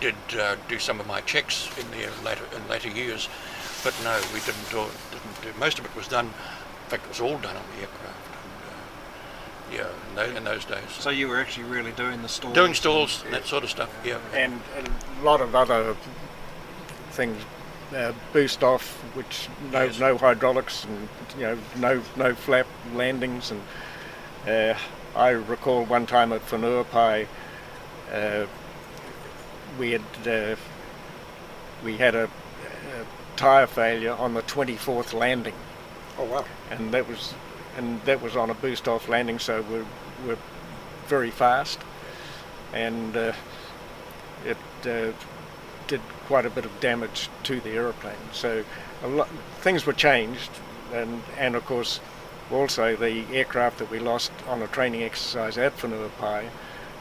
[0.00, 3.28] did uh, do some of my checks in there later in later years,
[3.84, 4.90] but no, we didn't do it.
[5.10, 5.58] Didn't do.
[5.60, 6.32] Most of it was done.
[6.92, 8.28] Fact, it was all done on the aircraft.
[9.72, 10.90] And, uh, yeah, in, tho- in those days.
[10.98, 12.54] So you were actually really doing the stalls.
[12.54, 13.88] Doing stalls, and that sort of stuff.
[14.04, 14.18] Yeah.
[14.34, 14.88] and, and
[15.20, 15.96] a lot of other
[17.12, 17.42] things
[17.96, 19.98] uh, boost off which no Yes.
[19.98, 21.08] no hydraulics and
[21.38, 23.60] you know no no flap landings and
[24.48, 24.78] uh,
[25.14, 27.26] I recall one time at Whenuapai
[28.12, 28.46] uh,
[29.78, 30.56] we had uh,
[31.84, 33.06] we had a, a
[33.36, 35.54] tire failure on the 24th landing
[36.18, 36.44] Oh wow.
[36.70, 37.34] and that was
[37.76, 39.86] and that was on a boost off landing so we're,
[40.26, 40.38] we're
[41.06, 41.78] very fast.
[42.72, 43.32] And uh,
[44.46, 44.56] it
[44.86, 45.12] uh,
[45.86, 48.24] did quite a bit of damage to the aeroplane.
[48.32, 48.64] So
[49.02, 49.28] a lot,
[49.60, 50.50] things were changed.
[50.92, 52.00] And and of course
[52.50, 56.48] also the aircraft that we lost on a training exercise at Whenuapai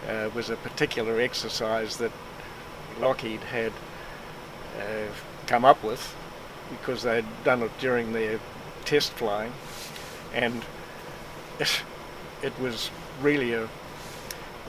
[0.08, 2.12] uh, was a particular exercise that
[3.00, 3.74] Lockheed had
[4.80, 5.08] uh,
[5.48, 6.16] come up with
[6.70, 8.40] because they'd done it during their
[8.86, 9.52] test flying,
[10.34, 10.64] and
[11.60, 11.82] it,
[12.42, 12.90] it was
[13.22, 13.64] really a.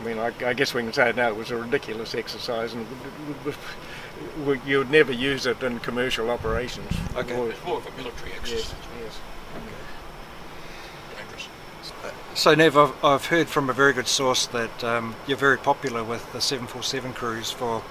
[0.00, 1.28] I mean, I, I guess we can say it now.
[1.28, 2.88] It was a ridiculous exercise, and it
[3.46, 6.90] would- it would- you would never use it in commercial operations.
[7.16, 7.36] Okay.
[7.36, 8.74] Or- It's more of a military exercise.
[9.02, 9.18] yes,
[9.54, 11.18] yes.
[11.18, 11.48] Dangerous.
[12.34, 16.02] So Nev, I've, I've heard from a very good source that um, you're very popular
[16.04, 17.82] with the 747 crews for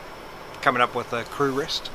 [0.62, 1.90] coming up with a crew rest.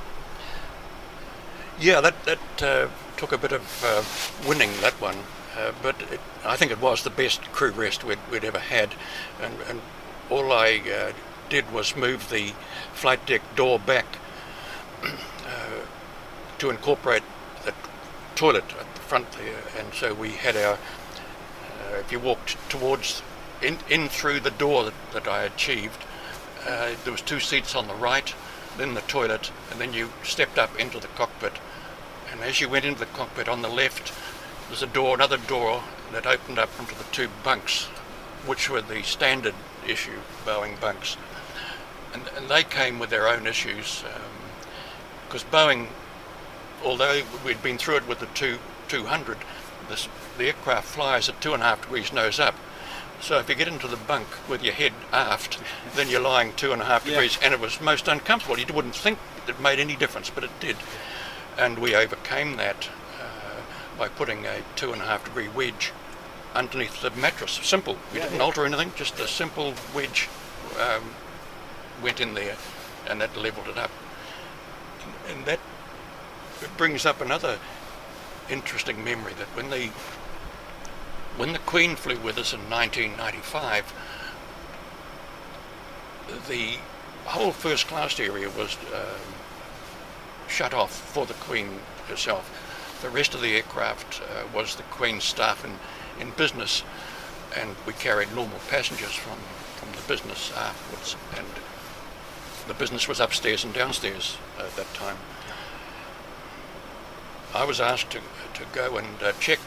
[1.81, 5.17] Yeah, that that uh, took a bit of uh, winning that one,
[5.57, 8.95] uh, but it, I think it was the best crew rest we'd, we'd ever had,
[9.41, 9.81] and, and
[10.31, 11.13] all I uh,
[11.49, 12.53] did was move the
[12.93, 14.19] flight deck door back
[15.03, 15.09] uh,
[16.59, 17.23] to incorporate
[17.65, 17.73] the
[18.35, 20.75] toilet at the front there, and so we had our.
[20.75, 23.23] Uh, if you walked towards
[23.63, 26.05] in in through the door that, that I achieved,
[26.67, 28.35] uh, there was two seats on the right,
[28.77, 31.55] then the toilet, and then you stepped up into the cockpit.
[32.31, 34.13] And as you went into the cockpit on the left,
[34.69, 35.83] there's a door, another door
[36.13, 37.85] that opened up into the two bunks,
[38.47, 39.55] which were the standard
[39.87, 41.17] issue Boeing bunks.
[42.13, 44.23] And, and they came with their own issues, um,
[45.27, 45.89] because Boeing,
[46.85, 48.59] although we'd been through it with the two,
[48.89, 49.39] 200,
[49.89, 50.09] this,
[50.39, 52.55] the aircraft flies at two and a half degrees nose up.
[53.21, 55.59] So if you get into the bunk with your head aft,
[55.95, 57.13] then you're lying two and a half Yeah.
[57.13, 58.59] degrees, and it was most uncomfortable.
[58.59, 60.77] You wouldn't think it made any difference, but it did.
[61.59, 62.89] And we overcame that
[63.21, 63.61] uh,
[63.99, 65.93] by putting a two and a half degree wedge
[66.55, 67.53] underneath the mattress.
[67.63, 67.97] Simple.
[68.13, 70.29] We didn't alter anything, just a simple wedge
[70.81, 71.15] um,
[72.03, 72.57] went in there,
[73.09, 73.91] and that leveled it up.
[75.29, 75.61] And that
[76.77, 77.59] brings up another
[78.51, 79.91] interesting memory that when the
[81.37, 83.93] when the Queen flew with us in 1995,
[86.49, 86.79] the
[87.27, 89.36] whole first class area was um,
[90.49, 92.51] shut off for the Queen herself.
[93.03, 95.79] The rest of the aircraft uh, was the Queen's staff in,
[96.21, 96.83] in business,
[97.57, 99.39] and we carried normal passengers from,
[99.77, 101.17] from the business afterwards.
[101.37, 101.47] And
[102.69, 105.17] the business was upstairs and downstairs at that time.
[107.55, 109.59] I was asked to, to go and uh, check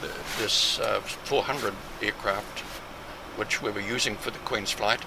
[0.00, 0.08] the,
[0.40, 2.60] this uh, 400 aircraft,
[3.36, 5.00] which we were using for the Queen's flight,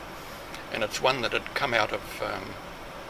[0.73, 2.53] and it's one that had come out of um,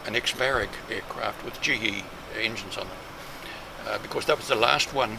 [0.06, 2.04] an ex-Varig aircraft with GE
[2.38, 2.96] engines on them,
[3.86, 5.18] uh, because that was the last one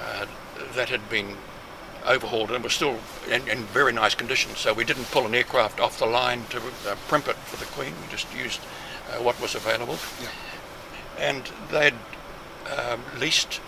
[0.00, 0.26] uh,
[0.74, 1.36] that had been
[2.06, 2.98] overhauled and was still
[3.30, 4.50] in, in, very nice condition.
[4.56, 7.64] So we didn't pull an aircraft off the line to uh, primp it for the
[7.66, 7.94] Queen.
[8.02, 8.60] We just used
[9.10, 9.98] uh, what was available.
[10.20, 10.28] Yeah.
[11.18, 11.94] And they'd
[12.76, 13.60] um, leased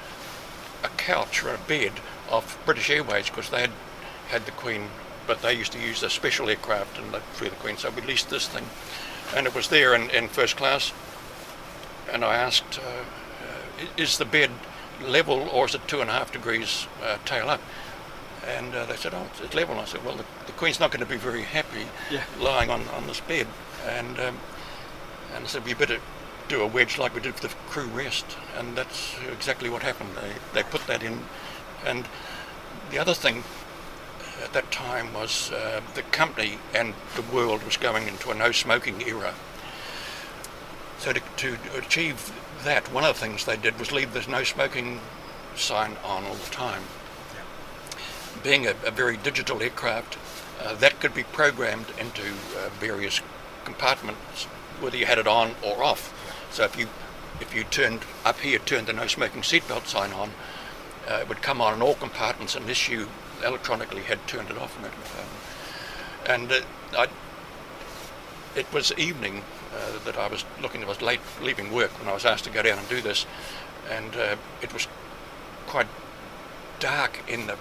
[0.83, 1.93] a couch or a bed
[2.31, 3.71] off British Airways because they had
[4.29, 4.89] had the Queen,
[5.27, 7.77] but they used to use a special aircraft and flew the Queen.
[7.77, 8.65] So we leased this thing,
[9.35, 10.93] and it was there in, in first class.
[12.13, 14.51] And I asked, uh, uh, "Is the bed
[15.03, 17.61] level or is it two and a half degrees uh, tail up?"
[18.47, 20.91] And uh, they said, "Oh, it's level." And I said, "Well, the, the Queen's not
[20.91, 22.25] going to be very happy yeah.
[22.39, 23.47] lying on, on this bed."
[23.87, 24.39] And um,
[25.35, 25.99] and I said, "We better
[26.47, 30.11] do a wedge like we did for the crew rest," and that's exactly what happened.
[30.21, 31.21] They they put that in,
[31.85, 32.07] and
[32.91, 33.43] the other thing
[34.55, 39.03] that time was uh, the company and the world was going into a no smoking
[39.07, 39.35] era.
[40.99, 42.33] So to, to achieve
[42.65, 45.01] that, one of the things they did was leave the no smoking
[45.55, 46.83] sign on all the time
[48.45, 50.19] being a, a very digital aircraft,
[50.63, 53.21] uh, that could be programmed into uh, various
[53.65, 54.45] compartments,
[54.81, 56.13] whether you had it on or off.
[56.53, 56.87] So if you
[57.41, 60.31] if you turned up here, turned the no smoking seatbelt sign on,
[61.09, 63.09] uh, it would come on in all compartments unless you
[63.45, 65.41] electronically had turned it off that compartment.
[66.27, 69.43] And uh, I, it was evening
[69.75, 70.83] uh, that I was looking.
[70.83, 73.27] I was late leaving work when I was asked to go down and do this,
[73.91, 74.87] and uh, it was
[75.67, 75.89] quite
[76.81, 77.57] dark in the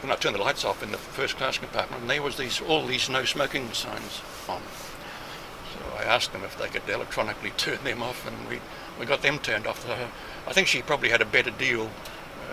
[0.00, 2.60] when I turned the lights off in the first class compartment, and there was these
[2.60, 4.62] all these no smoking signs on.
[5.72, 8.60] So I asked them if they could electronically turn them off, and we,
[8.98, 9.84] we got them turned off.
[9.84, 9.96] So
[10.46, 11.90] I think she probably had a better deal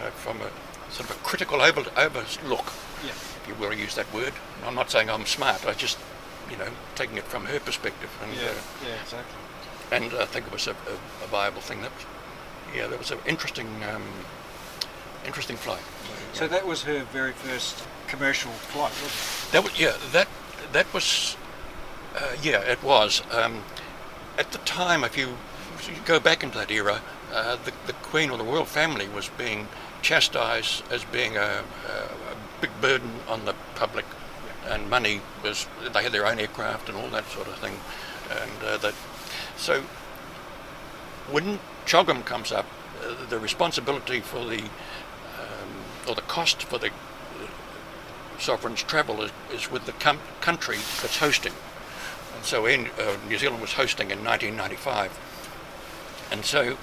[0.02, 0.50] uh, from a
[0.96, 2.72] sort of a critical over, overlook,
[3.04, 3.12] yeah.
[3.12, 4.32] if you will use that word.
[4.66, 5.68] I'm not saying I'm smart.
[5.68, 5.98] I just,
[6.50, 8.10] you know, taking it from her perspective.
[8.24, 9.40] And, yeah, uh, yeah, exactly.
[9.92, 11.82] And I think it was a, a, a viable thing.
[11.82, 11.92] That,
[12.74, 14.04] yeah, that was an interesting, um,
[15.26, 15.84] interesting flight.
[16.32, 18.94] So that was her very first commercial flight.
[19.52, 19.96] That was yeah.
[20.12, 20.28] That
[20.72, 21.36] that was
[22.16, 22.62] uh, yeah.
[22.62, 23.22] It was.
[23.32, 23.64] Um,
[24.38, 25.38] at the time, if you,
[25.76, 27.02] if you, go back into that era,
[27.32, 29.70] uh, the, the Queen or the royal family was being
[30.06, 34.06] chastised as being a, a, a big burden on the public,
[34.68, 37.74] and money was they had their own aircraft and all that sort of thing,
[38.30, 38.94] and uh, that
[39.58, 39.82] so
[41.32, 42.68] when CHOGM comes up,
[43.04, 44.64] uh, the responsibility for the
[46.08, 46.92] or the cost for the
[48.40, 51.54] sovereign's travel is, is with the com- country that's hosting.
[52.36, 55.18] And so in, uh, New Zealand was hosting in 1995.
[56.32, 56.76] And so uh,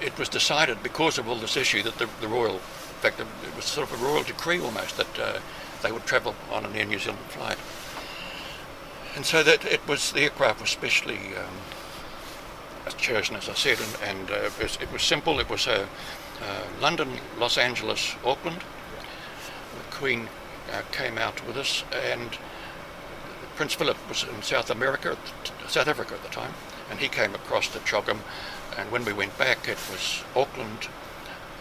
[0.00, 3.26] it was decided because of all this issue that the, the royal, in fact, it
[3.56, 5.38] was sort of a royal decree almost that uh,
[5.82, 7.58] they would travel on an Air New Zealand flight.
[9.14, 14.18] And so that it was, the aircraft was specially um, chosen, as I said, and,
[14.18, 15.38] and uh, it, was, it was simple.
[15.38, 15.86] It was a uh,
[16.80, 17.08] London,
[17.38, 18.58] Los Angeles, Auckland.
[18.58, 20.28] The Queen
[20.72, 22.38] uh, came out with us, and
[23.56, 25.16] Prince Philip was in South America,
[25.68, 26.54] South Africa at the time,
[26.90, 28.18] and he came across to CHOGM.
[28.78, 30.88] And when we went back, it was Auckland,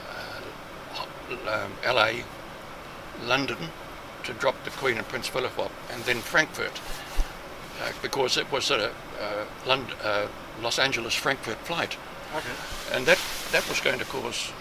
[0.09, 2.23] uh, um, LA,
[3.23, 3.57] London
[4.23, 6.79] to drop the Queen and Prince Philip off, and then Frankfurt,
[7.81, 10.27] uh, because it was a uh, London, uh,
[10.61, 11.97] Los Angeles Frankfurt flight.
[12.35, 12.49] Okay.
[12.93, 13.19] And that,
[13.51, 14.51] that was going to cause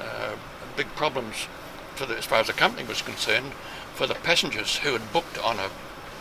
[0.00, 0.36] uh,
[0.76, 1.48] big problems
[1.94, 3.52] for the, as far as the company was concerned
[3.94, 5.68] for the passengers who had booked on a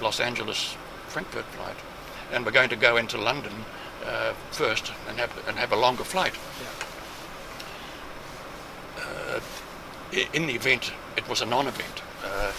[0.01, 0.75] Los Angeles
[1.07, 1.77] Frankfurt flight
[2.31, 3.53] and were going to go into London
[4.09, 6.33] uh, first and have and have a longer flight.
[6.61, 6.69] Yeah.
[9.03, 9.39] Uh,
[10.33, 12.01] in the event, it was a non-event.
[12.23, 12.51] Uh,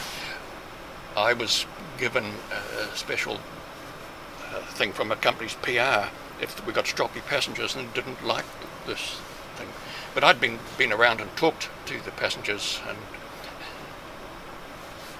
[1.16, 1.66] I was
[1.98, 6.08] given a special uh, thing from a company's PR
[6.40, 8.44] if we got stroppy passengers and didn't like
[8.86, 9.20] this
[9.56, 9.68] thing.
[10.14, 12.98] But I'd been, been around and talked to the passengers, and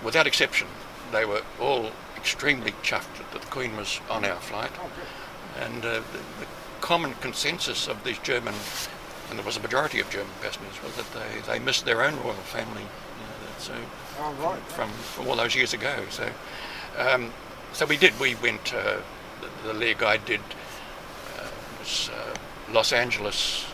[0.05, 0.69] without exception,
[1.13, 4.71] they were all extremely chuffed that the Queen was on our flight.
[4.79, 4.91] Oh,
[5.61, 6.47] and uh, the, the,
[6.81, 8.55] common consensus of these German,
[9.29, 12.17] and there was a majority of German passengers, was that they, they missed their own
[12.21, 12.81] royal family.
[12.83, 13.75] You know, so
[14.19, 14.63] oh, right.
[14.63, 15.95] from, from all those years ago.
[16.09, 16.31] So
[16.99, 17.33] um,
[17.73, 18.19] so we did.
[18.19, 18.75] We went.
[18.75, 18.99] Uh,
[19.41, 20.41] the, the leg I did
[21.39, 22.35] uh, was uh,
[22.73, 23.67] Los Angeles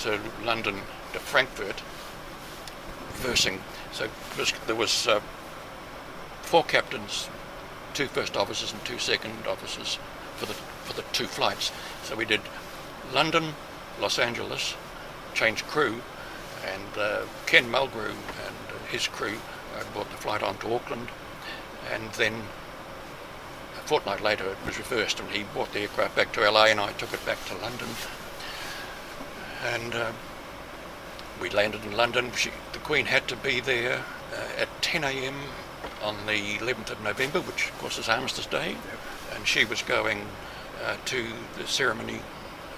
[0.00, 0.76] to London
[1.12, 1.82] to Frankfurt,
[3.08, 3.60] reversing.
[3.92, 4.08] So
[4.66, 5.20] there was uh,
[6.42, 7.28] four captains,
[7.94, 9.98] two first officers and two second officers
[10.36, 10.54] for the
[10.90, 11.70] for the two flights.
[12.02, 12.40] So we did
[13.14, 13.54] London,
[14.00, 14.74] Los Angeles,
[15.34, 16.02] changed crew,
[16.66, 19.38] and uh, Ken Mulgrew and his crew
[19.78, 21.08] uh, brought the flight on to Auckland,
[21.92, 26.50] and then a fortnight later it was reversed, and he brought the aircraft back to
[26.50, 27.88] LA, and I took it back to London,
[29.64, 29.94] and.
[29.94, 30.12] Uh,
[31.40, 32.30] we landed in London.
[32.36, 34.04] She, the Queen had to be there
[34.34, 35.34] uh, at 10 a.m.
[36.02, 38.76] on the 11th of November, which of course is Armistice Day,
[39.34, 40.26] and she was going
[40.84, 41.26] uh, to
[41.58, 42.20] the ceremony,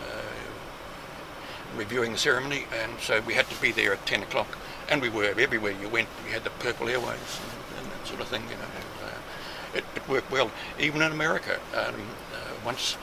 [0.02, 4.58] uh, reviewing the ceremony, and so we had to be there at 10 o'clock.
[4.88, 6.08] And we were everywhere you went.
[6.26, 8.42] You had the Purple Airways and, and that sort of thing.
[8.42, 8.62] You know,
[9.04, 10.50] uh, it, it, worked well.
[10.78, 12.96] Even in America, um, uh, once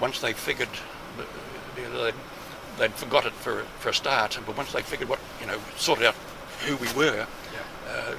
[0.00, 0.68] once they figured
[1.76, 2.14] you know, they'd,
[2.78, 6.06] they'd forgot it for for a start, but once they figured what you know, sorted
[6.06, 6.14] out
[6.64, 7.92] who we were, yeah.
[7.92, 8.14] uh,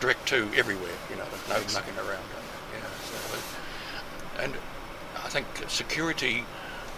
[0.00, 0.94] direct to everywhere.
[1.10, 2.24] You know, no mucking around.
[2.72, 4.54] Yeah, so, and
[5.28, 6.44] I think security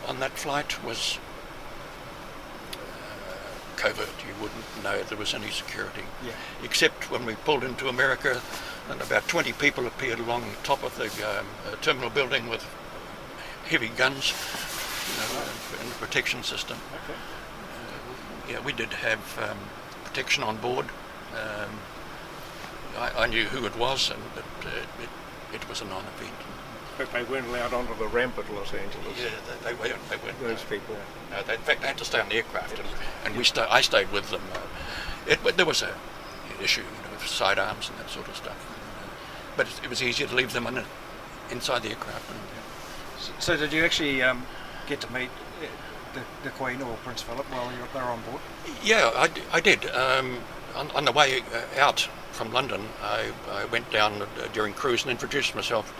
[0.06, 1.18] on that flight was
[2.74, 2.76] uh,
[3.74, 4.06] covert.
[4.24, 6.30] You wouldn't know there was any security, yeah.
[6.62, 8.40] except when we pulled into America,
[8.88, 12.64] and about 20 people appeared along the top of the um, uh, terminal building with
[13.66, 14.32] heavy guns
[15.08, 16.78] you know, in the protection system.
[17.02, 17.18] Okay.
[17.18, 19.58] Uh, yeah, we did have um,
[20.04, 20.86] protection on board.
[21.34, 21.80] Um,
[22.96, 24.68] I, I, knew who it was, and it,
[25.02, 25.08] it,
[25.52, 26.34] it was a non-event.
[27.00, 29.16] But they weren't allowed onto the ramp at Los Angeles.
[29.18, 29.30] Yeah,
[29.64, 30.08] they, they weren't.
[30.10, 30.38] They weren't.
[30.42, 30.96] Those people.
[31.30, 32.86] No, they, in fact, they had to stay on the aircraft, and,
[33.24, 34.42] and we sta- I stayed with them.
[34.52, 34.58] Uh,
[35.26, 38.36] it, but there was a an issue, you know, with sidearms and that sort of
[38.36, 38.54] stuff.
[39.56, 40.84] But it, it was easier to leave them in a,
[41.50, 42.30] inside the aircraft.
[43.18, 44.44] So, so, did you actually um,
[44.86, 45.30] get to meet
[45.62, 45.66] uh,
[46.12, 48.42] the, the Queen or Prince Philip while you were on board?
[48.84, 49.86] Yeah, I, I did.
[49.86, 50.40] Um,
[50.76, 55.00] on, on, the way uh, out from London, I, I went down uh, during cruise
[55.00, 55.94] and introduced myself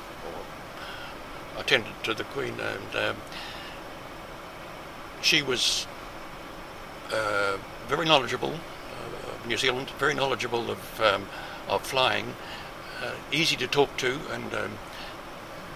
[1.59, 3.16] attended to the Queen, and um,
[5.22, 5.86] she was
[7.12, 7.56] uh,
[7.89, 11.27] very knowledgeable uh, of New Zealand, very knowledgeable of um,
[11.68, 12.35] of flying,
[13.02, 14.70] uh, easy to talk to, and um,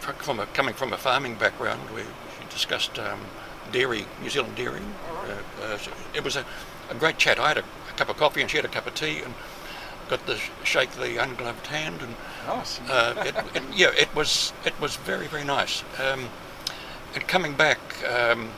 [0.01, 2.03] from a, coming from a farming background, we
[2.51, 3.21] discussed um,
[3.73, 4.83] dairy, New Zealand dairy.
[5.09, 5.79] Uh, uh,
[6.15, 6.45] it was a,
[6.91, 7.39] a, great chat.
[7.39, 9.35] I had a, a, cup of coffee and she had a cup of tea, and
[10.09, 12.15] got to shake the ungloved hand, and
[12.47, 12.81] nice.
[12.89, 15.83] uh, it, it, yeah, it was it was very very nice.
[15.99, 16.29] Um,
[17.15, 17.79] and coming back,
[18.09, 18.51] um,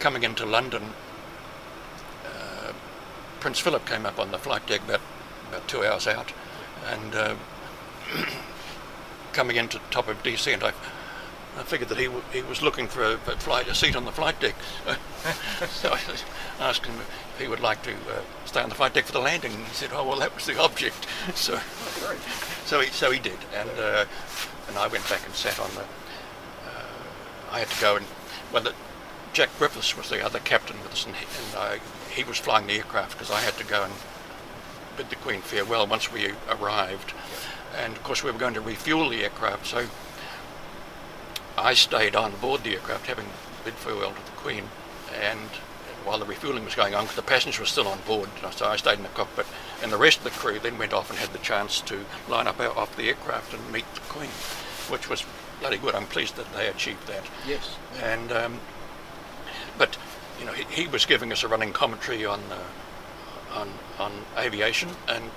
[0.00, 0.82] coming into London,
[2.26, 2.72] uh,
[3.40, 5.00] Prince Philip came up on the flight deck about
[5.48, 6.32] about two hours out,
[6.86, 7.34] and uh,
[9.32, 10.72] coming into the top of descent, I.
[11.54, 14.06] I figured that he, w- he was looking for a, a, flight, a seat on
[14.06, 14.54] the flight deck.
[15.68, 16.00] so I
[16.58, 19.18] asked him if he would like to uh, stay on the flight deck for the
[19.20, 19.52] landing.
[19.52, 21.58] And he said, "Oh well, that was the object." So,
[22.66, 24.04] so he so he did, and uh,
[24.68, 25.82] and I went back and sat on the.
[25.82, 28.06] Uh, I had to go and
[28.52, 28.74] well, the,
[29.32, 31.24] Jack Griffiths was the other captain with us, and he,
[31.56, 31.80] and
[32.10, 33.94] he was flying the aircraft because I had to go and
[34.96, 37.14] bid the Queen farewell once we arrived,
[37.78, 39.86] and of course we were going to refuel the aircraft, so.
[41.54, 43.26] I stayed on board the aircraft having
[43.62, 44.64] bid farewell to the Queen
[45.14, 45.50] and
[46.04, 48.28] while the refueling was going on because the passengers were still on board.
[48.54, 49.46] So I stayed in the cockpit,
[49.82, 52.46] and the rest of the crew then went off and had the chance to line
[52.46, 54.30] up out off the aircraft and meet the Queen,
[54.88, 55.24] which was
[55.60, 55.94] bloody good.
[55.94, 57.24] I'm pleased that they achieved that.
[57.46, 57.76] Yes.
[58.02, 58.60] And um,
[59.78, 59.96] but
[60.38, 64.90] you know he, he, was giving us a running commentary on uh, on on aviation
[65.08, 65.30] and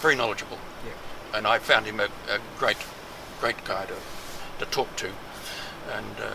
[0.00, 0.58] very knowledgeable.
[0.84, 1.38] Yeah.
[1.38, 2.78] And I found him a, a great
[3.40, 3.96] great guy to
[4.58, 5.10] to talk to,
[5.92, 6.20] and.
[6.20, 6.34] Uh,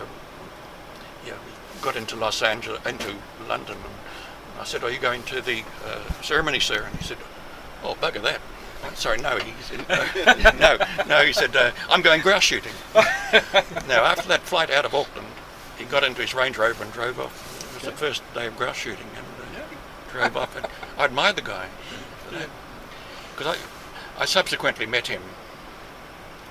[1.26, 3.14] yeah, we got into Los Angeles, into
[3.50, 7.18] London, and I said, "Are you going to the uh, ceremony, sir?" And he said,
[7.82, 8.40] "Oh, bugger that."
[8.94, 9.36] Sorry, no.
[9.36, 9.98] He said, no,
[10.58, 11.24] no, no.
[11.24, 15.26] He said, uh, "I'm going grouse shooting." now, after that flight out of Auckland,
[15.76, 17.74] he got into his Range Rover and drove off.
[17.74, 20.56] It was the first day of grouse shooting, and uh, drove off.
[20.56, 20.66] And
[20.96, 21.66] I admired the guy
[23.36, 25.22] because I, I subsequently met him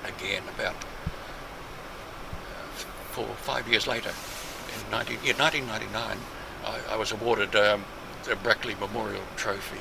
[0.04, 2.66] again about uh,
[3.12, 6.18] four, five years later in 19, yeah, 1999,
[6.64, 7.84] I, I, was awarded um,
[8.24, 9.80] the Brackley Memorial Trophy,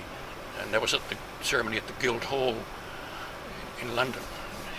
[0.61, 2.55] and that was at the ceremony at the Guildhall
[3.81, 4.21] in London.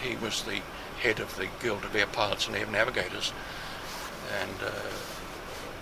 [0.03, 0.61] He was the
[1.03, 3.33] head of the Guild of Air Pilots and Air Navigators,
[4.41, 4.71] and uh,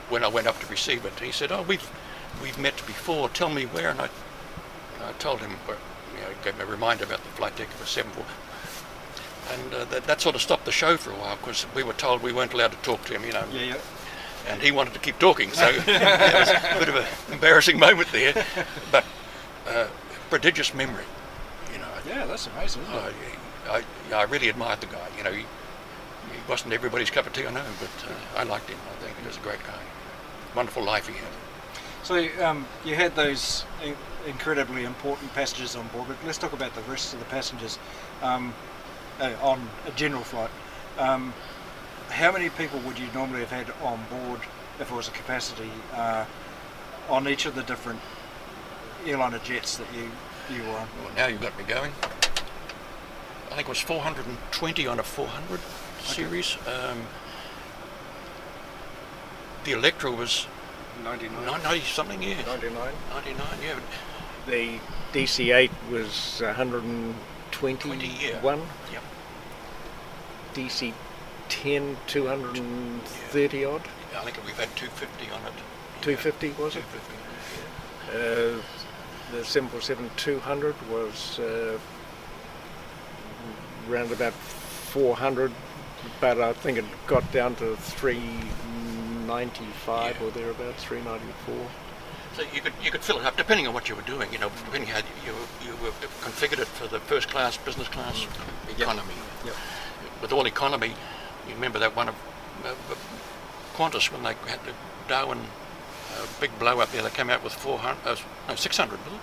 [0.09, 1.91] when I went up to receive it, he said, "Oh, we've
[2.43, 3.29] we've met before.
[3.29, 4.09] Tell me where." And I,
[5.03, 7.87] I told him, you know, gave me a reminder about the flight deck of a
[7.87, 8.25] 74.
[9.53, 11.93] and uh, that, that sort of stopped the show for a while because we were
[11.93, 13.45] told we weren't allowed to talk to him, you know.
[13.53, 13.77] Yeah, yeah.
[14.49, 18.09] And he wanted to keep talking, so it was a bit of an embarrassing moment
[18.13, 18.45] there.
[18.91, 19.05] But
[19.69, 19.89] uh,
[20.31, 21.05] prodigious memory,
[21.73, 21.89] you know.
[22.07, 22.83] Yeah, that's amazing.
[22.83, 23.13] Isn't it?
[23.69, 25.07] I, I, I really admired the guy.
[25.19, 28.71] You know, he, he wasn't everybody's cup of tea, I know, but uh, I liked
[28.71, 28.79] him.
[28.91, 29.79] I think he was a great guy.
[30.55, 31.29] Wonderful life he had.
[32.03, 33.97] So um, you had those in-
[34.27, 37.79] incredibly important passengers on board, but let's talk about the rest of the passengers
[38.23, 38.55] um,
[39.21, 40.51] uh, on a general flight.
[40.99, 41.35] Um,
[42.11, 44.41] how many people would you normally have had on board
[44.81, 46.25] if it was a capacity uh,
[47.09, 48.01] on each of the different
[49.07, 50.11] airliner jets that you,
[50.55, 50.89] you were on?
[51.05, 51.93] Well, now you've got me going.
[53.51, 55.61] I think it was 420 on a 400
[56.03, 56.57] series.
[56.67, 56.99] Um,
[59.65, 60.47] the Electra was
[61.03, 61.63] 99.
[61.63, 62.43] 90 something, yeah.
[62.47, 62.93] 99.
[63.15, 63.81] 99, yeah.
[64.47, 64.79] The
[65.13, 67.79] DC-8 was 121.
[67.79, 68.41] 20, yeah.
[68.93, 69.03] Yep.
[71.49, 73.83] DC-10, 230 odd.
[74.17, 75.53] I think we've had 250 on it.
[76.03, 76.85] 250 was it?
[78.11, 78.11] 250.
[78.11, 78.63] Uh,
[79.33, 81.79] the 747 200 was uh,
[83.91, 85.53] around about 400,
[86.21, 90.27] but I think it got down to 395 Yeah.
[90.27, 91.69] or thereabouts, 394.
[92.37, 94.33] So you could you could fill it up depending on what you were doing.
[94.33, 95.35] You know, depending how you
[95.67, 95.91] you were
[96.23, 98.27] configured it for the first class, business class,
[98.71, 99.15] economy.
[99.45, 99.55] Yep.
[100.23, 100.95] With all economy,
[101.47, 102.15] you remember that one of
[102.65, 102.95] uh, uh,
[103.75, 104.73] Qantas when they had the
[105.09, 107.03] Darwin uh, big blow up there.
[107.03, 108.17] They came out with 400, uh,
[108.49, 109.21] no 600, was it?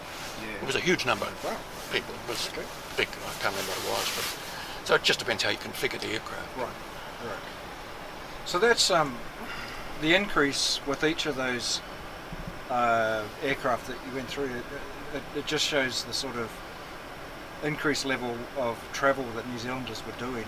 [0.62, 1.28] It was a huge number.
[1.44, 1.58] Wow.
[1.92, 2.14] People.
[2.14, 2.50] It was
[2.98, 3.08] big.
[3.08, 6.08] I can't remember what it was, but so it just depends how you configure the
[6.08, 6.58] aircraft.
[6.58, 6.68] Right,
[7.26, 7.40] right.
[8.46, 9.18] So that's um,
[10.02, 11.82] the increase with each of those
[12.70, 14.46] uh, aircraft that you went through.
[14.46, 14.64] It,
[15.16, 16.52] it, it just shows the sort of
[17.64, 20.46] increased level of travel that New Zealanders were doing.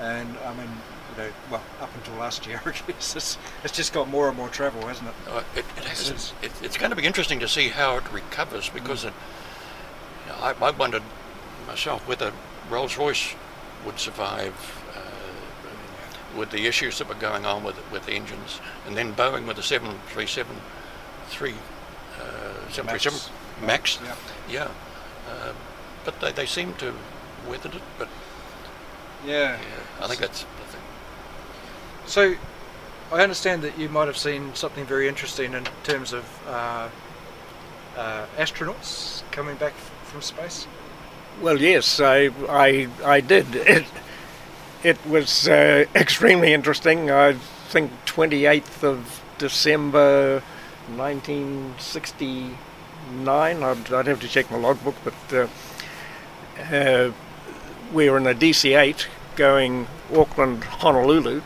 [0.00, 0.68] And I mean,
[1.16, 4.36] you know, well, up until last year, I guess it's, it's just got more and
[4.36, 5.14] more travel, hasn't it?
[5.28, 6.32] Uh, it, it has, It is.
[6.42, 9.12] it, it's going to be interesting to see how it recovers because it,
[10.26, 11.02] you know, I, I wondered
[11.66, 12.32] myself whether
[12.70, 13.34] Rolls Royce
[13.84, 14.54] would survive
[14.94, 19.46] uh, with the issues that were going on with with the engines, and then Boeing
[19.46, 20.54] with the 737
[21.28, 22.24] 3 uh,
[22.70, 23.32] 737
[23.64, 23.98] Max.
[24.04, 24.14] Yeah.
[24.50, 24.68] Yeah,
[25.30, 25.52] uh,
[26.04, 26.92] but they, they seem to
[27.48, 27.82] weathered it.
[27.98, 28.08] But
[29.24, 29.58] Yeah.
[29.58, 29.60] yeah,
[30.00, 30.80] I think that's the thing.
[32.06, 32.34] So,
[33.12, 36.88] I understand that you might have seen something very interesting in terms of uh,
[37.96, 40.66] uh, astronauts coming back f- from space.
[41.40, 43.54] Well, yes, I, I, I did.
[43.54, 43.84] It,
[44.82, 47.10] it was uh, extremely interesting.
[47.10, 47.34] I
[47.68, 50.42] think 28th of December
[50.96, 53.62] 1969.
[53.62, 55.46] I'd, I'd have to check my logbook, but uh,
[56.74, 57.12] uh,
[57.92, 59.06] we were in a DC-8
[59.36, 61.42] going Auckland, Honolulu,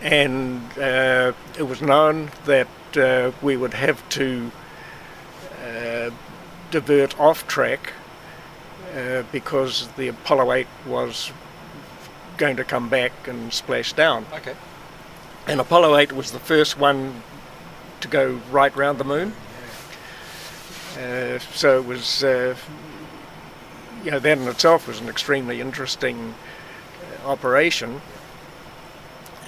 [0.00, 4.50] and uh, it was known that uh, we would have to
[5.64, 6.10] uh,
[6.70, 7.92] divert off track
[8.96, 11.32] uh, because the Apollo 8 was
[12.36, 14.26] going to come back and splash down.
[14.32, 14.54] Okay.
[15.46, 17.22] And Apollo 8 was the first one
[18.00, 19.34] to go right round the moon.
[20.96, 22.56] Uh, so it was, uh,
[24.04, 26.34] you know, that in itself was an extremely interesting
[27.24, 28.00] uh, operation.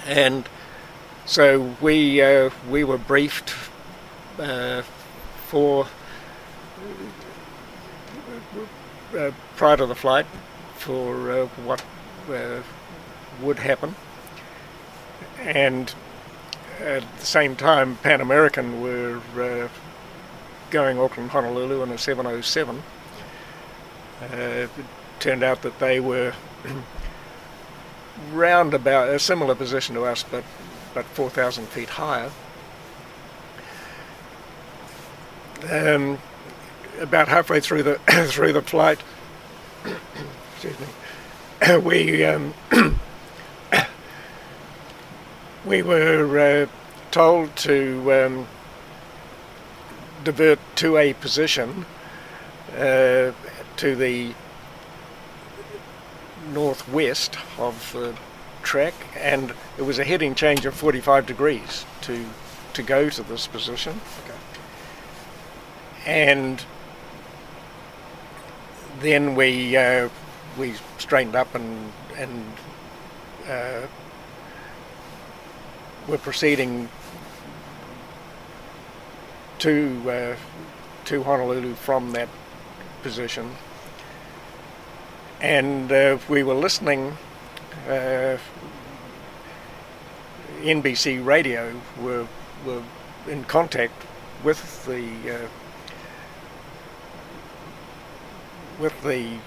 [0.05, 0.47] And
[1.25, 3.53] so we uh, we were briefed
[4.39, 4.81] uh,
[5.47, 5.87] for
[9.17, 10.25] uh, prior to the flight
[10.75, 11.83] for uh, what
[12.29, 12.61] uh,
[13.41, 13.95] would happen.
[15.39, 15.93] And
[16.79, 19.69] at the same time, Pan American were
[20.69, 22.81] going Auckland Honolulu in a 707.
[24.31, 24.69] Uh, it
[25.19, 26.33] turned out that they were
[28.31, 30.43] round about a similar position to us, but
[30.93, 32.29] but 4,000 feet higher.
[35.71, 36.19] Um,
[36.99, 37.95] about halfway through the
[38.27, 39.01] through the flight,
[40.53, 42.53] excuse me, we um,
[45.65, 46.67] we were uh,
[47.11, 48.47] told to um,
[50.23, 51.85] divert to a position
[52.77, 53.31] uh,
[53.83, 54.33] to the
[56.53, 58.15] northwest of the
[58.61, 62.25] track, and it was a heading change of 45 degrees to
[62.71, 63.99] to go to this position.
[64.23, 64.39] Okay.
[66.05, 66.63] And
[69.01, 70.07] then we uh,
[70.57, 72.53] we straightened up and and
[73.49, 73.81] uh,
[76.07, 76.87] we're proceeding
[79.59, 80.35] to uh,
[81.03, 82.29] to Honolulu from that
[83.01, 83.51] position.
[85.43, 87.17] And uh, we were listening.
[87.87, 88.37] Uh,
[90.61, 92.25] NBC Radio were
[92.65, 92.81] were
[93.27, 93.93] in contact
[94.41, 95.03] with the
[95.35, 95.47] uh,
[98.79, 99.37] with the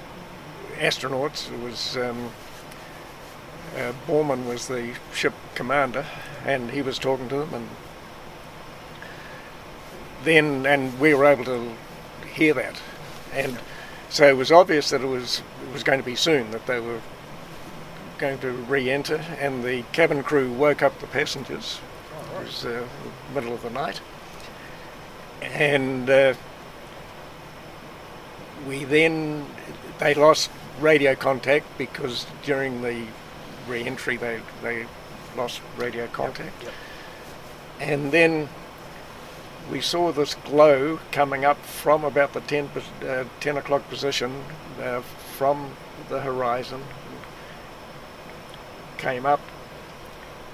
[0.74, 1.50] astronauts.
[1.50, 2.30] It was um,
[3.74, 6.04] uh, Borman was the ship commander,
[6.44, 7.68] and he was talking to them, and
[10.24, 11.72] then and we were able to
[12.34, 12.82] hear that,
[13.32, 13.58] and
[14.16, 16.80] so it was obvious that it was it was going to be soon that they
[16.80, 17.02] were
[18.16, 21.80] going to re-enter, and the cabin crew woke up the passengers.
[22.34, 22.86] It was uh,
[23.34, 24.00] middle of the night,
[25.42, 26.32] and uh,
[28.66, 29.44] we then
[29.98, 33.04] they lost radio contact because during the
[33.68, 34.86] re-entry they they
[35.36, 36.72] lost radio contact, Yep,
[37.80, 38.48] and then
[39.70, 42.70] we saw this glow coming up from about the 10,
[43.02, 44.44] uh, 10 o'clock position
[44.80, 45.72] uh, from
[46.08, 46.82] the horizon.
[48.98, 49.40] Came up,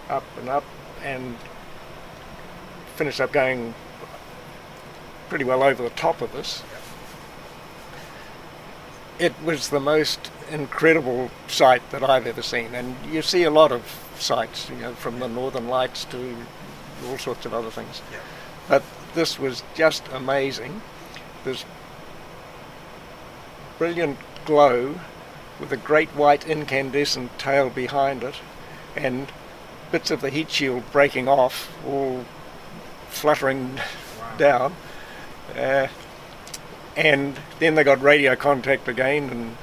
[0.09, 0.65] up and up,
[1.03, 1.37] and
[2.97, 3.75] finished up going
[5.29, 6.63] pretty well over the top of us.
[9.19, 13.73] It was the most incredible sight that I've ever seen, and you see a lot
[13.73, 13.83] of
[14.19, 16.37] sights, you know, from the Northern Lights to
[17.07, 18.03] all sorts of other things.
[18.11, 18.19] Yeah.
[18.69, 18.83] But
[19.15, 20.83] this was just amazing.
[21.45, 21.65] This
[23.79, 24.99] brilliant glow
[25.61, 28.35] with a great white incandescent tail behind it
[28.97, 29.29] and
[29.91, 32.25] bits of the heat shield breaking off, all
[33.09, 33.79] fluttering
[34.39, 34.75] down.
[35.57, 35.87] Uh,
[36.97, 39.57] and then they got radio contact again and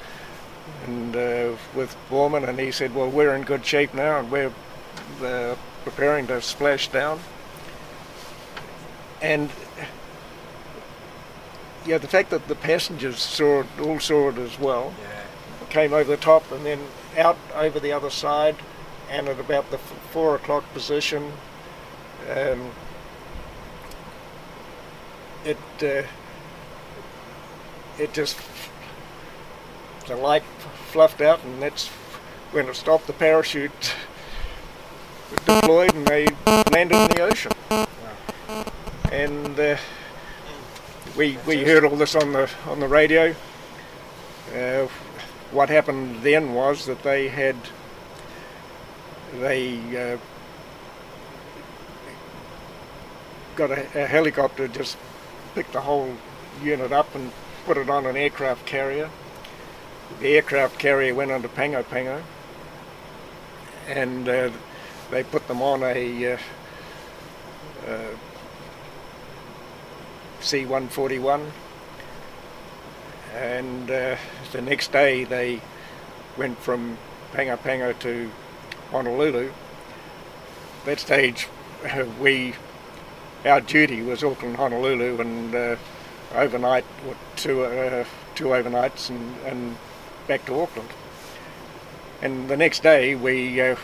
[0.86, 4.52] and uh, with Borman and he said, well, we're in good shape now and we're
[5.22, 5.54] uh,
[5.84, 7.20] preparing to splash down
[9.20, 9.50] and
[11.86, 15.66] yeah, the fact that the passengers saw it, all saw it as well, Yeah.
[15.70, 16.80] came over the top and then
[17.16, 18.56] out over the other side,
[19.10, 21.32] and at about the f- four o'clock position,
[22.30, 22.70] um,
[25.44, 26.02] it uh,
[27.98, 28.38] it just
[30.06, 30.44] the light
[30.90, 31.88] fluffed out, and that's
[32.52, 33.06] when it stopped.
[33.06, 33.94] The parachute
[35.46, 36.26] deployed, and they
[36.70, 37.52] landed in the ocean
[39.10, 39.76] and uh,
[41.16, 43.34] we we heard all this on the on the radio.
[44.54, 44.86] Uh,
[45.50, 47.56] what happened then was that they had
[49.40, 50.18] they uh,
[53.56, 54.96] got a, a helicopter just
[55.54, 56.16] picked the whole
[56.62, 57.32] unit up and
[57.66, 59.10] put it on an aircraft carrier.
[60.20, 62.22] The aircraft carrier went under Pago Pago,
[63.88, 64.50] and uh,
[65.10, 66.38] they put them on a uh,
[67.88, 68.16] uh,
[70.40, 71.50] C-141
[73.34, 74.16] and uh,
[74.52, 75.60] the next day they
[76.36, 76.98] went from
[77.32, 78.30] Pago Pago to
[78.90, 79.52] Honolulu.
[80.84, 81.48] That stage
[82.20, 82.54] we
[83.44, 85.76] our duty was Auckland Honolulu and uh,
[86.34, 88.04] overnight or two uh,
[88.34, 89.76] two overnights and, and
[90.26, 90.88] back to Auckland.
[92.22, 93.76] And the next day we uh,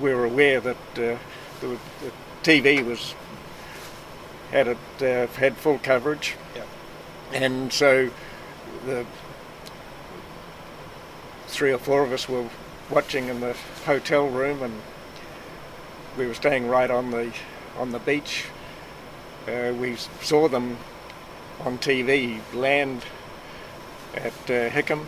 [0.00, 1.18] we were aware that uh,
[1.60, 2.12] the, the
[2.42, 3.14] TV was
[4.50, 6.66] had it uh, had full coverage, Yep.
[7.32, 8.10] and so
[8.84, 9.04] the
[11.48, 12.48] three or four of us were
[12.90, 13.54] watching in the
[13.84, 14.80] hotel room, and
[16.16, 17.32] we were staying right on the
[17.78, 18.46] on the beach.
[19.48, 20.76] Uh, we saw them
[21.60, 23.02] on TV land
[24.14, 25.06] at uh, Hickam,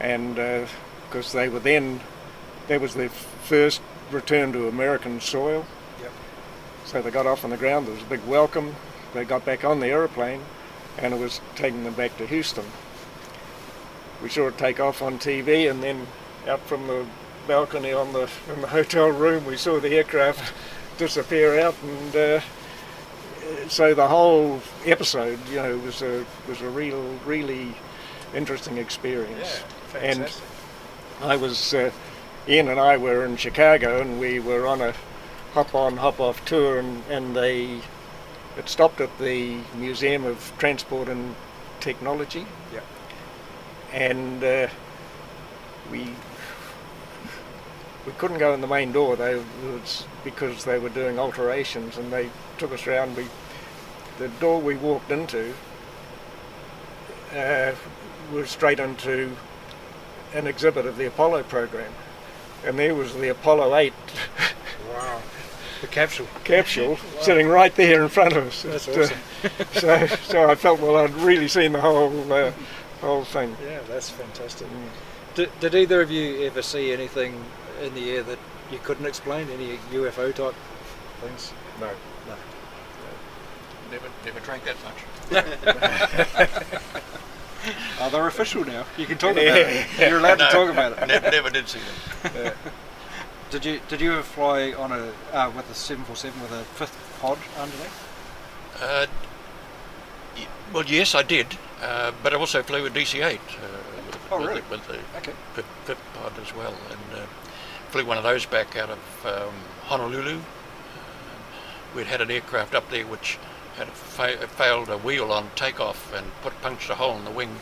[0.00, 0.36] and
[1.08, 2.00] because they were then,
[2.68, 5.66] that was their first return to American soil.
[6.88, 7.86] So they got off on the ground.
[7.86, 8.74] There was a big welcome.
[9.12, 10.40] They got back on the aeroplane,
[10.96, 12.64] and it was taking them back to Houston.
[14.22, 16.06] We saw it take off on TV, and then
[16.46, 17.04] out from the
[17.46, 20.54] balcony on the in the hotel room, we saw the aircraft
[20.96, 22.40] disappear out, and uh,
[23.68, 27.74] so the whole episode, you know, was a was a real, really
[28.34, 29.62] interesting experience.
[29.94, 30.44] and fantastic.
[31.20, 31.90] I was uh,
[32.48, 34.94] Ian and I were in Chicago, and we were on a
[35.52, 37.80] hop on, hop off tour, and, and they
[38.56, 41.36] it stopped at the Museum of Transport and
[41.80, 42.44] Technology.
[42.72, 42.84] Yep.
[43.92, 44.68] And uh,
[45.90, 46.08] we
[48.04, 49.16] we couldn't go in the main door.
[49.16, 53.16] They it was because they were doing alterations, and they took us around.
[53.16, 53.26] We
[54.18, 55.54] the door we walked into
[57.34, 57.72] uh,
[58.32, 59.36] was straight into
[60.34, 61.92] an exhibit of the Apollo program,
[62.64, 63.92] and there was the Apollo 8
[64.90, 65.22] Wow.
[65.80, 66.26] The capsule.
[66.44, 68.62] capsule sitting right there in front of us.
[68.62, 72.52] That's It, uh, so, so I felt well, I'd really seen the whole uh,
[73.00, 73.56] whole thing.
[73.64, 74.66] Yeah, that's fantastic.
[75.34, 77.44] Did, did either of you ever see anything
[77.80, 78.38] in the air that
[78.72, 79.48] you couldn't explain?
[79.50, 80.54] Any UFO type
[81.20, 81.52] things?
[81.80, 81.86] No.
[82.26, 82.34] No.
[83.92, 86.84] Never, never drank that much.
[88.00, 88.84] Oh, they're official now.
[88.96, 89.86] You can talk about it.
[89.98, 91.06] You're allowed to talk about it.
[91.08, 91.80] Never, never did see
[92.22, 92.52] them.
[93.50, 96.96] Did you Did you ever fly on a uh, with a 747 with a fifth
[97.20, 98.04] pod underneath?
[98.80, 99.06] Uh,
[100.36, 101.46] y- well, yes, I did,
[101.82, 103.38] uh, but I also flew a DC-8 uh,
[104.06, 104.60] with, Oh, with really?
[104.60, 105.32] the, with the Okay.
[105.86, 107.26] pit pod as well, and uh,
[107.90, 109.54] flew one of those back out of um,
[109.86, 110.36] Honolulu.
[110.36, 113.38] Uh, we'd had an aircraft up there which
[113.78, 117.56] had fa- failed a wheel on takeoff and put punctured a hole in the wing,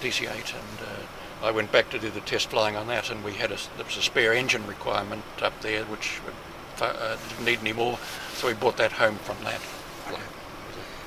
[0.00, 1.05] DC-8, and uh,
[1.46, 3.68] I went back to do the test flying on that, and we had a s-
[3.76, 6.20] there was a spare engine requirement up there which
[6.80, 7.98] uh, didn't need any more,
[8.34, 9.60] so we brought that home from that.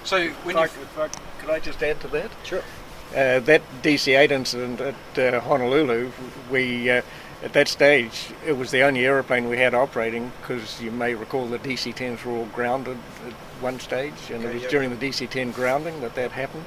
[0.05, 1.07] So when If I, you if I,
[1.41, 2.31] could I just add to that?
[2.43, 2.63] sure.
[3.11, 6.11] Uh, that DC-8 incident at uh, Honolulu,
[6.49, 7.01] we uh,
[7.43, 11.47] at that stage it was the only aeroplane we had operating because you may recall
[11.47, 12.97] the DC-10s were all grounded
[13.27, 14.69] at one stage, and Okay, it was yeah.
[14.69, 16.65] during the DC-10 grounding that that happened.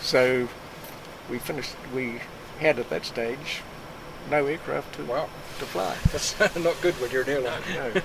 [0.00, 0.48] So
[1.30, 1.74] we finished.
[1.94, 2.20] We
[2.60, 3.62] had at that stage
[4.30, 5.28] no aircraft to Wow.
[5.58, 5.94] to fly.
[6.12, 7.62] That's not good when you're an airline.
[7.74, 8.00] No.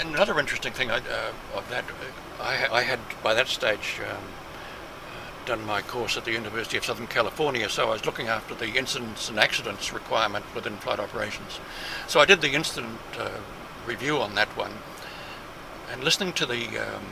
[0.00, 4.16] Another interesting thing I, uh, of that, uh, I, I had by that stage um,
[4.16, 8.54] uh, done my course at the University of Southern California, so I was looking after
[8.54, 11.60] the incidents and accidents requirement within flight operations.
[12.06, 13.30] So I did the incident uh,
[13.86, 14.72] review on that one,
[15.92, 17.04] and listening to the um,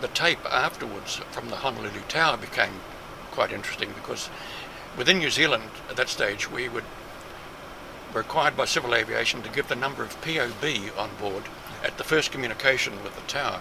[0.00, 2.80] the tape afterwards from the Honolulu Tower became
[3.30, 4.28] quite interesting because
[4.96, 6.84] within New Zealand at that stage we would
[8.16, 10.64] were required by civil aviation to give the number of POB
[10.96, 11.44] on board
[11.84, 13.60] at the first communication with the tower.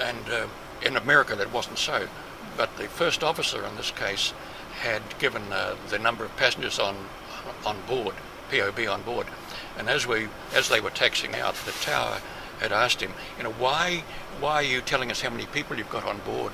[0.00, 0.46] And uh,
[0.84, 2.08] in America that wasn't so,
[2.56, 4.32] but the first officer in this case
[4.80, 6.96] had given uh, the number of passengers on
[7.66, 8.14] on board,
[8.50, 9.26] POB on board,
[9.76, 12.18] and as we as they were taxiing out, the tower
[12.60, 14.02] had asked him, you know, why
[14.40, 16.52] why are you telling us how many people you've got on board?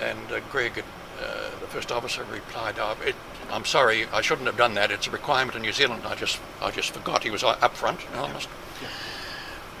[0.00, 0.84] And uh, Greg, had,
[1.20, 3.14] uh, the first officer, replied, oh, it,
[3.50, 4.90] "I'm sorry, I shouldn't have done that.
[4.90, 6.02] It's a requirement in New Zealand.
[6.06, 8.48] I just, I just forgot." He was up front, and honest.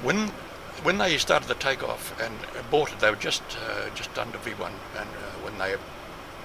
[0.02, 0.28] When,
[0.82, 5.08] when they started the takeoff and aborted, they were just, uh, just under V1, and
[5.08, 5.74] uh, when they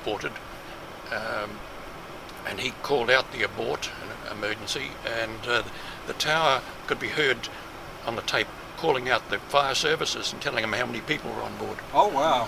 [0.01, 0.31] aborted,
[1.11, 1.51] um,
[2.47, 3.89] and he called out the abort,
[4.31, 5.63] emergency, and uh,
[6.07, 7.49] the tower could be heard
[8.05, 8.47] on the tape
[8.77, 11.77] calling out the fire services and telling them how many people were on board.
[11.93, 12.47] Oh wow!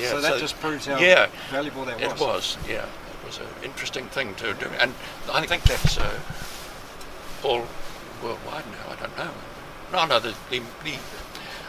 [0.00, 2.12] Yeah, so that so- just proves how yeah, valuable that was.
[2.12, 2.86] It was, yeah.
[3.22, 4.66] It was an interesting thing to do.
[4.80, 4.94] And
[5.32, 6.18] I think that's uh,
[7.44, 7.66] all
[8.22, 8.92] worldwide now.
[8.92, 9.30] I don't know.
[9.92, 10.94] No, no, the, the, the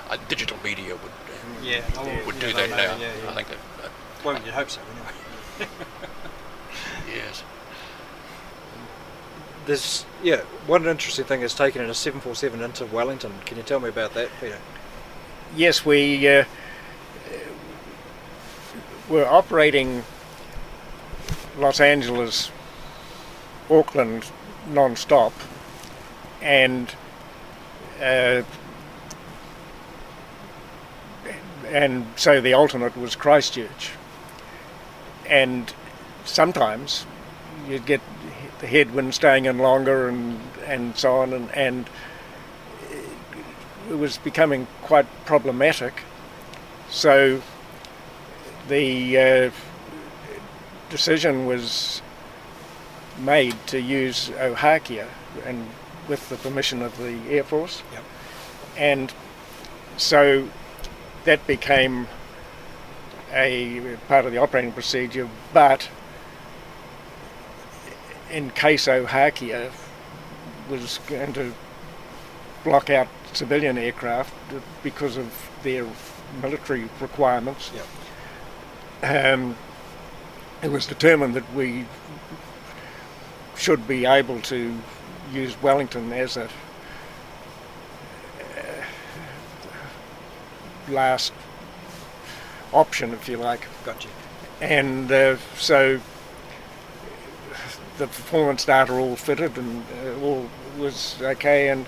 [0.10, 2.98] uh, digital media would uh, Yeah, oh, would yeah, do they that know, now.
[2.98, 3.30] Yeah, yeah.
[3.30, 3.90] I think that, uh,
[4.24, 4.80] Well, you'd hope so.
[5.60, 5.72] Anyway.
[7.14, 7.44] yes.
[9.66, 10.38] There's yeah.
[10.66, 13.34] One interesting thing is taking a 747 into Wellington.
[13.46, 14.58] Can you tell me about that, Peter?
[15.56, 16.46] Yes, we uh,
[19.12, 20.04] were operating
[21.58, 22.50] Los Angeles,
[23.70, 24.32] Auckland
[24.70, 25.34] non-stop,
[26.42, 26.96] and
[28.02, 28.42] uh,
[31.68, 33.92] and so the alternate was Christchurch,
[35.30, 35.74] and
[36.24, 37.06] sometimes
[37.68, 38.02] you'd get
[38.60, 41.90] the headwind staying in longer and and so on and and
[43.90, 46.04] it was becoming quite problematic.
[46.90, 47.42] So
[48.68, 49.52] the uh,
[50.90, 52.02] decision was
[53.20, 55.08] made to use Ohakea
[55.46, 55.68] and
[56.08, 57.84] with the permission of the Air Force.
[57.94, 58.04] Yep.
[58.78, 59.14] And
[59.98, 60.50] so
[61.26, 62.08] that became
[63.32, 65.90] a part of the operating procedure, but
[68.30, 69.72] in case Ohakea
[70.70, 71.54] was going to
[72.64, 74.34] block out civilian aircraft
[74.84, 75.86] because of their
[76.42, 77.72] military requirements.
[79.04, 79.56] Um,
[80.62, 81.86] it was determined that we
[83.56, 84.76] should be able to
[85.34, 86.50] use Wellington as a uh,
[90.90, 91.34] last
[92.74, 93.68] option, if you like.
[93.86, 94.10] Got you.
[94.62, 96.00] And uh, so
[97.98, 101.86] the performance data all fitted and uh, all was okay, and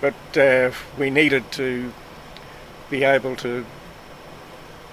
[0.00, 1.92] but uh, we needed to
[2.90, 3.64] be able to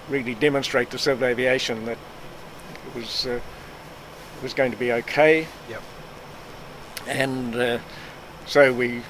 [0.09, 1.97] really demonstrate to civil aviation that
[2.85, 3.39] it was uh,
[4.41, 5.47] was going to be okay.
[5.69, 5.81] Yep.
[7.07, 7.79] And uh,
[8.45, 9.01] so we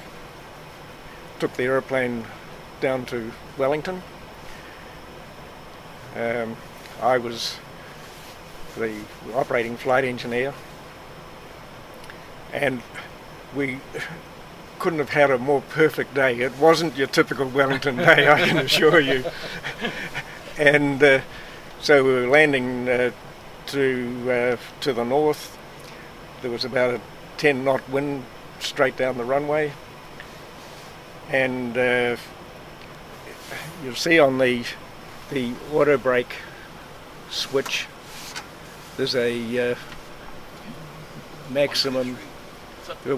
[1.40, 2.24] took the aeroplane
[2.80, 4.02] down to Wellington.
[6.16, 6.56] Um,
[7.02, 7.56] I was
[8.76, 8.94] the
[9.34, 10.54] operating flight engineer,
[12.52, 12.82] and
[13.54, 13.80] we
[14.78, 16.38] couldn't have had a more perfect day.
[16.38, 19.24] It wasn't your typical Wellington day, I can assure you.
[20.58, 21.20] And uh,
[21.80, 23.10] so we were landing uh,
[23.68, 25.58] to uh, to the north.
[26.42, 27.00] There was about a
[27.38, 28.24] 10 knot wind
[28.60, 29.72] straight down the runway,
[31.30, 32.16] and uh,
[33.82, 34.64] you'll see on the
[35.30, 36.34] the auto brake
[37.30, 37.86] switch
[38.96, 39.74] there's a uh,
[41.50, 42.16] maximum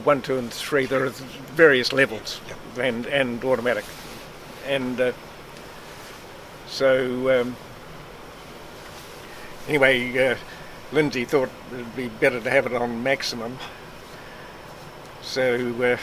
[0.05, 0.87] one, two, and three.
[0.87, 2.41] There are various levels,
[2.79, 3.85] and and automatic,
[4.67, 5.13] and uh,
[6.77, 7.57] so um,
[9.67, 10.37] anyway, uh,
[10.93, 13.59] Lindsay thought it'd be better to have it on maximum.
[15.23, 15.97] So uh,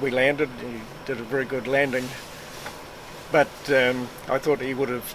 [0.00, 0.48] we landed.
[0.62, 2.08] He did a very good landing,
[3.30, 5.14] but um, I thought he would have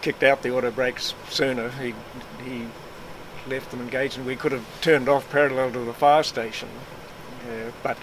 [0.00, 1.70] kicked out the auto brakes sooner.
[1.70, 1.94] He
[2.44, 2.68] he
[3.48, 6.68] left them engaged, and we could have turned off parallel to the fire station,
[7.50, 7.98] uh, but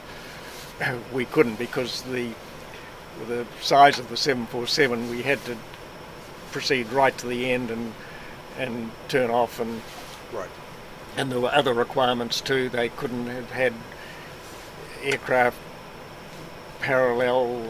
[1.13, 2.31] we couldn't because the
[3.27, 5.57] the size of the 747 we had to
[6.51, 7.93] proceed right to the end and
[8.57, 9.81] and turn off and
[10.31, 10.49] Right.
[11.17, 12.69] and there were other requirements too.
[12.69, 13.73] They couldn't have had
[15.03, 15.57] aircraft
[16.81, 17.61] parallel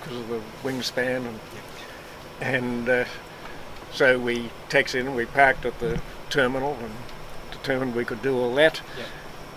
[0.00, 1.40] because of the wingspan, and
[2.40, 3.04] and uh,
[3.92, 6.00] so we taxied and We parked at the
[6.30, 6.92] terminal and
[7.52, 8.80] determined we could do all that,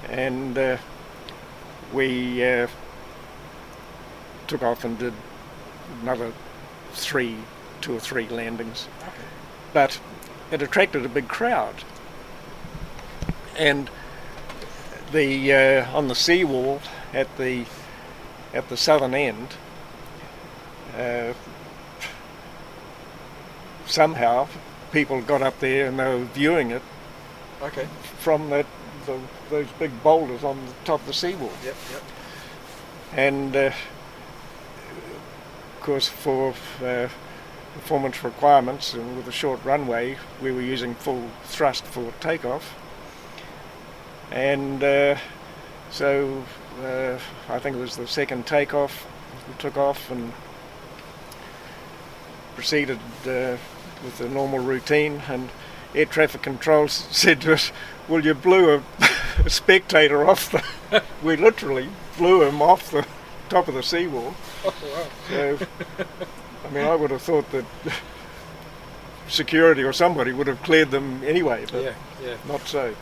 [0.09, 0.77] and uh,
[1.93, 2.67] we uh,
[4.49, 5.13] took off and did
[6.01, 6.33] another
[6.91, 7.35] three,
[7.81, 8.87] two or three landings,
[9.73, 9.99] but
[10.51, 11.75] it attracted a big crowd
[13.57, 13.89] and
[15.11, 16.81] the uh, on the seawall
[17.13, 17.65] at the
[18.53, 19.49] at the southern end
[20.97, 21.33] uh,
[23.85, 24.47] somehow
[24.91, 26.81] people got up there and they were viewing it
[27.61, 27.87] Okay.
[28.19, 28.65] from that
[29.05, 29.19] the,
[29.49, 31.75] those big boulders on the top of the seawall Yep.
[31.91, 32.03] Yep.
[33.13, 33.71] and uh,
[35.81, 36.53] course for
[36.83, 37.07] uh,
[37.73, 42.75] performance requirements and with a short runway we were using full thrust for takeoff.
[44.31, 45.17] And uh,
[45.91, 46.43] so
[46.83, 49.07] uh, I think it was the second takeoff
[49.47, 50.33] we took off and
[52.55, 53.57] proceeded uh,
[54.03, 55.21] with the normal routine.
[55.27, 55.49] And
[55.95, 57.71] air traffic control s- said to us
[58.07, 58.83] well you blew a,
[59.43, 63.05] a spectator off the we literally blew him off the
[63.49, 64.33] top of the seawall
[65.29, 65.57] so
[66.65, 67.65] I mean I would have thought that
[69.27, 71.93] security or somebody would have cleared them anyway but Yeah.
[72.23, 72.35] Yeah.
[72.47, 72.95] not so.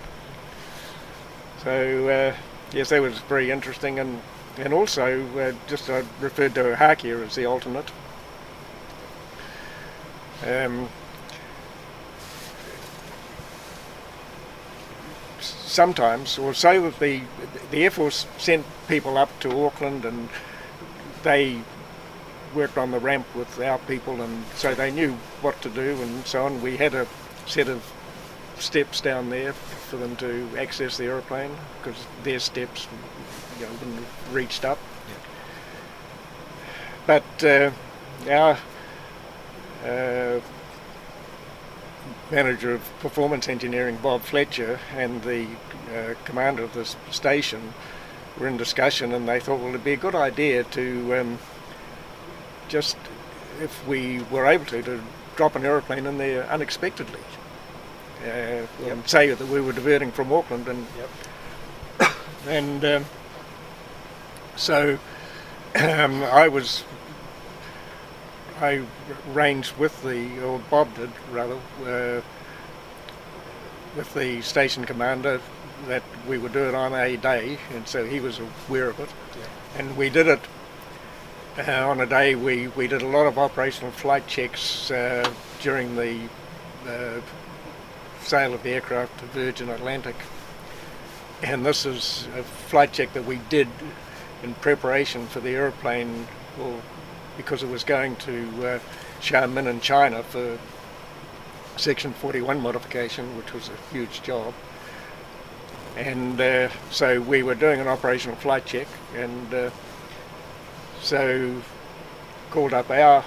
[1.63, 2.35] So uh,
[2.71, 4.21] yes, that was very interesting, and
[4.57, 7.91] and also uh, just I referred to Hakia as the alternate.
[10.45, 10.87] Um,
[15.39, 17.21] sometimes, or so that the
[17.71, 20.29] the Air Force sent people up to Auckland, and
[21.23, 21.59] they
[22.55, 26.25] worked on the ramp with our people, and so they knew what to do and
[26.25, 26.61] so on.
[26.61, 27.07] We had a
[27.45, 27.83] set of
[28.59, 32.87] steps down there for them to access the aeroplane because their steps
[33.59, 34.79] you know, wouldn't have reached up.
[37.05, 37.71] But uh,
[38.29, 38.57] our
[39.85, 40.41] uh,
[42.31, 45.47] manager of performance engineering, Bob Fletcher, and the
[45.95, 47.73] uh, commander of the station
[48.39, 51.39] were in discussion, and they thought, well, it'd be a good idea to um,
[52.67, 52.97] just,
[53.61, 55.01] if we were able to, to
[55.35, 57.21] drop an aeroplane in there unexpectedly.
[58.23, 60.87] Uh, and say that we were diverting from Auckland, and
[62.47, 63.05] and um,
[64.55, 64.97] so
[65.75, 66.83] um, I was
[68.59, 68.83] I
[69.31, 72.21] arranged with the or Bob did rather uh,
[73.95, 75.39] with the station commander
[75.85, 79.09] that we would do it on a day, and so he was aware of it,
[79.77, 80.41] and we did it.
[81.57, 85.27] Uh, on a day we, we did a lot of operational flight checks uh,
[85.59, 86.19] during the
[86.87, 87.19] uh,
[88.21, 90.15] sale of the aircraft to Virgin Atlantic.
[91.41, 93.67] And this is a flight check that we did
[94.43, 96.27] in preparation for the aeroplane,
[96.57, 96.81] well,
[97.37, 98.79] because it was going to uh,
[99.21, 100.57] Xiamen in China for
[101.75, 104.53] Section 41 modification, which was a huge job.
[105.97, 109.71] And uh, so we were doing an operational flight check, and uh,
[111.01, 111.59] so
[112.51, 113.25] called up our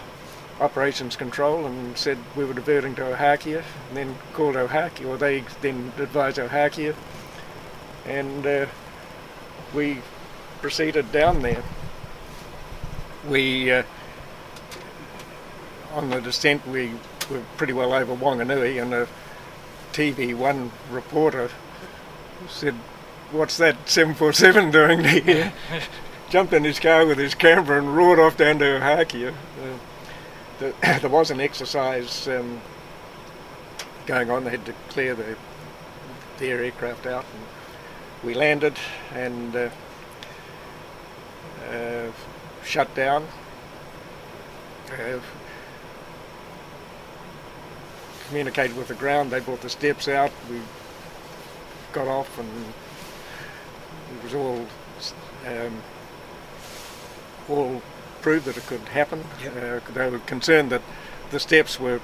[0.61, 5.41] operations control and said we were diverting to Ohakea, and then called Ohakea, or they
[5.63, 6.95] then advised Ohakea,
[8.07, 8.67] and uh,
[9.75, 9.99] we
[10.61, 11.65] proceeded down there.
[13.29, 13.83] We, uh,
[15.93, 16.93] on the descent, we
[17.29, 19.09] were pretty well over Wanganui, and a
[19.93, 21.51] TV1 reporter
[22.49, 22.75] said,
[23.31, 25.53] "What's that 747 doing here?"
[26.31, 29.33] Jumped in his car with his camera and roared off down to Ohakea.
[29.33, 29.79] Uh,
[30.59, 32.61] the, there was an exercise um,
[34.07, 34.45] going on.
[34.45, 35.37] They had to clear the,
[36.39, 37.43] their aircraft out, and
[38.23, 38.77] we landed
[39.13, 39.71] and uh,
[41.71, 42.13] uh,
[42.65, 43.27] shut down.
[44.93, 45.21] Uh,
[48.31, 49.31] communicated with the ground.
[49.31, 50.31] They brought the steps out.
[50.49, 50.61] We
[51.93, 52.49] got off, and
[54.17, 54.67] it was all
[55.47, 55.83] um,
[57.49, 57.83] all
[58.23, 59.25] proved that it could happen.
[59.43, 59.83] Yep.
[59.89, 60.83] Uh, they were concerned that
[61.31, 62.01] the steps were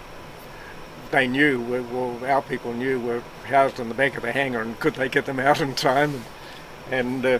[1.10, 4.60] they knew were, well our people knew were housed in the back of the hangar,
[4.60, 6.22] and could they get them out in time?
[6.90, 7.38] And, and, uh,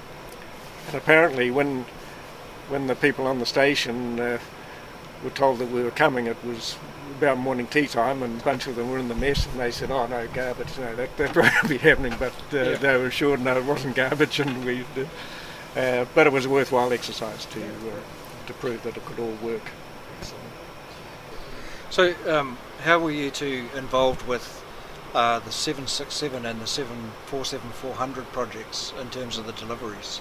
[0.87, 1.85] and apparently, when
[2.69, 4.39] when the people on the station uh,
[5.25, 6.77] were told that we were coming, it was
[7.19, 9.71] about morning tea time, and a bunch of them were in the mess, and they
[9.71, 10.77] said, "Oh no, garbage!
[10.79, 12.77] No, that that won't be happening." But uh, Yeah.
[12.77, 14.85] they were assured, no, it wasn't garbage, and we.
[15.77, 19.37] Uh, but it was a worthwhile exercise to uh, to prove that it could all
[19.43, 19.63] work.
[21.91, 24.63] So, um, how were you two involved with
[25.15, 30.21] uh, the 767 and the 747 400 projects in terms of the deliveries?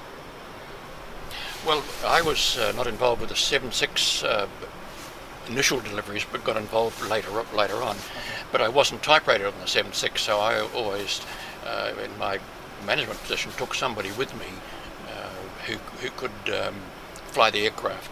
[1.66, 4.48] Well, I was uh, not involved with the 76 uh,
[5.48, 7.98] initial deliveries, but got involved later later on.
[8.52, 11.22] But I wasn't type-rated on the 76, so I always,
[11.66, 12.40] uh, in my
[12.86, 14.48] management position, took somebody with me
[15.10, 15.30] uh,
[15.66, 16.76] who who could um,
[17.28, 18.12] fly the aircraft.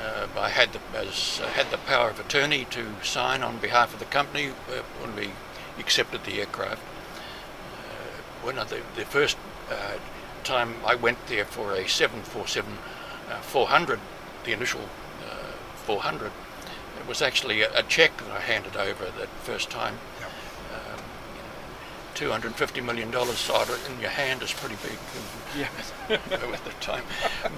[0.00, 3.92] Uh, I had the as, uh, had the power of attorney to sign on behalf
[3.92, 5.30] of the company uh, when we
[5.78, 6.80] accepted the aircraft.
[6.80, 9.36] Uh, when I, the, the first
[9.70, 9.98] uh,
[10.44, 12.72] time I went there for a 747
[13.30, 14.00] uh, 400,
[14.44, 15.52] the initial uh,
[15.84, 16.30] 400,
[17.00, 19.94] it was actually a, a check that I handed over that first time.
[20.72, 21.00] Um,
[22.14, 24.98] $250 million sort of in your hand is pretty big
[25.56, 25.68] Yeah.
[26.16, 27.04] at the time.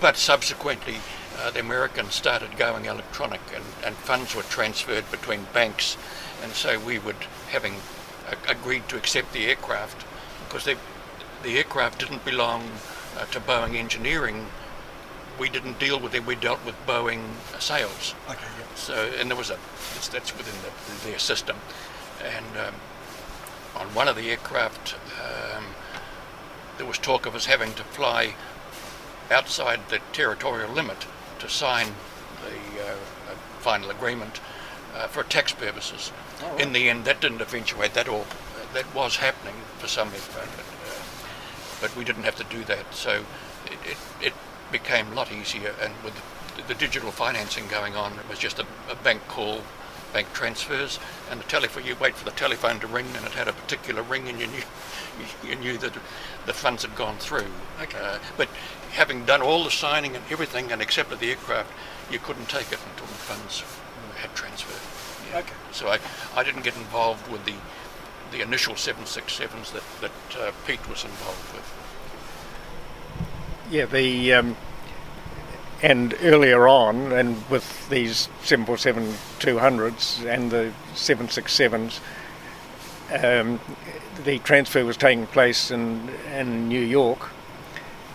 [0.01, 0.97] But subsequently,
[1.39, 5.97] uh, the Americans started going electronic and, and funds were transferred between banks.
[6.43, 7.17] And so we would,
[7.49, 7.77] having
[8.29, 10.07] a- agreed to accept the aircraft,
[10.49, 10.77] because they,
[11.43, 12.71] the aircraft didn't belong
[13.19, 14.47] uh, to Boeing Engineering,
[15.39, 17.23] we didn't deal with them, we dealt with Boeing
[17.59, 18.15] sales.
[18.29, 18.45] Okay.
[18.75, 19.59] So, and there was a,
[19.95, 21.57] that's, that's within the, their system.
[22.23, 22.75] And um,
[23.77, 25.65] on one of the aircraft, um,
[26.77, 28.35] there was talk of us having to fly
[29.31, 31.07] outside the territorial limit
[31.39, 31.89] to sign
[32.43, 32.97] the uh,
[33.61, 34.41] final agreement
[34.95, 36.13] uh, for tax purposes.
[36.59, 37.95] In the end, that didn't eventuate.
[37.95, 38.27] That all
[38.73, 41.03] that was happening for some aircraft, but, uh,
[41.81, 42.95] but we didn't have to do that.
[42.95, 43.25] So
[43.67, 44.33] it, it, it
[44.73, 46.15] became a lot easier, and with
[46.71, 49.63] the, the digital financing going on, it was just a, a bank call,
[50.13, 50.99] bank transfers,
[51.31, 51.85] and the telephone.
[51.85, 54.47] You wait for the telephone to ring, and it had a particular ring, and you
[54.47, 54.63] knew
[55.19, 55.95] you, you knew that
[56.47, 57.47] the funds had gone through.
[57.83, 57.99] Okay.
[58.01, 58.49] Uh, but
[58.93, 61.71] having done all the signing and everything and accepted the aircraft,
[62.11, 63.65] you couldn't take it until the funds
[64.17, 64.81] had transferred.
[65.31, 65.41] Yeah.
[65.41, 65.55] Okay.
[65.73, 65.99] So I,
[66.35, 67.55] I didn't get involved with the
[68.33, 71.67] the initial 767s that, that uh, Pete was involved with.
[73.73, 74.57] Yeah, the um,
[75.82, 82.01] and earlier on, and with these 747 200s and the 767s,
[83.23, 83.61] um,
[84.24, 87.31] the transfer was taking place in in New York,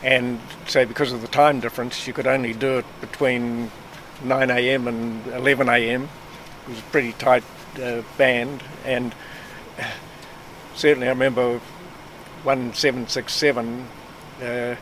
[0.03, 3.71] and so because of the time difference, you could only do it between
[4.23, 4.87] 9 a.m.
[4.87, 6.03] and 11 a.m.
[6.03, 7.43] It was a pretty tight
[7.81, 9.13] uh, band, and
[10.75, 11.59] certainly I remember
[12.43, 13.87] one 767
[14.37, 14.75] uh,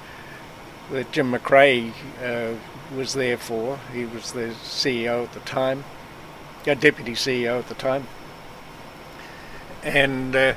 [0.91, 1.91] that Jim McCrea
[2.21, 2.55] uh,
[2.95, 3.79] was there for.
[3.93, 5.83] He was the CEO at the time,
[6.67, 8.07] uh, deputy CEO at the time,
[9.83, 10.53] and uh,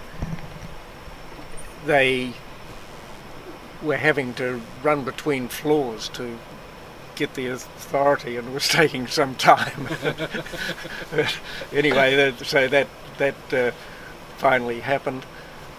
[1.86, 2.32] they
[3.82, 6.38] were having to run between floors to
[7.14, 9.88] get the authority, and it was taking some time.
[11.72, 12.88] anyway, that, so that
[13.18, 13.70] that uh,
[14.36, 15.24] finally happened.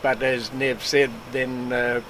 [0.02, 2.02] But as Nev said, then uh,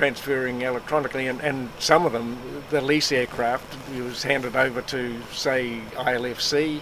[0.00, 2.38] transferring electronically, and, and some of them,
[2.70, 6.80] the lease aircraft, was handed over to, say, ILFC,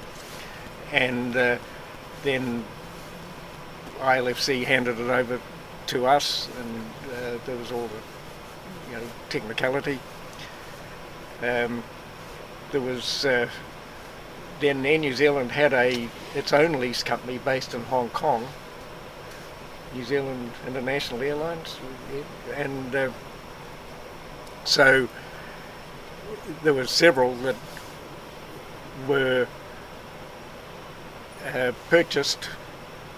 [0.92, 1.58] and uh,
[2.22, 2.64] then
[3.98, 5.40] ILFC handed it over
[5.88, 9.98] to us, and uh, there was all the you know technicality.
[11.42, 11.82] Um,
[12.70, 13.48] there was uh,
[14.60, 18.46] then Air New Zealand had a its own lease company based in Hong Kong,
[19.94, 21.78] New Zealand International Airlines,
[22.54, 23.10] and uh,
[24.64, 25.08] so
[26.62, 27.56] there were several that
[29.06, 29.46] were
[31.46, 32.50] uh, purchased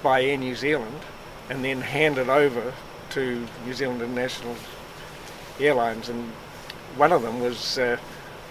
[0.03, 1.01] by Air New Zealand
[1.49, 2.73] and then handed over
[3.11, 4.55] to New Zealand International
[5.59, 6.09] Airlines.
[6.09, 6.31] And
[6.97, 7.99] one of them was uh,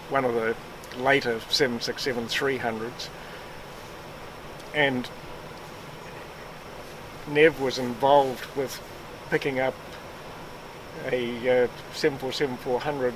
[0.09, 0.55] one of the
[0.97, 3.09] later 767-300s.
[4.73, 5.09] And
[7.31, 8.81] Nev was involved with
[9.29, 9.75] picking up
[11.05, 13.13] a uh, 747-400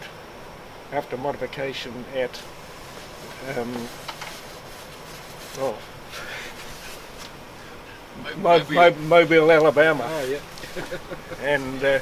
[0.91, 2.41] after modification at
[3.57, 3.73] um,
[5.59, 5.77] oh,
[8.37, 10.05] Mo- Mo- Mobile, Alabama.
[10.07, 10.39] Oh, yeah.
[11.41, 11.99] and uh,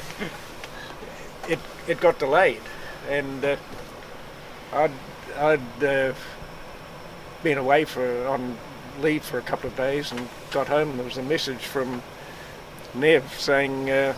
[1.48, 2.62] it it got delayed,
[3.10, 3.56] and uh,
[4.74, 4.92] I'd
[5.38, 6.14] I'd uh,
[7.44, 8.58] been away for on
[9.00, 10.90] leave for a couple of days and got home.
[10.92, 12.02] and There was a message from
[12.94, 14.16] Nev saying uh,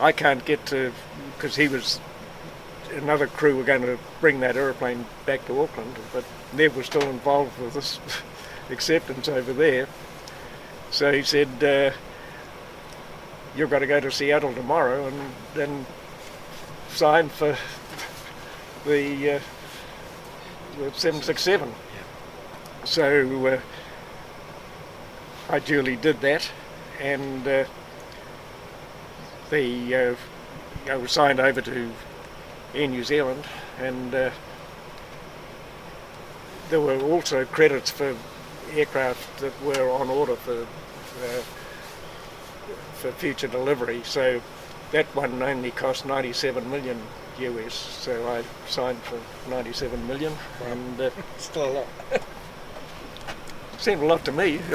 [0.00, 0.92] I can't get to
[1.36, 2.00] because he was
[2.92, 7.08] another crew were going to bring that aeroplane back to Auckland, but Nev was still
[7.08, 7.98] involved with this
[8.70, 9.88] acceptance over there.
[10.90, 11.96] So he said, uh,
[13.56, 15.86] "You've got to go to Seattle tomorrow and then
[16.88, 17.56] sign for
[18.86, 19.40] the, uh,
[20.78, 21.72] the 767."
[22.84, 23.60] So uh,
[25.48, 26.50] I duly did that,
[27.00, 27.64] and uh,
[29.50, 30.14] the uh,
[30.90, 31.92] I was signed over to
[32.74, 33.44] Air New Zealand,
[33.78, 34.30] and uh,
[36.68, 38.16] there were also credits for
[38.72, 41.42] aircraft that were on order for uh,
[42.94, 44.02] for future delivery.
[44.02, 44.42] So
[44.90, 47.00] that one only cost 97 million
[47.38, 47.74] US.
[47.74, 50.32] So I signed for 97 million,
[50.64, 52.22] and uh, Still a lot.
[53.78, 54.58] seemed a lot to me.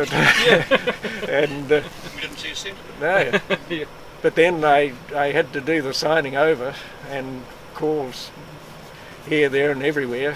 [1.29, 1.81] and uh,
[2.15, 3.69] We didn't see a cent of it.
[3.69, 3.85] no.
[4.21, 6.75] But then I, I had to do the signing over
[7.09, 8.29] and calls
[9.27, 10.35] here, there, and everywhere,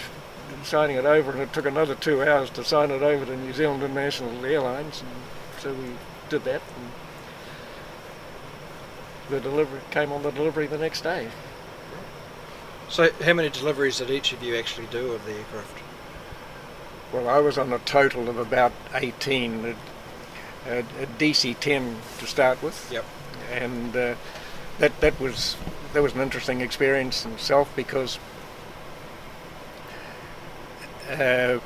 [0.64, 3.54] signing it over, and it took another two hours to sign it over to New
[3.54, 5.92] Zealand International Airlines, and so we
[6.30, 6.64] did that.
[6.78, 6.92] And
[9.30, 11.28] the delivery came on the delivery the next day.
[12.90, 15.85] So, how many deliveries did each of you actually do of the aircraft?
[17.14, 19.76] Well, I was on a total of about 18, a,
[20.70, 22.90] a, a DC-10 to start with.
[22.92, 23.06] Yep.
[23.52, 24.16] and uh,
[24.80, 25.56] that that was
[25.94, 28.20] that was an interesting experience in itself because
[31.12, 31.60] uh,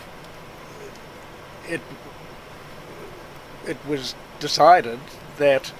[1.68, 1.82] it
[3.66, 5.00] it was decided
[5.38, 5.74] that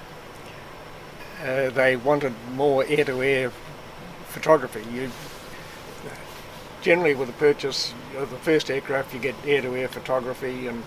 [1.42, 3.52] uh, they wanted more air-to-air
[4.26, 4.84] photography.
[4.92, 5.10] You
[6.82, 7.94] generally with a purchase
[8.26, 10.82] the first aircraft, you get air-to-air photography and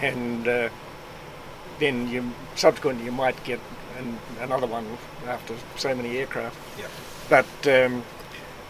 [0.00, 0.68] and uh,
[1.78, 3.60] then you subsequently you might get
[3.98, 4.86] an, another one
[5.26, 6.56] after so many aircraft.
[6.78, 6.90] Yep.
[7.28, 8.02] But um,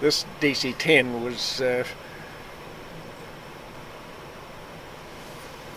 [0.00, 1.84] this DC-10 was uh,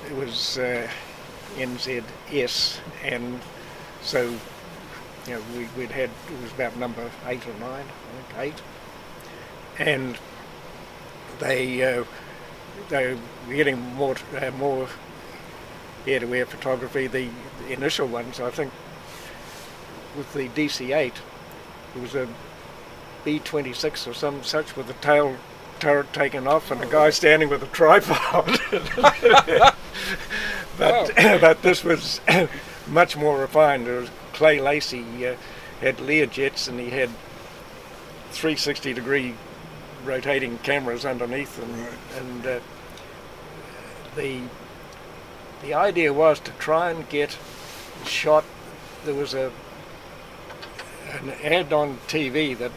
[0.08, 0.88] it was uh,
[1.56, 3.40] NZS, and
[4.02, 4.30] so
[5.28, 8.62] you know we, we'd had it was about number eight or nine, I think eight,
[9.80, 10.18] and
[11.42, 12.06] they uh,
[12.90, 14.88] they were getting more uh, more
[16.08, 17.08] air-to-air photography.
[17.08, 18.72] The, the initial ones, I think,
[20.18, 21.14] with the DC-8,
[21.96, 22.28] it was a
[23.24, 25.36] B-26 or some such with the tail
[25.80, 28.60] turret taken off and a guy standing with a tripod.
[30.78, 31.12] but
[31.42, 32.22] but this was
[32.88, 33.86] much more refined.
[33.88, 35.36] There was Clay Lacy uh,
[35.82, 37.10] had Learjets and he had
[38.32, 39.36] 360 degree
[40.06, 41.88] rotating cameras underneath and
[42.18, 42.60] and uh,
[44.16, 44.42] the
[45.62, 47.38] the idea was to try and get
[48.06, 48.44] shot.
[49.06, 49.52] There was a
[51.12, 52.72] an ad on TV that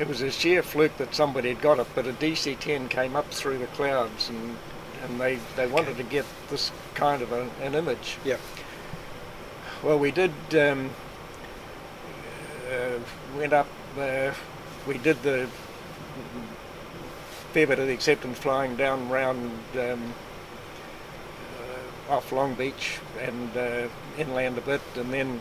[0.00, 3.30] it was a sheer fluke that somebody had got it, but a DC-10 came up
[3.30, 4.56] through the clouds, and
[5.02, 8.18] and they they wanted to get this kind of a, an image.
[8.24, 8.38] Yeah.
[9.82, 10.32] Well, we did.
[10.54, 10.90] Um,
[12.70, 12.98] uh,
[13.36, 13.68] went up.
[13.98, 14.32] Uh,
[14.86, 15.48] we did the
[17.52, 20.14] fair bit of the acceptance flying down round um,
[22.08, 25.38] uh, off Long Beach and uh, inland a bit, and then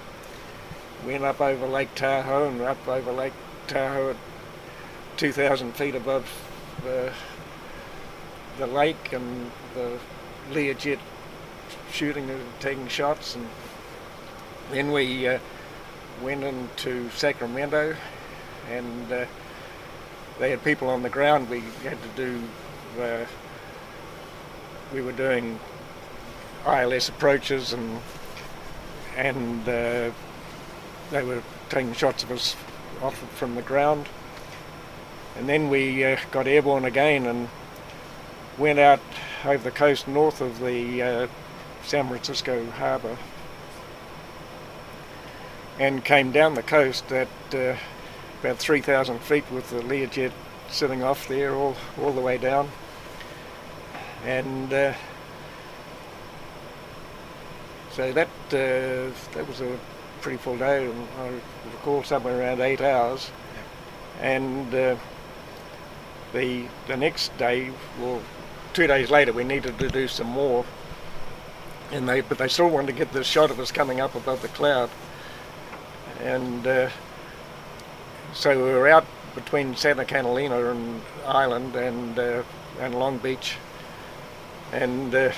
[1.05, 3.31] went up over Lake Tahoe and up over Lake
[3.67, 4.17] Tahoe at
[5.15, 6.29] 2,000 feet above
[6.83, 7.13] the,
[8.57, 9.97] the lake and the
[10.51, 10.99] Learjet
[11.93, 13.47] shooting and taking shots, and
[14.69, 15.39] then we uh,
[16.21, 17.95] went into Sacramento
[18.69, 19.25] and uh,
[20.41, 21.49] they had people on the ground.
[21.51, 22.41] We had to do.
[22.99, 23.25] Uh,
[24.91, 25.59] we were doing
[26.65, 28.01] ILS approaches and
[29.15, 30.09] and uh,
[31.11, 32.55] they were taking shots of us
[33.03, 34.09] off from the ground.
[35.37, 37.47] And then we uh, got airborne again and
[38.57, 38.99] went out
[39.45, 41.27] over the coast north of the uh,
[41.83, 43.15] San Francisco Harbour
[45.77, 47.75] and came down the coast at uh,
[48.41, 50.31] about 3,000 feet with the Learjet
[50.69, 52.69] sitting off there all, all the way down.
[54.25, 54.93] And uh,
[57.91, 59.77] so that uh, that was a
[60.21, 60.91] pretty full day.
[61.19, 61.39] I
[61.73, 63.31] recall somewhere around eight hours.
[64.21, 64.95] And uh,
[66.33, 68.21] the the next day, well,
[68.73, 70.65] two days later, we needed to do some more.
[71.91, 74.41] And they but they still wanted to get the shot of us coming up above
[74.41, 74.89] the cloud.
[76.21, 76.89] And uh,
[78.33, 79.05] so we were out
[79.35, 82.43] between Santa Catalina and Island and uh,
[82.79, 83.57] and Long Beach,
[84.71, 85.31] and uh,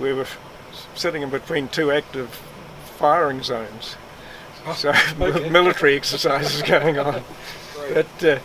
[0.00, 0.26] we were
[0.94, 2.30] sitting in between two active
[2.98, 3.96] firing zones.
[4.74, 5.48] So okay.
[5.48, 7.22] military exercises going on.
[7.92, 8.38] But uh,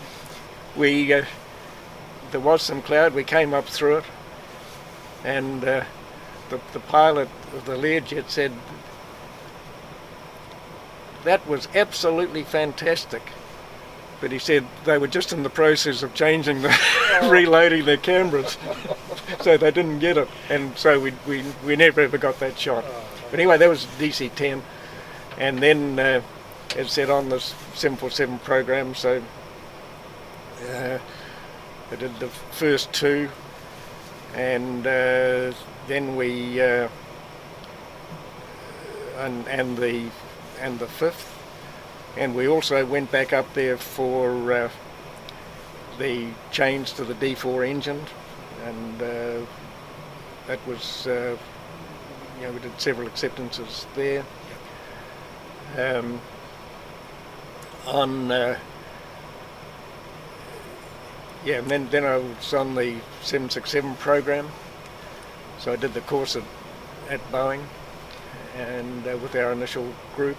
[0.77, 1.25] we uh,
[2.31, 3.13] there was some cloud.
[3.13, 4.05] We came up through it,
[5.23, 5.83] and uh,
[6.49, 8.51] the the pilot of the Learjet said
[11.23, 13.21] that was absolutely fantastic.
[14.21, 16.69] But he said they were just in the process of changing the
[17.23, 18.57] reloading their cameras,
[19.41, 22.85] so they didn't get it, and so we we, we never ever got that shot.
[23.29, 24.61] But anyway, that was DC-10,
[25.37, 26.21] and then uh,
[26.87, 29.21] said on the 747 program, so
[30.69, 30.97] uh,
[31.91, 33.29] I did the first two,
[34.33, 35.53] and uh,
[35.87, 36.87] then we uh,
[39.17, 40.05] and and the
[40.59, 41.30] and the fifth,
[42.17, 44.69] and we also went back up there for uh,
[45.97, 48.01] the change to the D4 engine,
[48.65, 49.45] and uh,
[50.47, 51.37] that was uh,
[52.39, 54.25] you know we did several acceptances there.
[55.77, 56.19] Um,
[57.87, 58.59] on uh,
[61.45, 64.49] yeah, and then then I was on the 767 program,
[65.59, 66.43] so I did the course at,
[67.09, 67.63] at Boeing,
[68.55, 70.37] and uh, with our initial group.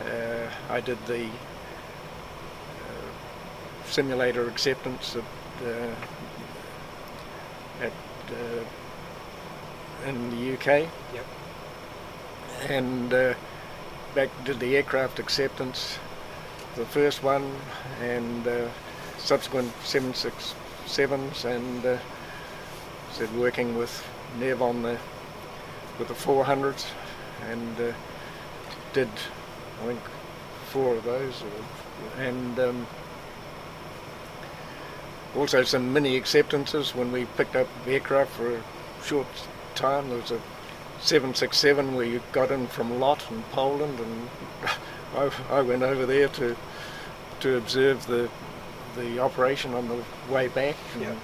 [0.00, 1.30] Uh, I did the uh,
[3.86, 5.24] simulator acceptance at,
[5.66, 5.94] uh,
[7.82, 7.92] at
[8.30, 8.64] uh,
[10.08, 10.88] in the UK.
[11.14, 11.26] Yep.
[12.68, 13.34] And uh,
[14.14, 15.98] back did the aircraft acceptance,
[16.76, 17.50] the first one,
[18.00, 18.68] and uh,
[19.18, 21.98] subsequent 767s, and uh,
[23.12, 24.04] said working with
[24.38, 24.98] Nev on the
[25.98, 26.86] with the 400s,
[27.50, 27.92] and uh,
[28.94, 29.08] did
[29.82, 30.00] I think
[30.68, 32.86] four of those, or, and um,
[35.36, 38.62] also some mini acceptances when we picked up aircraft for a
[39.04, 39.26] short
[39.74, 40.08] time.
[40.08, 40.40] There was a
[41.00, 44.28] 767 we got in from Lot in Poland, and
[45.16, 46.56] I, I went over there to
[47.40, 48.28] to observe the
[48.96, 50.02] the operation on the
[50.32, 51.14] way back, and, Yeah.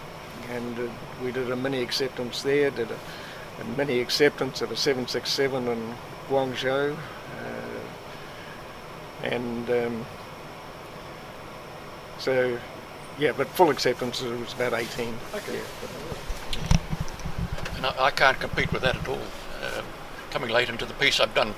[0.51, 0.83] and uh,
[1.23, 2.71] we did a mini acceptance there.
[2.71, 2.99] Did a,
[3.61, 5.95] a mini acceptance of a 767 in
[6.29, 6.97] Guangzhou,
[9.33, 10.07] and um,
[12.19, 12.59] so
[13.19, 15.15] yeah, but full acceptance was about 18.
[15.35, 15.55] Okay.
[15.55, 15.63] Yeah,
[17.77, 19.15] And I, I can't compete with that at all.
[19.15, 19.85] Um,
[20.31, 21.55] coming late into the piece, I've done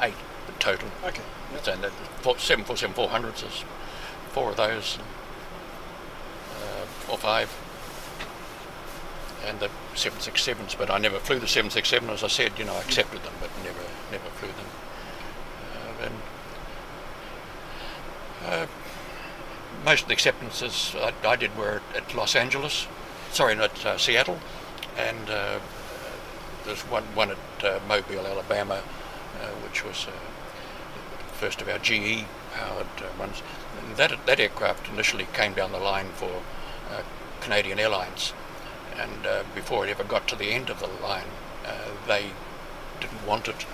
[0.00, 0.14] eight
[0.58, 0.88] total.
[1.04, 1.22] Okay.
[1.62, 1.90] So the
[2.22, 3.64] four- 747 400s is
[4.30, 5.06] four of those, and,
[6.62, 7.50] uh, or five.
[9.46, 12.10] And the 767s, but I never flew the 767.
[12.10, 13.80] As I said, you know, I accepted them, but never,
[14.12, 14.66] never flew them.
[15.74, 16.14] Uh, and
[18.48, 18.66] uh,
[19.84, 22.86] most of the acceptances I, I did were at Los Angeles,
[23.30, 24.38] sorry, not uh, Seattle,
[24.96, 25.58] and uh,
[26.64, 28.82] there's one one at uh, Mobile, Alabama,
[29.40, 30.10] uh, which was uh,
[31.32, 33.42] first of our GE powered ones.
[33.86, 36.42] And that that aircraft initially came down the line for
[37.40, 38.32] Canadian Airlines,
[38.96, 41.30] and before it ever got to the end of the line,
[42.06, 42.30] they
[43.00, 43.64] didn't want it.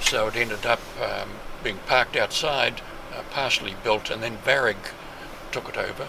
[0.00, 1.30] So it ended up um,
[1.62, 2.82] being parked outside,
[3.14, 4.92] uh, partially built, and then Varig
[5.50, 6.08] took it over,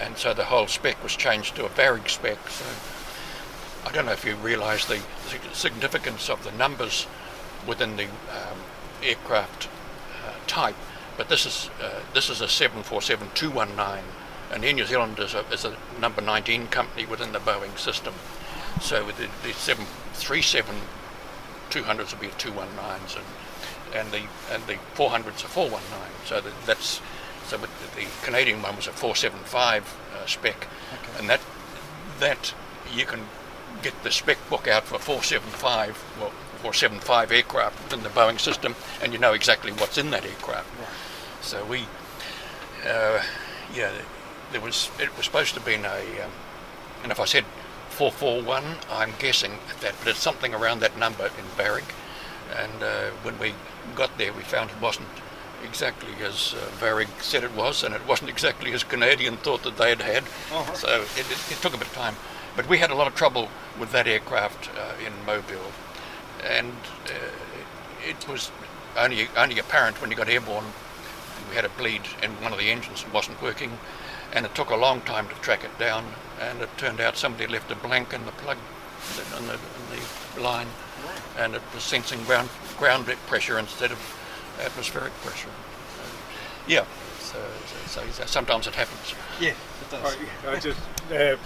[0.00, 2.38] and so the whole spec was changed to a Varig spec.
[2.48, 2.64] So
[3.86, 5.00] I don't know if you realise the
[5.52, 7.06] significance of the numbers
[7.66, 8.58] within the um,
[9.02, 9.68] aircraft
[10.24, 10.76] uh, type,
[11.16, 14.00] but this is uh, this is a 747-219,
[14.52, 18.14] and Air New Zealand is a, is a number 19 company within the Boeing system.
[18.80, 20.74] So the, the 737
[21.70, 23.24] 200s will be 219s, and
[23.94, 26.26] and the and the 400s are 419.
[26.26, 27.00] So that, that's
[27.46, 30.66] so but the Canadian one was a 475 uh, spec,
[31.18, 31.40] and that
[32.20, 32.54] that
[32.94, 33.20] you can
[33.82, 36.32] get the spec book out for 475 well
[36.62, 40.68] 475 aircraft within the Boeing system, and you know exactly what's in that aircraft.
[41.40, 41.86] So we,
[42.86, 43.20] uh,
[43.74, 43.90] yeah,
[44.52, 46.30] there was it was supposed to be a, um,
[47.02, 47.44] and if I said
[47.90, 51.84] 441, I'm guessing at that, but it's something around that number in Varig.
[52.56, 53.54] And uh, when we
[53.94, 55.08] got there, we found it wasn't
[55.64, 59.76] exactly as uh, Varig said it was, and it wasn't exactly as Canadian thought that
[59.76, 60.24] they had had.
[60.52, 60.74] Uh-huh.
[60.74, 62.16] So it, it, it, took a bit of time.
[62.56, 63.48] But we had a lot of trouble
[63.78, 65.72] with that aircraft uh, in Mobile,
[66.44, 66.74] and
[67.06, 68.50] uh, it was
[68.96, 70.66] only only apparent when you got airborne.
[71.48, 73.78] We had a bleed in one of the engines that wasn't working,
[74.32, 76.04] and it took a long time to track it down.
[76.40, 78.58] And it turned out somebody left a blank in the plug
[79.38, 79.60] in the, in
[80.36, 80.68] the line,
[81.38, 82.48] and it was sensing ground
[82.78, 83.98] ground pressure instead of
[84.60, 85.48] atmospheric pressure.
[85.48, 86.06] Uh,
[86.66, 86.84] yeah,
[87.20, 87.38] so,
[87.86, 89.14] so, so, sometimes it happens.
[89.40, 90.16] Yeah, it does.
[90.46, 90.80] I, I just
[91.10, 91.36] uh,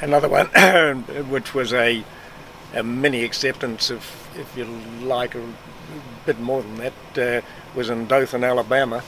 [0.00, 0.46] another one,
[1.28, 2.04] which was a,
[2.74, 4.64] a mini acceptance, if if you
[5.02, 5.42] like, a
[6.26, 9.02] bit more than that, uh, was in Dothan, Alabama,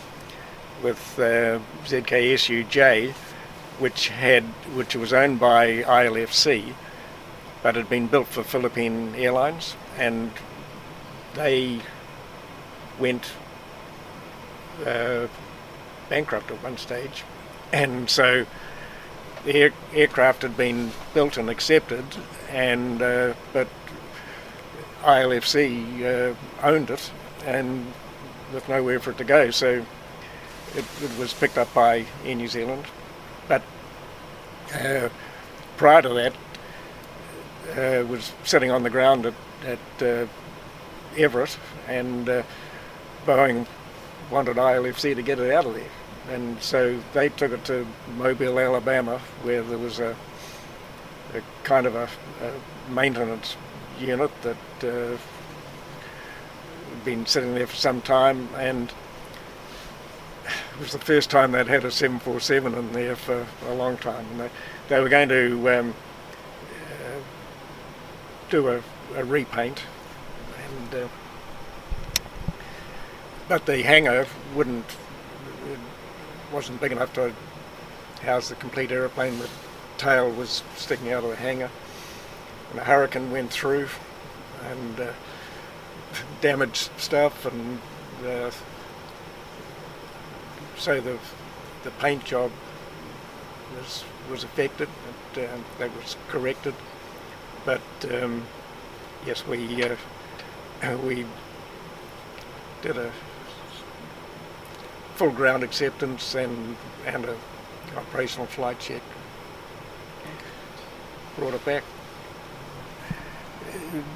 [0.82, 3.12] with uh, ZKSUJ,
[3.78, 6.72] which had which was owned by ILFC,
[7.62, 10.30] but had been built for Philippine Airlines, and
[11.34, 11.80] they
[12.98, 13.32] went
[14.86, 15.26] uh,
[16.08, 17.24] bankrupt at one stage,
[17.72, 18.46] and so
[19.44, 22.04] the air, aircraft had been built and accepted,
[22.50, 23.68] and uh, but
[25.02, 27.10] ILFC uh, owned it,
[27.44, 27.86] and
[28.52, 29.84] with nowhere for it to go, so
[30.74, 32.84] it, it was picked up by Air New Zealand.
[33.46, 33.62] But
[34.74, 35.08] uh,
[35.76, 36.34] prior to that,
[37.76, 39.34] uh, was sitting on the ground at,
[39.64, 40.26] at uh,
[41.16, 41.58] Everett,
[41.88, 42.42] and uh,
[43.26, 43.66] Boeing
[44.30, 45.90] wanted ILFC to get it out of there.
[46.30, 47.86] And so they took it to
[48.16, 50.14] Mobile, Alabama, where there was a,
[51.34, 52.08] a kind of a,
[52.42, 53.56] a, maintenance
[53.98, 55.16] unit that uh,
[56.90, 58.92] had been sitting there for some time, and
[60.48, 64.26] it was the first time they'd had a 747 in there for a long time.
[64.32, 64.50] And they,
[64.88, 65.94] they were going to um,
[68.50, 68.82] do a,
[69.16, 69.82] a repaint,
[70.64, 71.08] and uh,
[73.48, 74.96] but the hangar wouldn't
[76.52, 77.32] wasn't big enough to
[78.22, 79.38] house the complete aeroplane.
[79.38, 79.48] The
[79.98, 81.70] tail was sticking out of the hangar,
[82.70, 83.88] and a hurricane went through
[84.70, 85.12] and uh,
[86.40, 87.80] damaged stuff, and
[88.26, 88.50] uh,
[90.76, 91.18] so the
[91.84, 92.50] the paint job
[93.76, 94.88] was was affected.
[95.34, 96.74] But, uh, that was corrected,
[97.68, 97.82] but
[98.14, 98.42] um,
[99.26, 99.94] yes, we uh,
[101.04, 101.26] we
[102.80, 103.12] did a
[105.16, 107.36] full ground acceptance and and a
[107.94, 109.02] operational flight check.
[111.36, 111.84] Brought it back.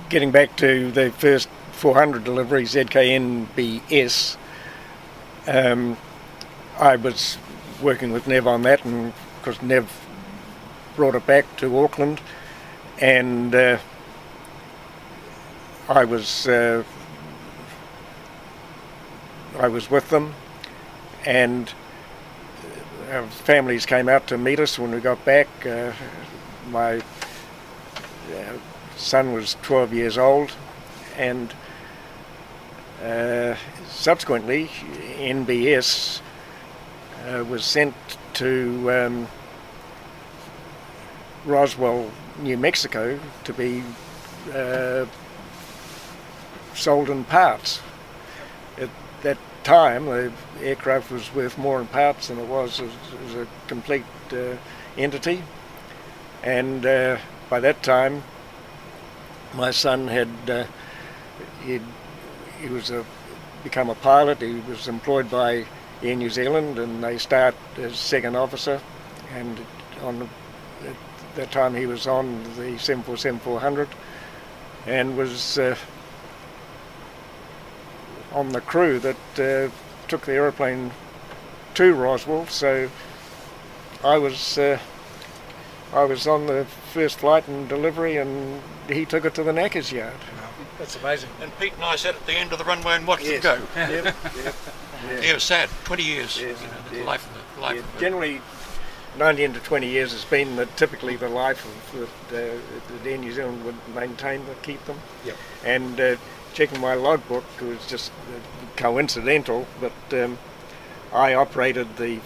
[0.09, 4.39] Getting back to the first 400 delivery, ZKNBS,
[5.47, 5.99] um,
[6.81, 7.37] I was
[7.83, 9.93] working with Nev on that, and because Nev
[10.97, 12.23] brought it back to Auckland,
[13.03, 13.79] and uh,
[15.89, 16.85] I was uh,
[19.59, 20.35] I was with them
[21.27, 21.73] and
[23.11, 25.49] our families came out to meet us when we got back.
[25.67, 25.93] Uh,
[26.71, 27.03] my uh,
[28.97, 30.53] son was 12 years old,
[31.17, 31.53] and
[33.05, 33.57] uh,
[33.89, 34.69] subsequently,
[35.19, 36.21] NBS
[37.27, 37.95] uh, was sent
[38.35, 39.29] to um,
[41.45, 43.83] Roswell, New Mexico, to be
[44.55, 45.07] uh,
[46.75, 47.81] sold in parts.
[48.79, 48.91] At
[49.23, 52.91] that time, the aircraft was worth more in parts than it was as,
[53.27, 54.57] as a complete uh,
[54.97, 55.43] entity.
[56.43, 57.19] And uh,
[57.49, 58.23] by that time,
[59.55, 60.65] my son had uh,
[61.63, 61.81] he
[62.69, 63.05] was a
[63.63, 64.41] become a pilot.
[64.41, 65.67] He was employed by
[66.03, 68.81] Air New Zealand, and they start as second officer.
[69.35, 69.61] And
[70.03, 70.29] on
[71.37, 73.89] that time, he was on the 747-400,
[74.87, 75.77] and was uh,
[78.33, 79.73] on the crew that uh,
[80.09, 80.91] took the aeroplane
[81.75, 82.47] to Roswell.
[82.47, 82.91] So
[84.05, 84.79] I was uh,
[85.93, 89.93] I was on the first flight and delivery, and he took it to the Knackers
[89.93, 90.15] yard.
[90.79, 91.31] That's amazing.
[91.41, 93.43] And Pete and I sat at the end of the runway and watched yes.
[93.43, 93.81] them go.
[93.81, 94.05] yep,
[94.45, 94.55] yep,
[95.07, 95.31] yeah.
[95.31, 95.69] It was sad.
[95.85, 96.41] Twenty years.
[96.41, 97.29] Yes, you know, life,
[97.61, 98.01] life yeah.
[98.01, 98.41] Generally,
[99.19, 102.59] 19 to 20 years has been the, typically the life of that, uh,
[102.89, 104.99] that Air New Zealand would maintain to keep them.
[105.25, 105.37] Yep.
[105.65, 106.17] And uh,
[106.55, 108.41] checking my logbook, it was just uh,
[108.77, 110.39] coincidental, but um,
[111.13, 112.21] I operated the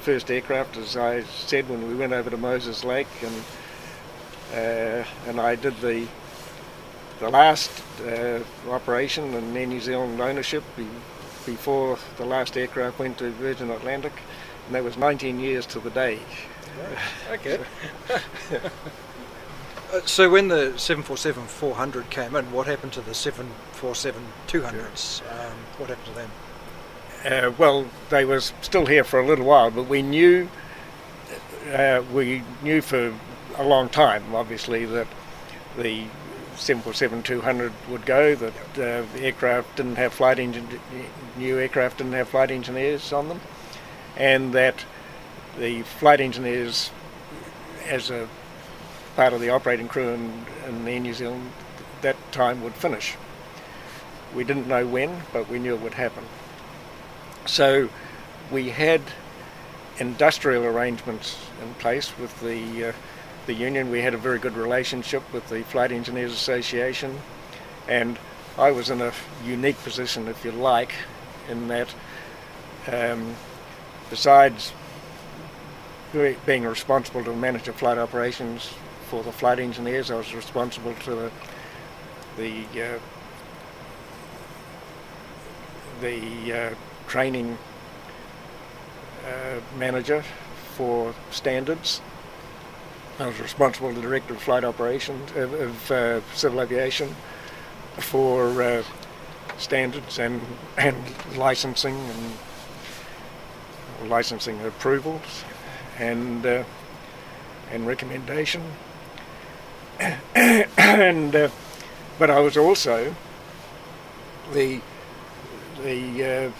[0.00, 3.44] first aircraft, as I said, when we went over to Moses Lake, and
[4.54, 6.06] uh, and I did the
[7.20, 7.70] the last
[8.06, 8.40] uh,
[8.70, 10.62] operation in Air New Zealand ownership
[11.44, 14.12] before the last aircraft went to Virgin Atlantic,
[14.68, 16.20] and that was 19 years to the day.
[17.32, 17.58] Okay.
[19.90, 25.22] Uh, so when the 747-400 came in, what happened to the 747-200s?
[25.22, 26.30] Um, what happened to them?
[27.24, 30.50] Uh, well, they were still here for a little while, but we knew
[31.72, 33.14] uh, we knew for
[33.56, 35.06] a long time, obviously, that
[35.76, 36.04] the
[36.56, 38.34] 747-200 would go.
[38.34, 40.66] That uh, the aircraft didn't have flight engine,
[41.36, 43.40] new aircraft didn't have flight engineers on them,
[44.16, 44.84] and that
[45.58, 46.90] the flight engineers,
[47.86, 48.28] as a
[49.16, 51.50] part of the operating crew in, in Air New Zealand,
[52.02, 53.16] that time would finish.
[54.34, 56.24] We didn't know when, but we knew it would happen.
[57.46, 57.88] So
[58.50, 59.00] we had
[59.98, 62.92] industrial arrangements in place with the uh,
[63.46, 63.90] the union.
[63.90, 67.18] We had a very good relationship with the Flight Engineers Association,
[67.88, 68.18] and
[68.58, 69.12] I was in a
[69.44, 70.92] unique position, if you like,
[71.48, 71.94] in that
[72.92, 73.34] um,
[74.10, 74.72] besides
[76.46, 78.72] being responsible to manage the flight operations
[79.08, 81.30] for the flight engineers, I was responsible to the
[82.38, 82.98] the, uh,
[86.00, 86.74] the uh,
[87.08, 87.58] training
[89.26, 90.22] uh, manager
[90.74, 92.00] for standards.
[93.18, 97.16] I was responsible, to the director of flight operations of, of uh, civil aviation
[97.96, 98.84] for uh,
[99.58, 100.40] standards and
[100.76, 100.96] and
[101.36, 102.32] licensing and
[104.06, 105.44] licensing approvals
[105.98, 106.64] and uh,
[107.70, 108.62] and recommendation
[110.34, 111.48] and uh,
[112.18, 113.14] but I was also
[114.52, 114.80] the
[115.82, 116.52] the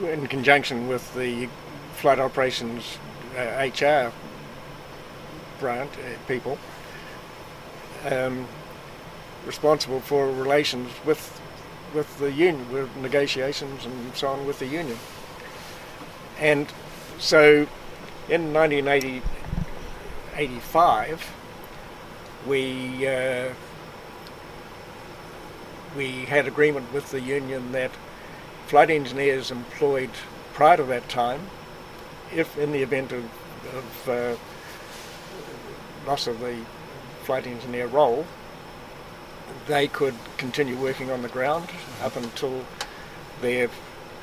[0.00, 1.48] uh, in conjunction with the
[1.94, 2.98] flight operations
[3.36, 4.12] uh, HR
[5.58, 6.58] branch uh, people
[8.04, 8.46] um,
[9.46, 11.40] responsible for relations with
[11.94, 14.98] with the union, with negotiations and so on with the union.
[16.38, 16.72] And
[17.18, 17.66] so
[18.28, 21.34] in 1985,
[22.46, 23.54] we uh,
[25.96, 27.90] we had agreement with the union that
[28.66, 30.10] flight engineers employed
[30.52, 31.48] prior to that time,
[32.34, 33.24] if in the event of,
[33.74, 34.36] of uh,
[36.06, 36.58] loss of the
[37.22, 38.26] flight engineer role,
[39.66, 41.70] they could continue working on the ground
[42.02, 42.66] up until
[43.40, 43.70] their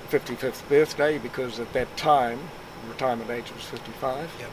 [0.09, 2.39] 55th birthday because at that time
[2.87, 4.29] retirement age was 55.
[4.39, 4.49] Yep.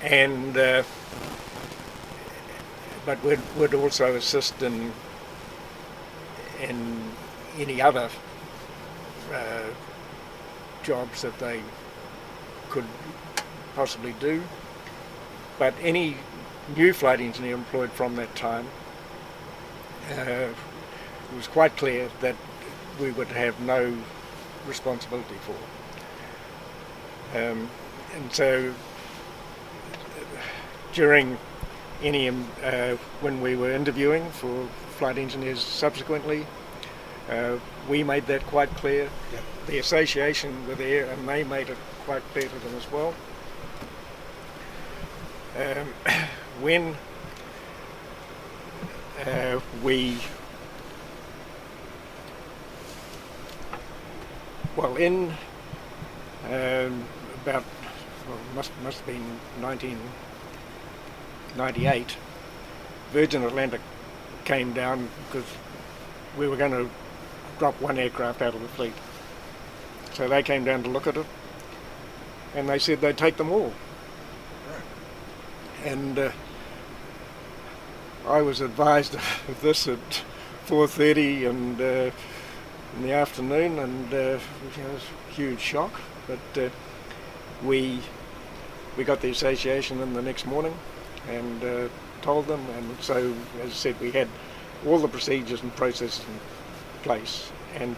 [0.00, 0.82] And uh,
[3.04, 4.92] but would would also assist in
[6.60, 7.10] in
[7.56, 8.08] any other
[9.32, 9.70] uh,
[10.82, 11.62] jobs that they
[12.70, 12.84] could
[13.74, 14.42] possibly do.
[15.58, 16.16] But any
[16.76, 18.66] new flight engineer employed from that time,
[20.10, 20.54] uh, it
[21.34, 22.36] was quite clear that
[23.00, 23.96] we would have no
[24.66, 25.56] responsibility for.
[27.38, 27.68] Um,
[28.14, 28.74] and so
[30.92, 31.38] during
[32.02, 34.66] any um, uh, when we were interviewing for
[34.96, 36.46] flight engineers subsequently,
[37.28, 37.58] uh,
[37.88, 39.10] we made that quite clear.
[39.32, 39.42] Yep.
[39.66, 43.14] The association were there and they made it quite clear to them as well.
[45.56, 45.88] Um,
[46.60, 46.96] when
[49.26, 50.18] uh, we
[54.78, 55.34] well in
[56.44, 57.04] um,
[57.42, 57.64] about
[58.28, 59.24] well must must have been
[59.60, 62.16] 1998
[63.12, 63.80] Virgin Atlantic
[64.44, 65.44] came down because
[66.38, 66.88] we were going to
[67.58, 68.92] drop one aircraft out of the fleet.
[70.12, 71.26] So they came down to look at it
[72.54, 73.72] and they said they'd take them all.
[75.84, 76.30] And uh,
[78.28, 80.22] I was advised of this at
[80.66, 82.12] 4:30 and uh,
[82.96, 84.40] in the afternoon, and uh, it
[84.92, 86.00] was a huge shock.
[86.26, 86.68] But uh,
[87.64, 88.00] we
[88.96, 90.74] we got the association in the next morning
[91.28, 91.88] and uh,
[92.22, 94.28] told them, and so as I said, we had
[94.86, 97.96] all the procedures and processes in place, and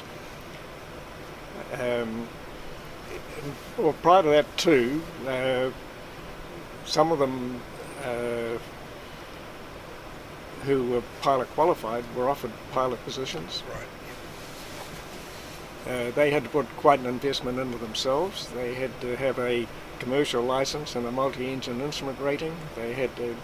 [1.74, 2.28] um,
[3.78, 5.70] well, prior to that too, uh,
[6.84, 7.60] some of them
[8.04, 8.58] uh,
[10.64, 13.62] who were pilot qualified were offered pilot positions.
[13.72, 13.86] Right.
[15.86, 18.48] Uh, they had to put quite an investment into themselves.
[18.50, 19.66] They had to have a
[19.98, 22.54] commercial license and a multi-engine instrument rating.
[22.76, 23.36] They had to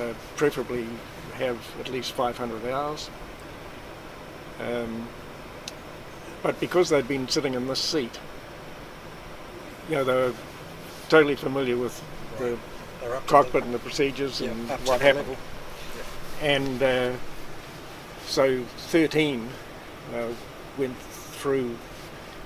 [0.00, 0.86] uh, preferably
[1.34, 3.10] have at least 500 hours.
[4.60, 5.08] Um,
[6.42, 8.20] but because they'd been sitting in this seat,
[9.88, 10.34] you know, they were
[11.08, 12.02] totally familiar with
[12.38, 15.28] the up to cockpit the- and the procedures yeah, and what happened.
[15.28, 15.36] level.
[16.42, 17.12] And uh,
[18.26, 19.48] so 13
[20.14, 20.28] uh,
[20.76, 20.96] went
[21.44, 21.76] through.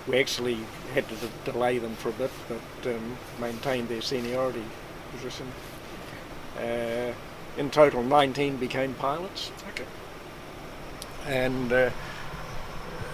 [0.09, 0.59] We actually
[0.93, 4.65] had to d- delay them for a bit, but um, maintained their seniority
[5.13, 5.47] position.
[6.59, 7.13] Uh,
[7.57, 9.53] in total, 19 became pilots.
[9.69, 9.85] Okay.
[11.29, 11.91] And uh,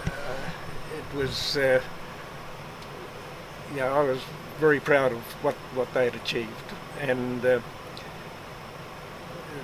[0.07, 0.49] uh,
[0.97, 1.79] it was, uh,
[3.75, 4.21] yeah, I was
[4.59, 6.49] very proud of what, what they had achieved.
[6.99, 7.59] And uh,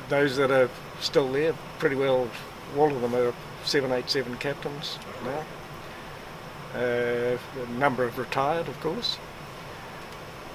[0.07, 0.69] those that are
[0.99, 2.29] still there, pretty well,
[2.77, 3.33] all of them are
[3.63, 5.43] 787 captains now.
[6.75, 9.17] Uh, a number have retired, of course.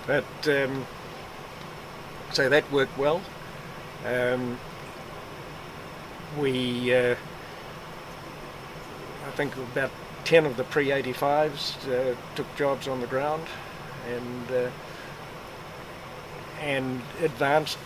[0.07, 0.87] But um,
[2.33, 3.21] so that worked well.
[4.07, 4.59] Um,
[6.39, 7.17] we, uh,
[9.27, 9.91] I think about
[10.25, 13.47] 10 of the pre 85s uh, took jobs on the ground
[14.09, 14.71] and, uh,
[16.61, 17.79] and advanced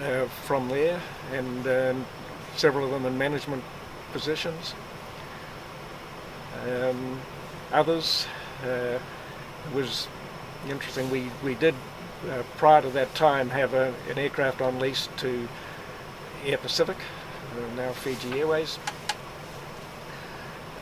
[0.00, 1.00] uh, from there,
[1.32, 2.06] and um,
[2.56, 3.64] several of them in management
[4.12, 4.74] positions.
[6.68, 7.20] Um,
[7.72, 8.26] others
[8.64, 8.98] uh,
[9.74, 10.08] was
[10.68, 11.10] interesting.
[11.10, 11.74] We we did
[12.30, 15.48] uh, prior to that time have a, an aircraft on lease to
[16.44, 16.96] Air Pacific,
[17.56, 18.78] uh, now Fiji Airways.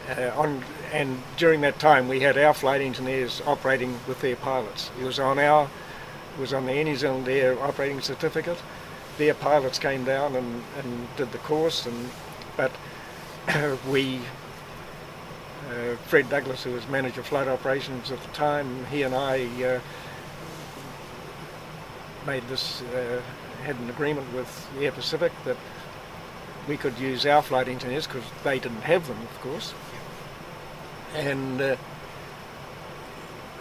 [0.09, 4.91] Uh, on and during that time we had our flight engineers operating with their pilots.
[5.01, 5.65] It was on our
[6.37, 8.59] it was on the Air New Zealand Air operating certificate.
[9.19, 12.11] Their pilots came down and, and did the course, and
[12.57, 12.73] but
[13.89, 14.21] we
[15.73, 19.47] uh, Fred Douglas, who was manager of flight operations at the time, he and I
[19.63, 19.81] uh,
[22.27, 23.21] made this, uh,
[23.65, 25.57] had an agreement with Air Pacific that
[26.69, 29.75] we could use our flight engineers because they didn't have them, of course.
[31.15, 31.77] And uh,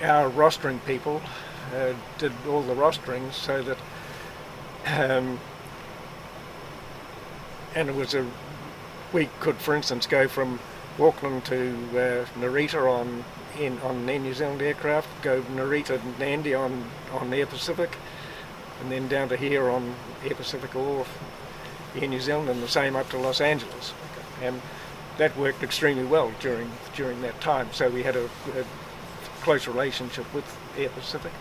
[0.01, 1.21] our rostering people
[1.75, 3.77] uh, did all the rosterings so that,
[4.85, 5.39] um,
[7.75, 8.25] and it was a,
[9.13, 10.59] we could, for instance, go from
[11.01, 13.23] Auckland to uh, Narita on
[13.59, 17.97] in, on Air New Zealand aircraft, go Narita to Nandi on, on Air Pacific,
[18.81, 21.05] and then down to here on Air Pacific or
[21.95, 23.93] Air New Zealand, and the same up to Los Angeles.
[24.41, 24.61] And
[25.17, 27.69] that worked extremely well during during that time.
[27.73, 28.65] So we had a, a
[29.41, 30.45] close relationship with
[30.77, 31.31] Air Pacific,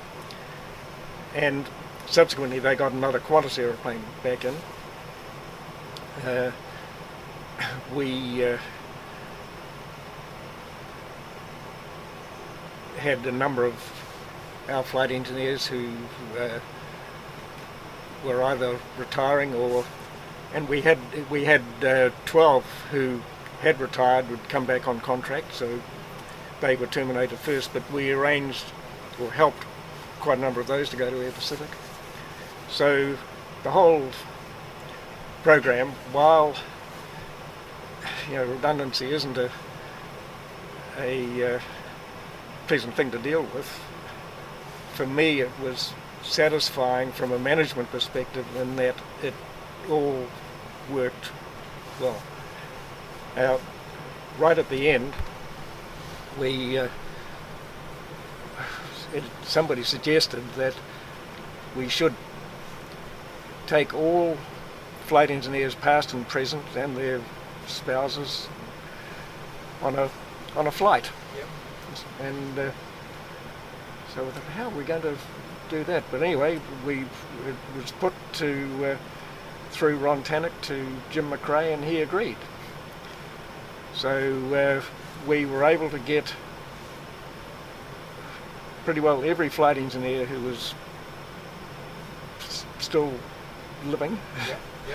[1.34, 1.66] and
[2.06, 4.54] subsequently they got another Qantas aeroplane back in.
[6.24, 6.52] Uh,
[7.94, 8.58] we uh,
[13.00, 13.74] had a number of
[14.68, 15.90] our flight engineers who
[16.38, 16.60] uh,
[18.24, 19.84] were either retiring or,
[20.52, 20.98] and we had
[21.30, 23.22] we had uh, 12 who
[23.62, 25.80] had retired would come back on contract, so
[26.60, 27.72] they were terminated first.
[27.72, 28.66] But we arranged
[29.20, 29.64] or helped
[30.20, 31.68] quite a number of those to go to Air Pacific.
[32.68, 33.16] So
[33.62, 34.10] the whole
[35.42, 36.54] program, while
[38.28, 39.50] you know redundancy isn't a
[40.98, 41.60] a uh,
[42.70, 43.66] pleasant thing to deal with.
[44.94, 45.92] For me, it was
[46.22, 49.34] satisfying from a management perspective in that it
[49.90, 50.24] all
[50.88, 51.32] worked
[52.00, 52.22] well.
[53.34, 53.58] Now,
[54.38, 55.12] right at the end,
[56.38, 56.86] we uh,
[59.12, 60.76] it, somebody suggested that
[61.76, 62.14] we should
[63.66, 64.36] take all
[65.06, 67.20] flight engineers, past and present, and their
[67.66, 68.46] spouses
[69.82, 70.08] on a
[70.54, 71.10] on a flight.
[72.20, 72.70] And uh,
[74.14, 75.16] so we thought, how are we going to
[75.68, 76.04] do that?
[76.10, 78.96] But anyway, we it was put to uh,
[79.70, 82.36] through Ron Tannock to Jim McCrea, and he agreed.
[83.94, 86.34] So uh, we were able to get
[88.84, 90.74] pretty well every flight engineer who was
[92.40, 93.12] s- still
[93.86, 94.56] living, Yeah,
[94.88, 94.94] yeah.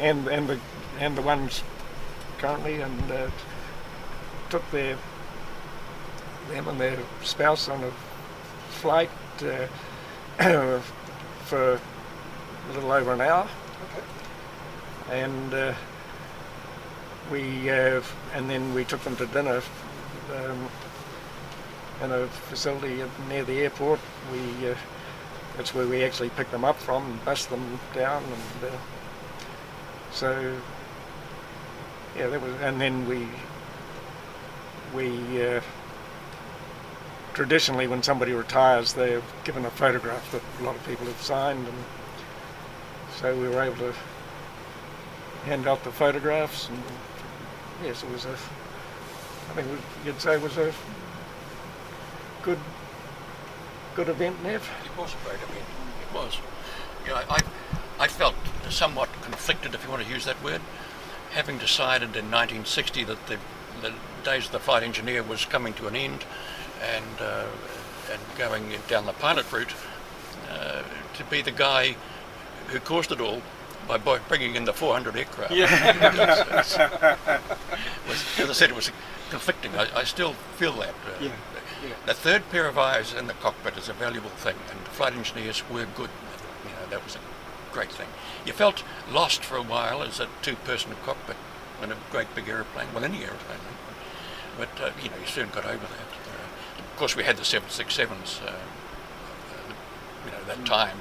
[0.00, 0.58] and and the
[0.98, 1.62] and the ones
[2.38, 3.30] currently, and uh,
[4.50, 4.96] took their
[6.48, 7.90] them and their spouse on a
[8.70, 9.10] flight
[9.42, 9.66] uh,
[11.44, 13.48] for a little over an hour,
[13.92, 15.22] Okay.
[15.22, 15.74] and uh,
[17.30, 18.02] we uh,
[18.34, 19.62] and then we took them to dinner
[20.34, 20.68] um,
[22.02, 24.00] in a facility near the airport.
[24.32, 24.74] We uh,
[25.56, 28.76] that's where we actually picked them up from and bussed them down, and uh,
[30.12, 30.56] so
[32.16, 32.54] yeah, that was.
[32.60, 33.28] And then we
[34.94, 35.60] we uh,
[37.34, 41.66] traditionally when somebody retires, they're given a photograph that a lot of people have signed,
[41.66, 41.76] and
[43.16, 43.94] so we were able to
[45.44, 46.82] hand out the photographs, and
[47.84, 48.30] yes, it was a.
[48.30, 49.68] I think
[50.06, 50.72] you'd say it was a
[52.42, 52.58] good
[53.94, 54.68] good event, Nev.
[54.84, 55.66] It was a great event.
[56.08, 56.38] It was.
[57.04, 57.40] You know, I,
[57.98, 58.34] I felt
[58.70, 60.62] somewhat conflicted, if you want to use that word,
[61.32, 63.38] having decided in 1960 that the,
[63.82, 63.92] the
[64.24, 66.24] days of the flight engineer was coming to an end,
[66.94, 67.46] and uh,
[68.12, 69.74] and going down the pilot route,
[70.50, 70.82] uh,
[71.14, 71.96] to be the guy
[72.68, 73.42] who caused it all
[73.86, 75.52] by bringing in the 400 aircraft.
[75.52, 75.66] Yeah.
[78.08, 78.90] was, as I said, it was
[79.30, 79.74] conflicting.
[79.76, 80.90] I, I still feel that.
[80.90, 81.28] Uh, Yeah,
[81.86, 81.94] yeah.
[82.06, 85.12] The third pair of eyes in the cockpit is a valuable thing, and the flight
[85.14, 86.10] engineers were good.
[86.64, 87.20] You know, that was a
[87.72, 88.08] great thing.
[88.46, 91.36] You felt lost for a while as a two-person cockpit
[91.82, 93.58] in a great big aeroplane, well, any aeroplane.
[94.56, 96.13] But uh, you know, you soon got over that.
[96.94, 98.52] Of course, we had the 767s, uh, uh,
[100.24, 100.98] you know, that time,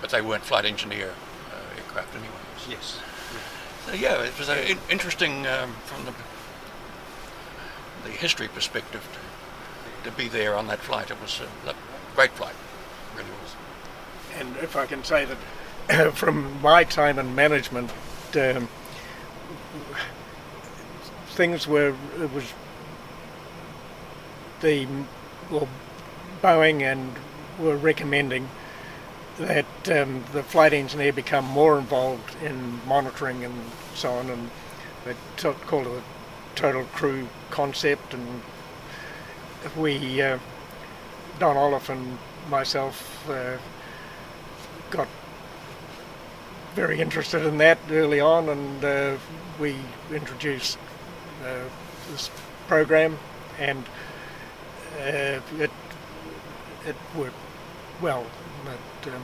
[0.00, 1.12] but they weren't flight engineer
[1.52, 2.30] uh, aircraft anyway.
[2.66, 2.98] Yes.
[3.84, 6.14] So yeah, it was uh, in- interesting um, from the
[8.04, 9.06] the history perspective
[10.02, 11.10] to, to be there on that flight.
[11.10, 11.74] It was a a
[12.14, 12.54] great flight,
[13.14, 13.54] really was.
[14.40, 17.90] And if I can say that from my time in management,
[18.34, 18.66] um,
[21.32, 22.50] things were, it was
[24.62, 24.86] the,
[25.50, 25.68] well,
[26.42, 27.14] Boeing and
[27.58, 28.48] were recommending
[29.38, 33.54] that um, the flight engineer become more involved in monitoring and
[33.94, 34.50] so on, and
[35.04, 36.02] they t- called it a
[36.54, 38.14] total crew concept.
[38.14, 38.42] And
[39.76, 40.38] we, uh,
[41.38, 43.58] Don Olaf and myself, uh,
[44.90, 45.08] got
[46.74, 49.16] very interested in that early on, and uh,
[49.58, 49.76] we
[50.12, 50.78] introduced
[51.44, 51.60] uh,
[52.10, 52.30] this
[52.68, 53.18] program,
[53.58, 53.84] and
[54.98, 55.70] uh, it
[56.86, 57.36] it worked
[58.00, 58.24] well.
[58.64, 59.22] That um,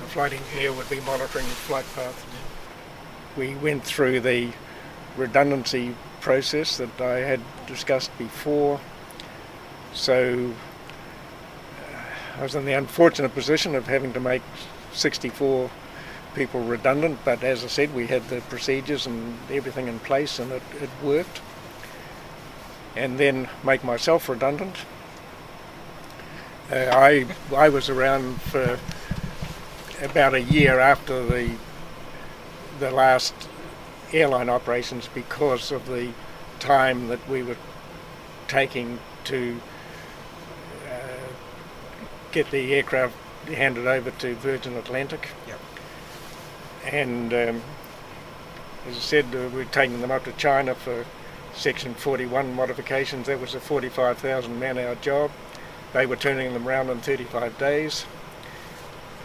[0.00, 2.26] the flight engineer would be monitoring the flight path.
[3.36, 4.50] We went through the
[5.16, 8.80] redundancy process that I had discussed before.
[9.92, 10.52] So
[11.80, 14.42] uh, I was in the unfortunate position of having to make
[14.92, 15.70] 64
[16.34, 20.52] people redundant, but as I said, we had the procedures and everything in place and
[20.52, 21.40] it, it worked.
[22.96, 24.76] And then make myself redundant.
[26.70, 28.78] Uh, I, I was around for
[30.02, 31.52] about a year after the,
[32.80, 33.34] the last
[34.12, 36.12] airline operations because of the
[36.58, 37.56] time that we were
[38.48, 39.60] taking to
[40.86, 41.32] uh,
[42.32, 43.14] get the aircraft
[43.48, 45.28] handed over to Virgin Atlantic.
[45.46, 45.60] Yep.
[46.84, 47.62] And um,
[48.88, 51.04] as I said, uh, we're taking them up to China for
[51.56, 53.26] Section 41 modifications.
[53.26, 55.30] That was a 45,000 man hour job.
[55.94, 58.04] They were turning them around in 35 days.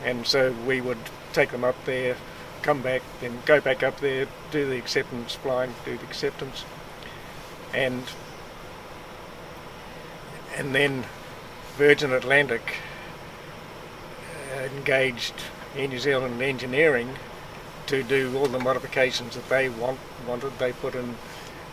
[0.04, 0.98] And so we would
[1.34, 2.16] take them up there,
[2.62, 6.64] come back, then go back up there, do the acceptance flying, do the acceptance.
[7.74, 8.04] And
[10.56, 11.06] and then
[11.76, 12.76] Virgin Atlantic
[14.56, 15.34] uh, engaged
[15.76, 17.16] Air New Zealand Engineering
[17.88, 20.58] to do all the modifications that they want, wanted.
[20.60, 21.16] They put in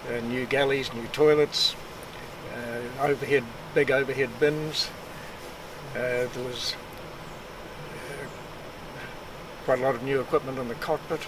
[0.08, 1.74] uh, new galleys, new toilets,
[2.54, 4.90] uh, overhead, big overhead bins.
[5.92, 6.74] Uh, there was
[7.92, 8.26] uh,
[9.64, 11.20] quite a lot of new equipment in the cockpit.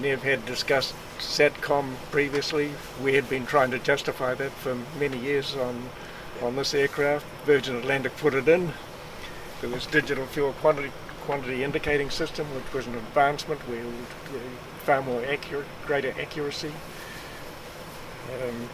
[0.00, 2.70] Nev had discussed SATCOM previously.
[3.02, 5.90] We had been trying to justify that for many years on
[6.40, 7.26] on this aircraft.
[7.44, 8.72] Virgin Atlantic put it in.
[9.60, 10.92] There was digital fuel quantity
[11.22, 13.60] quantity indicating system, which was an advancement.
[13.68, 13.92] We were
[14.84, 16.72] far more accurate, greater accuracy.
[18.28, 18.68] Um,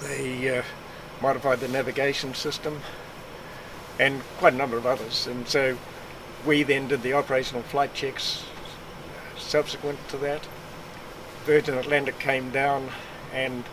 [0.00, 0.62] they uh,
[1.20, 2.80] modified the navigation system
[3.98, 5.26] and quite a number of others.
[5.26, 5.76] And so
[6.46, 8.44] we then did the operational flight checks
[9.36, 10.46] subsequent to that.
[11.44, 12.88] Virgin Atlantic came down
[13.32, 13.64] and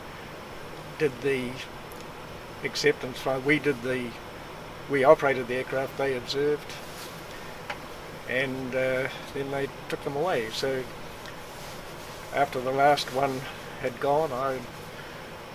[0.98, 1.52] did the
[2.64, 3.44] acceptance flight.
[3.44, 4.10] We did the,
[4.90, 6.72] we operated the aircraft, they observed,
[8.28, 10.50] and uh, then they took them away.
[10.52, 10.84] So
[12.34, 13.42] after the last one
[13.82, 14.60] had gone, I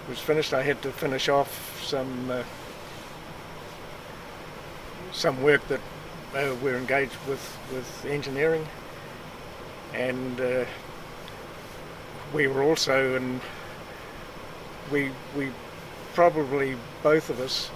[0.09, 0.53] was finished.
[0.53, 2.43] I had to finish off some uh,
[5.13, 5.81] some work that
[6.35, 8.67] uh, we're engaged with with engineering,
[9.93, 10.65] and uh,
[12.33, 13.41] we were also and
[14.91, 15.51] We we
[16.15, 17.71] probably both of us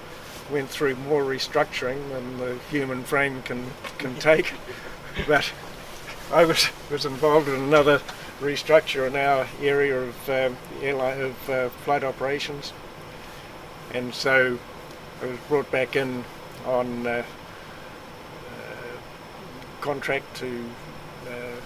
[0.50, 3.64] went through more restructuring than the human frame can
[3.98, 4.52] can take,
[5.26, 5.52] but
[6.32, 8.00] I was was involved in another
[8.40, 12.72] restructure in our area of um, airline of uh, flight operations,
[13.92, 14.58] and so
[15.22, 16.24] I was brought back in
[16.64, 19.00] on uh, uh,
[19.80, 20.64] contract to
[21.26, 21.60] uh,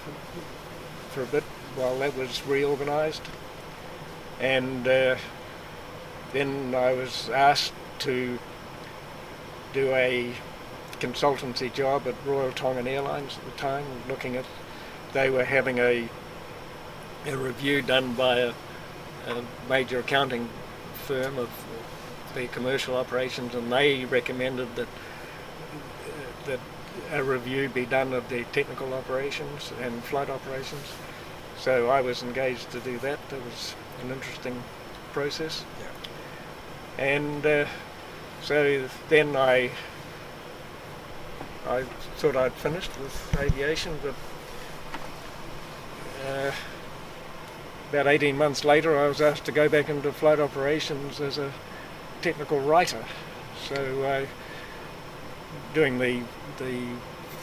[1.10, 1.44] for a bit
[1.76, 3.22] while that was reorganised,
[4.40, 5.16] and uh,
[6.32, 8.38] then I was asked to
[9.74, 10.32] do a
[11.00, 14.44] consultancy job at Royal Tongan Airlines at the time, looking at
[15.12, 16.08] they were having a
[17.26, 18.52] a review done by a,
[19.28, 20.48] a major accounting
[21.06, 21.50] firm of
[22.34, 24.88] their commercial operations, and they recommended that
[26.46, 26.60] that
[27.12, 30.92] a review be done of the technical operations and flight operations.
[31.58, 33.18] So I was engaged to do that.
[33.30, 34.62] It was an interesting
[35.12, 35.64] process.
[35.80, 37.04] Yeah.
[37.04, 37.66] And uh,
[38.42, 39.70] so then I
[41.68, 41.84] I
[42.16, 44.14] thought I'd finished with aviation, but
[46.26, 46.50] uh,
[47.92, 51.52] about 18 months later I was asked to go back into flight operations as a
[52.22, 53.04] technical writer.
[53.68, 54.26] So uh,
[55.74, 56.22] doing the
[56.58, 56.80] the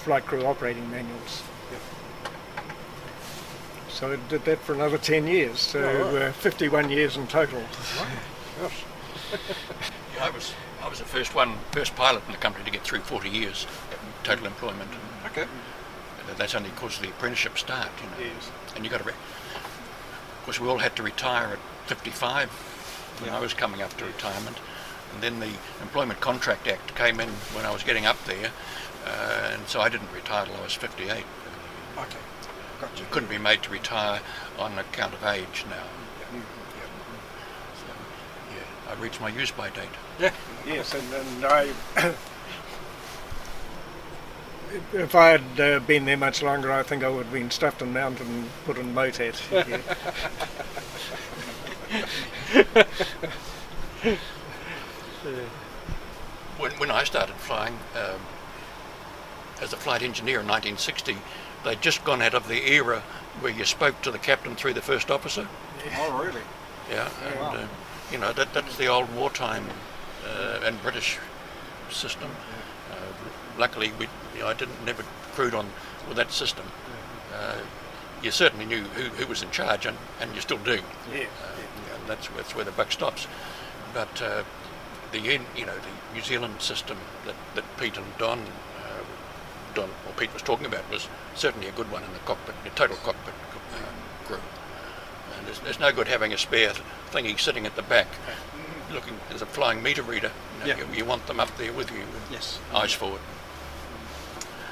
[0.03, 1.43] flight crew operating manuals.
[3.89, 6.21] So I did that for another 10 years, so Oh, right.
[6.29, 7.61] uh, 51 years in total.
[8.61, 8.83] Gosh.
[10.15, 12.81] Yeah, I was I was the first one, first pilot in the company to get
[12.83, 13.67] through 40 years
[14.23, 14.89] total employment.
[15.27, 15.45] Okay.
[16.37, 18.31] That's only because of the apprenticeship start, you know.
[18.33, 18.51] Yes.
[18.75, 19.38] And you got to, re- of
[20.49, 22.49] course, we all had to retire at 55
[23.19, 23.37] when Yeah.
[23.37, 24.57] I was coming up to retirement,
[25.13, 28.49] and then the Employment Contract Act came in when I was getting up there,
[29.05, 31.23] uh, and so I didn't retire till I was 58.
[31.99, 32.17] Okay.
[32.81, 32.97] Gotcha.
[32.97, 34.21] You couldn't be made to retire
[34.57, 35.85] on account of age now.
[37.75, 37.93] So,
[38.55, 39.95] yeah, I reached my use by date.
[40.17, 40.31] Yeah.
[40.65, 41.73] Yes, and, and I,
[44.93, 47.81] if I had uh, been there much longer, I think I would have been stuffed
[47.81, 49.81] in mountain and put in MOTAT.
[54.01, 54.15] Yeah.
[56.57, 58.19] When, when I started flying um,
[59.61, 61.17] as a flight engineer in 1960,
[61.63, 63.01] they'd just gone out of the era
[63.39, 65.47] where you spoke to the captain through the first officer.
[65.95, 66.41] Oh, really?
[66.89, 67.55] Yeah, and wow.
[67.55, 67.67] uh,
[68.11, 69.67] you know that that's the old wartime
[70.27, 71.17] uh, and British
[71.89, 72.29] system.
[72.91, 72.95] Uh,
[73.57, 74.09] luckily, we
[74.39, 75.03] you know, I didn't never
[75.33, 75.67] crewed on
[76.07, 76.65] with that system.
[77.35, 77.57] Uh,
[78.23, 80.79] you certainly knew who, who was in charge, and, and you still do.
[81.13, 81.23] Yeah.
[81.43, 83.27] Uh, and that's that's where the buck stops.
[83.93, 84.43] But uh,
[85.11, 89.03] the in- you know the New Zealand system that, that Pete and Don uh,
[89.73, 92.69] Don or Pete was talking about was certainly a good one in the cockpit, the
[92.71, 93.33] total cockpit
[93.75, 94.39] uh, crew.
[95.37, 96.71] And there's, there's no good having a spare
[97.11, 98.07] thingy sitting at the back,
[98.93, 100.31] looking as a flying meter reader.
[100.53, 100.77] You, know, Yeah.
[100.89, 102.59] you, you want them up there with you, Yes.
[102.73, 103.21] eyes forward.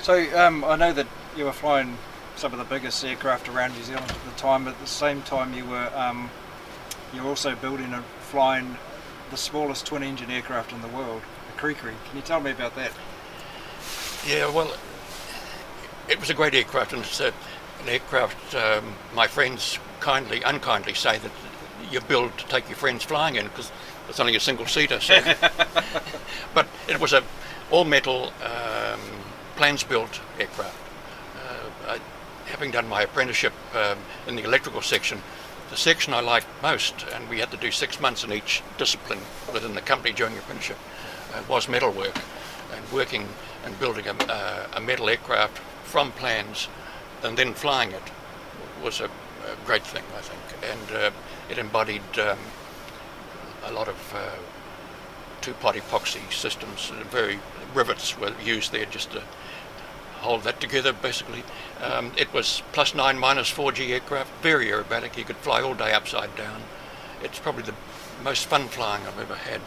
[0.08, 1.06] So um, I know that
[1.36, 1.98] you were flying
[2.38, 5.22] some of the biggest aircraft around New Zealand at the time, but at the same
[5.24, 6.30] time you were um,
[7.14, 8.78] you were also building and flying
[9.32, 11.92] the smallest twin-engine aircraft in the world, the Cri-Cri.
[12.08, 12.94] Can you tell me about that?
[14.26, 14.74] Yeah, well,
[16.08, 17.34] it was a great aircraft, and it's a,
[17.82, 21.32] an aircraft um, my friends kindly, unkindly say that
[21.92, 23.74] you build to take your friends flying in because
[24.08, 25.02] it's only a single seater.
[25.02, 25.20] So.
[26.54, 27.26] but it was a
[27.72, 29.02] all metal um,
[29.58, 30.78] plans built aircraft.
[31.36, 32.00] Uh, I,
[32.46, 35.22] having done my apprenticeship um, in the electrical section,
[35.72, 39.20] the section I liked most, and we had to do six months in each discipline
[39.52, 40.78] within the company during apprenticeship,
[41.34, 42.16] uh, was metalwork
[42.74, 43.28] and working
[43.66, 46.68] and building a, uh, a metal aircraft from plans
[47.24, 48.12] and then flying it
[48.84, 50.72] was a, a great thing, I think.
[50.72, 51.12] And uh,
[51.50, 52.38] it embodied um,
[53.66, 54.36] a lot of uh,
[55.42, 56.92] two-pot epoxy systems.
[57.10, 57.40] Very
[57.74, 59.24] rivets were used there just to
[60.20, 61.44] hold that together, basically.
[61.82, 65.18] Um, it was plus nine, minus 4G aircraft, very aerobatic.
[65.18, 66.62] You could fly all day upside down.
[67.24, 67.76] It's probably the
[68.24, 69.62] most fun flying I've ever had.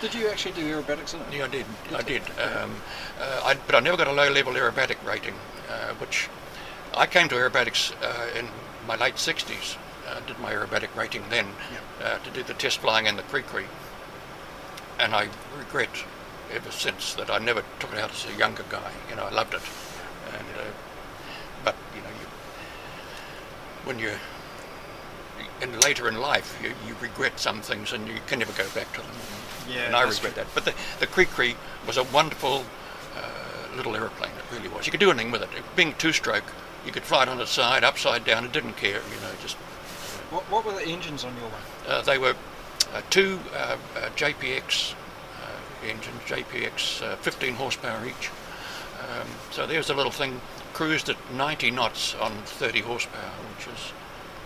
[0.00, 1.26] Did you actually do aerobatics in it?
[1.32, 1.66] Yeah, I did.
[1.94, 2.22] I did.
[2.40, 2.76] Um,
[3.20, 5.34] uh, I, but I never got a low-level aerobatic rating,
[5.68, 6.28] uh, which
[6.94, 8.48] I came to aerobatics uh, in
[8.86, 9.76] my late 60s.
[10.08, 11.46] Uh, did my aerobatic rating then
[12.02, 13.66] uh, to do the test flying in the Cri-Cri,
[14.98, 15.90] and I regret
[16.52, 18.90] ever since that I never took it out as a younger guy.
[19.08, 19.60] You know, I loved it,
[20.32, 20.64] and uh,
[21.64, 22.26] but you know, you,
[23.84, 24.10] when you
[25.62, 28.92] and later in life, you, you regret some things and you can never go back
[28.94, 29.10] to them.
[29.68, 30.46] Yeah, and I regret that.
[30.54, 31.54] But the, the Cri-Cri
[31.86, 32.64] was a wonderful
[33.14, 34.32] uh, little aeroplane.
[34.38, 34.86] It really was.
[34.86, 35.48] You could do anything with it.
[35.56, 36.44] It Being two-stroke,
[36.86, 38.44] you could fly it on its side, upside down.
[38.44, 39.00] It didn't care.
[39.14, 39.56] You know, just
[40.30, 41.60] What, what were the engines on your one?
[41.88, 42.34] uh, they were
[42.94, 48.30] uh, two uh, uh, JPX uh, engines, JPX, uh, 15 horsepower each.
[49.10, 50.40] Um, so there's a little thing
[50.72, 53.92] cruised at 90 knots on 30 horsepower, which is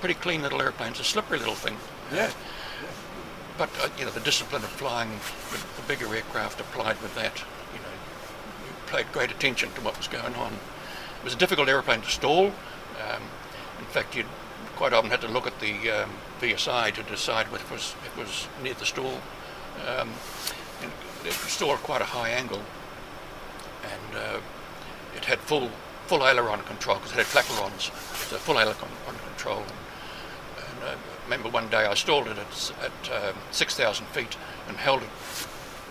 [0.01, 0.91] pretty clean little airplane.
[0.91, 1.77] It's a slippery little thing.
[2.13, 2.31] Yeah.
[3.57, 7.45] But uh, you know the discipline of flying with the bigger aircraft applied with that,
[7.73, 7.89] you know,
[8.67, 10.53] you paid great attention to what was going on.
[10.53, 12.47] It was a difficult aeroplane to stall.
[12.47, 13.23] Um,
[13.79, 14.25] in fact, you
[14.77, 16.11] quite often had to look at the um,
[16.41, 19.21] VSI to decide whether it was it was near the stall.
[19.87, 20.11] Um,
[20.83, 20.91] and
[21.23, 22.63] it was still at quite a high angle,
[23.85, 24.41] and uh,
[25.25, 25.71] it had full
[26.07, 27.91] full aileron control because it had flaperons.
[28.29, 28.77] So full aileron
[29.29, 29.63] control.
[30.59, 34.37] And uh, I remember one day I stalled it at, at um 6,000 feet
[34.69, 35.09] and held it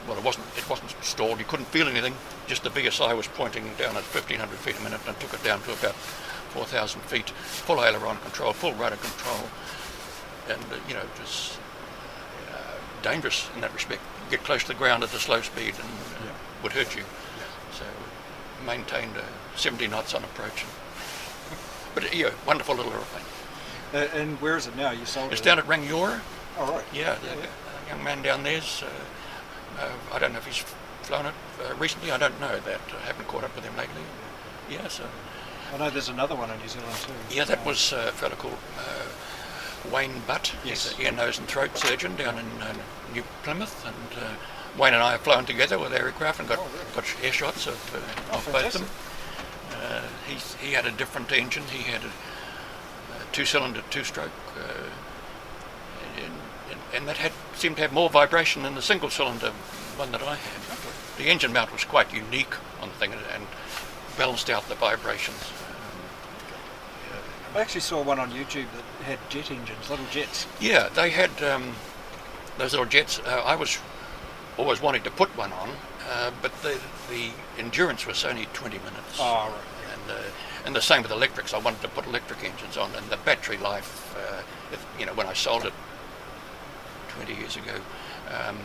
[0.07, 1.39] well, it wasn't it wasn't stalled.
[1.39, 2.13] You couldn't feel anything.
[2.45, 5.61] Just the VSI was pointing down at 1,500 feet a minute and took it down
[5.63, 5.95] to about
[6.53, 7.29] 4,000 feet.
[7.31, 9.49] Full aileron control, full rudder control,
[10.49, 11.57] and uh, you know it was
[12.51, 14.01] uh, dangerous in that respect.
[14.25, 16.31] You get close to the ground at a slow speed and uh, Yeah.
[16.61, 17.03] would hurt you.
[18.65, 19.21] Maintained uh,
[19.57, 20.65] 70 knots on approach.
[21.95, 23.23] But yeah, wonderful little aeroplane.
[23.93, 24.89] Uh, and where is it now?
[24.89, 25.43] You sold It's it?
[25.43, 26.21] down at Rangiora.
[26.57, 26.83] Oh, right.
[26.91, 27.47] Yeah, the, the
[27.87, 28.81] young man down there's.
[28.81, 30.63] Uh, uh, I don't know if he's
[31.03, 31.33] flown it
[31.69, 32.11] uh, recently.
[32.11, 32.81] I don't know that.
[32.99, 34.01] I haven't caught up with him lately.
[34.71, 35.03] Yeah, so
[35.71, 37.13] I know there's another one in New Zealand too.
[37.35, 40.51] yeah, that was uh, a fellow called uh, Wayne Butt.
[40.65, 40.89] Yes.
[40.93, 42.73] He's an ear, nose, and throat surgeon down in uh,
[43.13, 44.31] New Plymouth, and uh,
[44.77, 46.85] Wayne and I have flown together with aircraft and got Oh, really?
[46.95, 48.89] got air shots of, uh, Oh, of both of them.
[49.83, 51.63] Uh, he he had a different engine.
[51.63, 54.31] He had a, a two-cylinder, two-stroke.
[54.57, 54.83] Uh,
[56.23, 56.33] and,
[56.71, 59.51] and, and that had seemed to have more vibration than the single cylinder
[59.97, 60.61] one that I had.
[61.17, 63.45] The engine mount was quite unique on the thing and, and
[64.17, 65.51] balanced out the vibrations.
[67.55, 70.47] I actually saw one on YouTube that had jet engines, little jets.
[70.59, 71.75] Yeah, they had um,
[72.57, 73.19] those little jets.
[73.19, 73.77] Uh, I was
[74.57, 75.69] always wanted to put one on,
[76.09, 79.19] uh, but the the endurance was only 20 minutes.
[79.19, 79.93] Oh, right.
[79.93, 80.23] And uh,
[80.65, 81.53] and the same with electrics.
[81.53, 84.15] I wanted to put electric engines on, and the battery life.
[84.17, 84.41] Uh,
[84.71, 85.73] if, you know, when I sold it
[87.09, 87.75] 20 years ago,
[88.29, 88.57] um,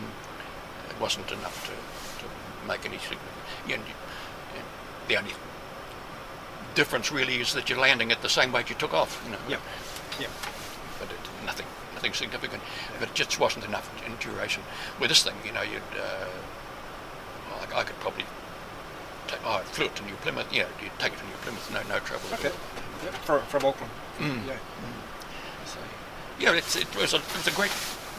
[0.89, 3.20] it wasn't enough to, to make any significant.
[3.67, 3.83] You know,
[5.08, 5.33] the only
[6.75, 9.20] difference really is that you're landing at the same weight you took off.
[9.25, 9.39] You know.
[9.49, 9.60] Yep.
[10.20, 10.31] Yep.
[11.99, 12.62] Nothing, significant.
[13.01, 14.62] But it just wasn't enough in duration.
[15.01, 15.83] With this thing, you know, you'd.
[15.99, 16.28] Uh,
[17.51, 18.25] well, I, I could probably.
[19.27, 20.47] Take, oh, I flew it to New Plymouth.
[20.52, 22.28] You know, you'd take it to New Plymouth, no, no trouble.
[22.35, 22.52] Okay.
[23.02, 23.15] Yep.
[23.15, 23.93] From, from Auckland.
[24.18, 24.47] Mm.
[24.47, 24.59] Yeah.
[25.67, 25.78] So,
[26.39, 27.73] yeah, it's, it was a, it was a great,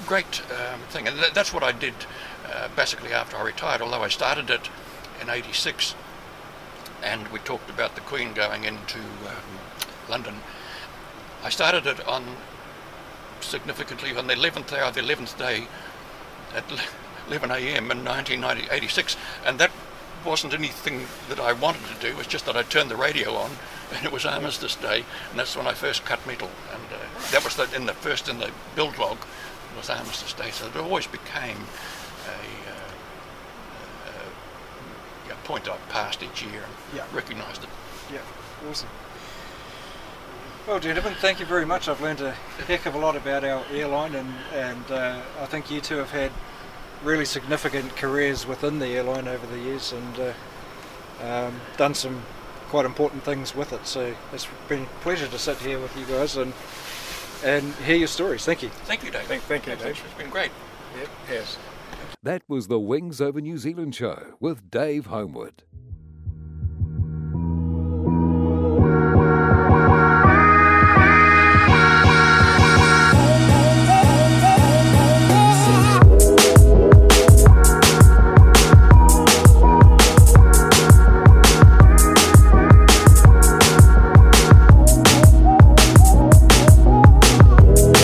[0.05, 1.93] great um, thing, and th- that's what I did
[2.53, 3.81] uh, basically after I retired.
[3.81, 4.69] Although I started it
[5.21, 5.95] in '86,
[7.01, 9.59] and we talked about the Queen going into um,
[10.09, 10.35] London.
[11.45, 12.25] I started it on
[13.43, 15.67] significantly on the 11th hour, the 11th day,
[16.55, 16.63] at
[17.27, 17.91] 11 a.m.
[17.91, 19.71] in 1986, and that
[20.25, 22.07] wasn't anything that I wanted to do.
[22.07, 23.51] It was just that I turned the radio on,
[23.95, 26.97] and it was Armistice Day, and that's when I first cut metal, and uh,
[27.31, 29.17] that was the, in the first in the build log
[29.77, 30.51] was Armistice Day.
[30.51, 31.57] So it always became
[32.27, 32.31] a,
[32.71, 32.91] uh,
[35.29, 37.05] a, a point I passed each year and Yeah.
[37.13, 37.69] recognised it.
[38.11, 38.19] Yeah.
[38.69, 38.89] Awesome.
[40.69, 41.89] Well, gentlemen, thank you very much.
[41.89, 42.31] I've learned a
[42.67, 46.11] heck of a lot about our airline, and and uh, I think you two have
[46.11, 46.31] had
[47.03, 52.21] really significant careers within the airline over the years, and uh, um, done some
[52.69, 53.87] quite important things with it.
[53.87, 56.53] So it's been a pleasure to sit here with you guys and
[57.43, 58.45] and hear your stories.
[58.45, 58.69] Thank you.
[58.69, 59.23] Thank you, Dave.
[59.23, 59.99] Thank- thank you, Dave.
[60.05, 60.51] It's been great.
[60.99, 61.57] Yep, yes.
[62.21, 65.63] That was the Wings Over New Zealand show with Dave Homewood.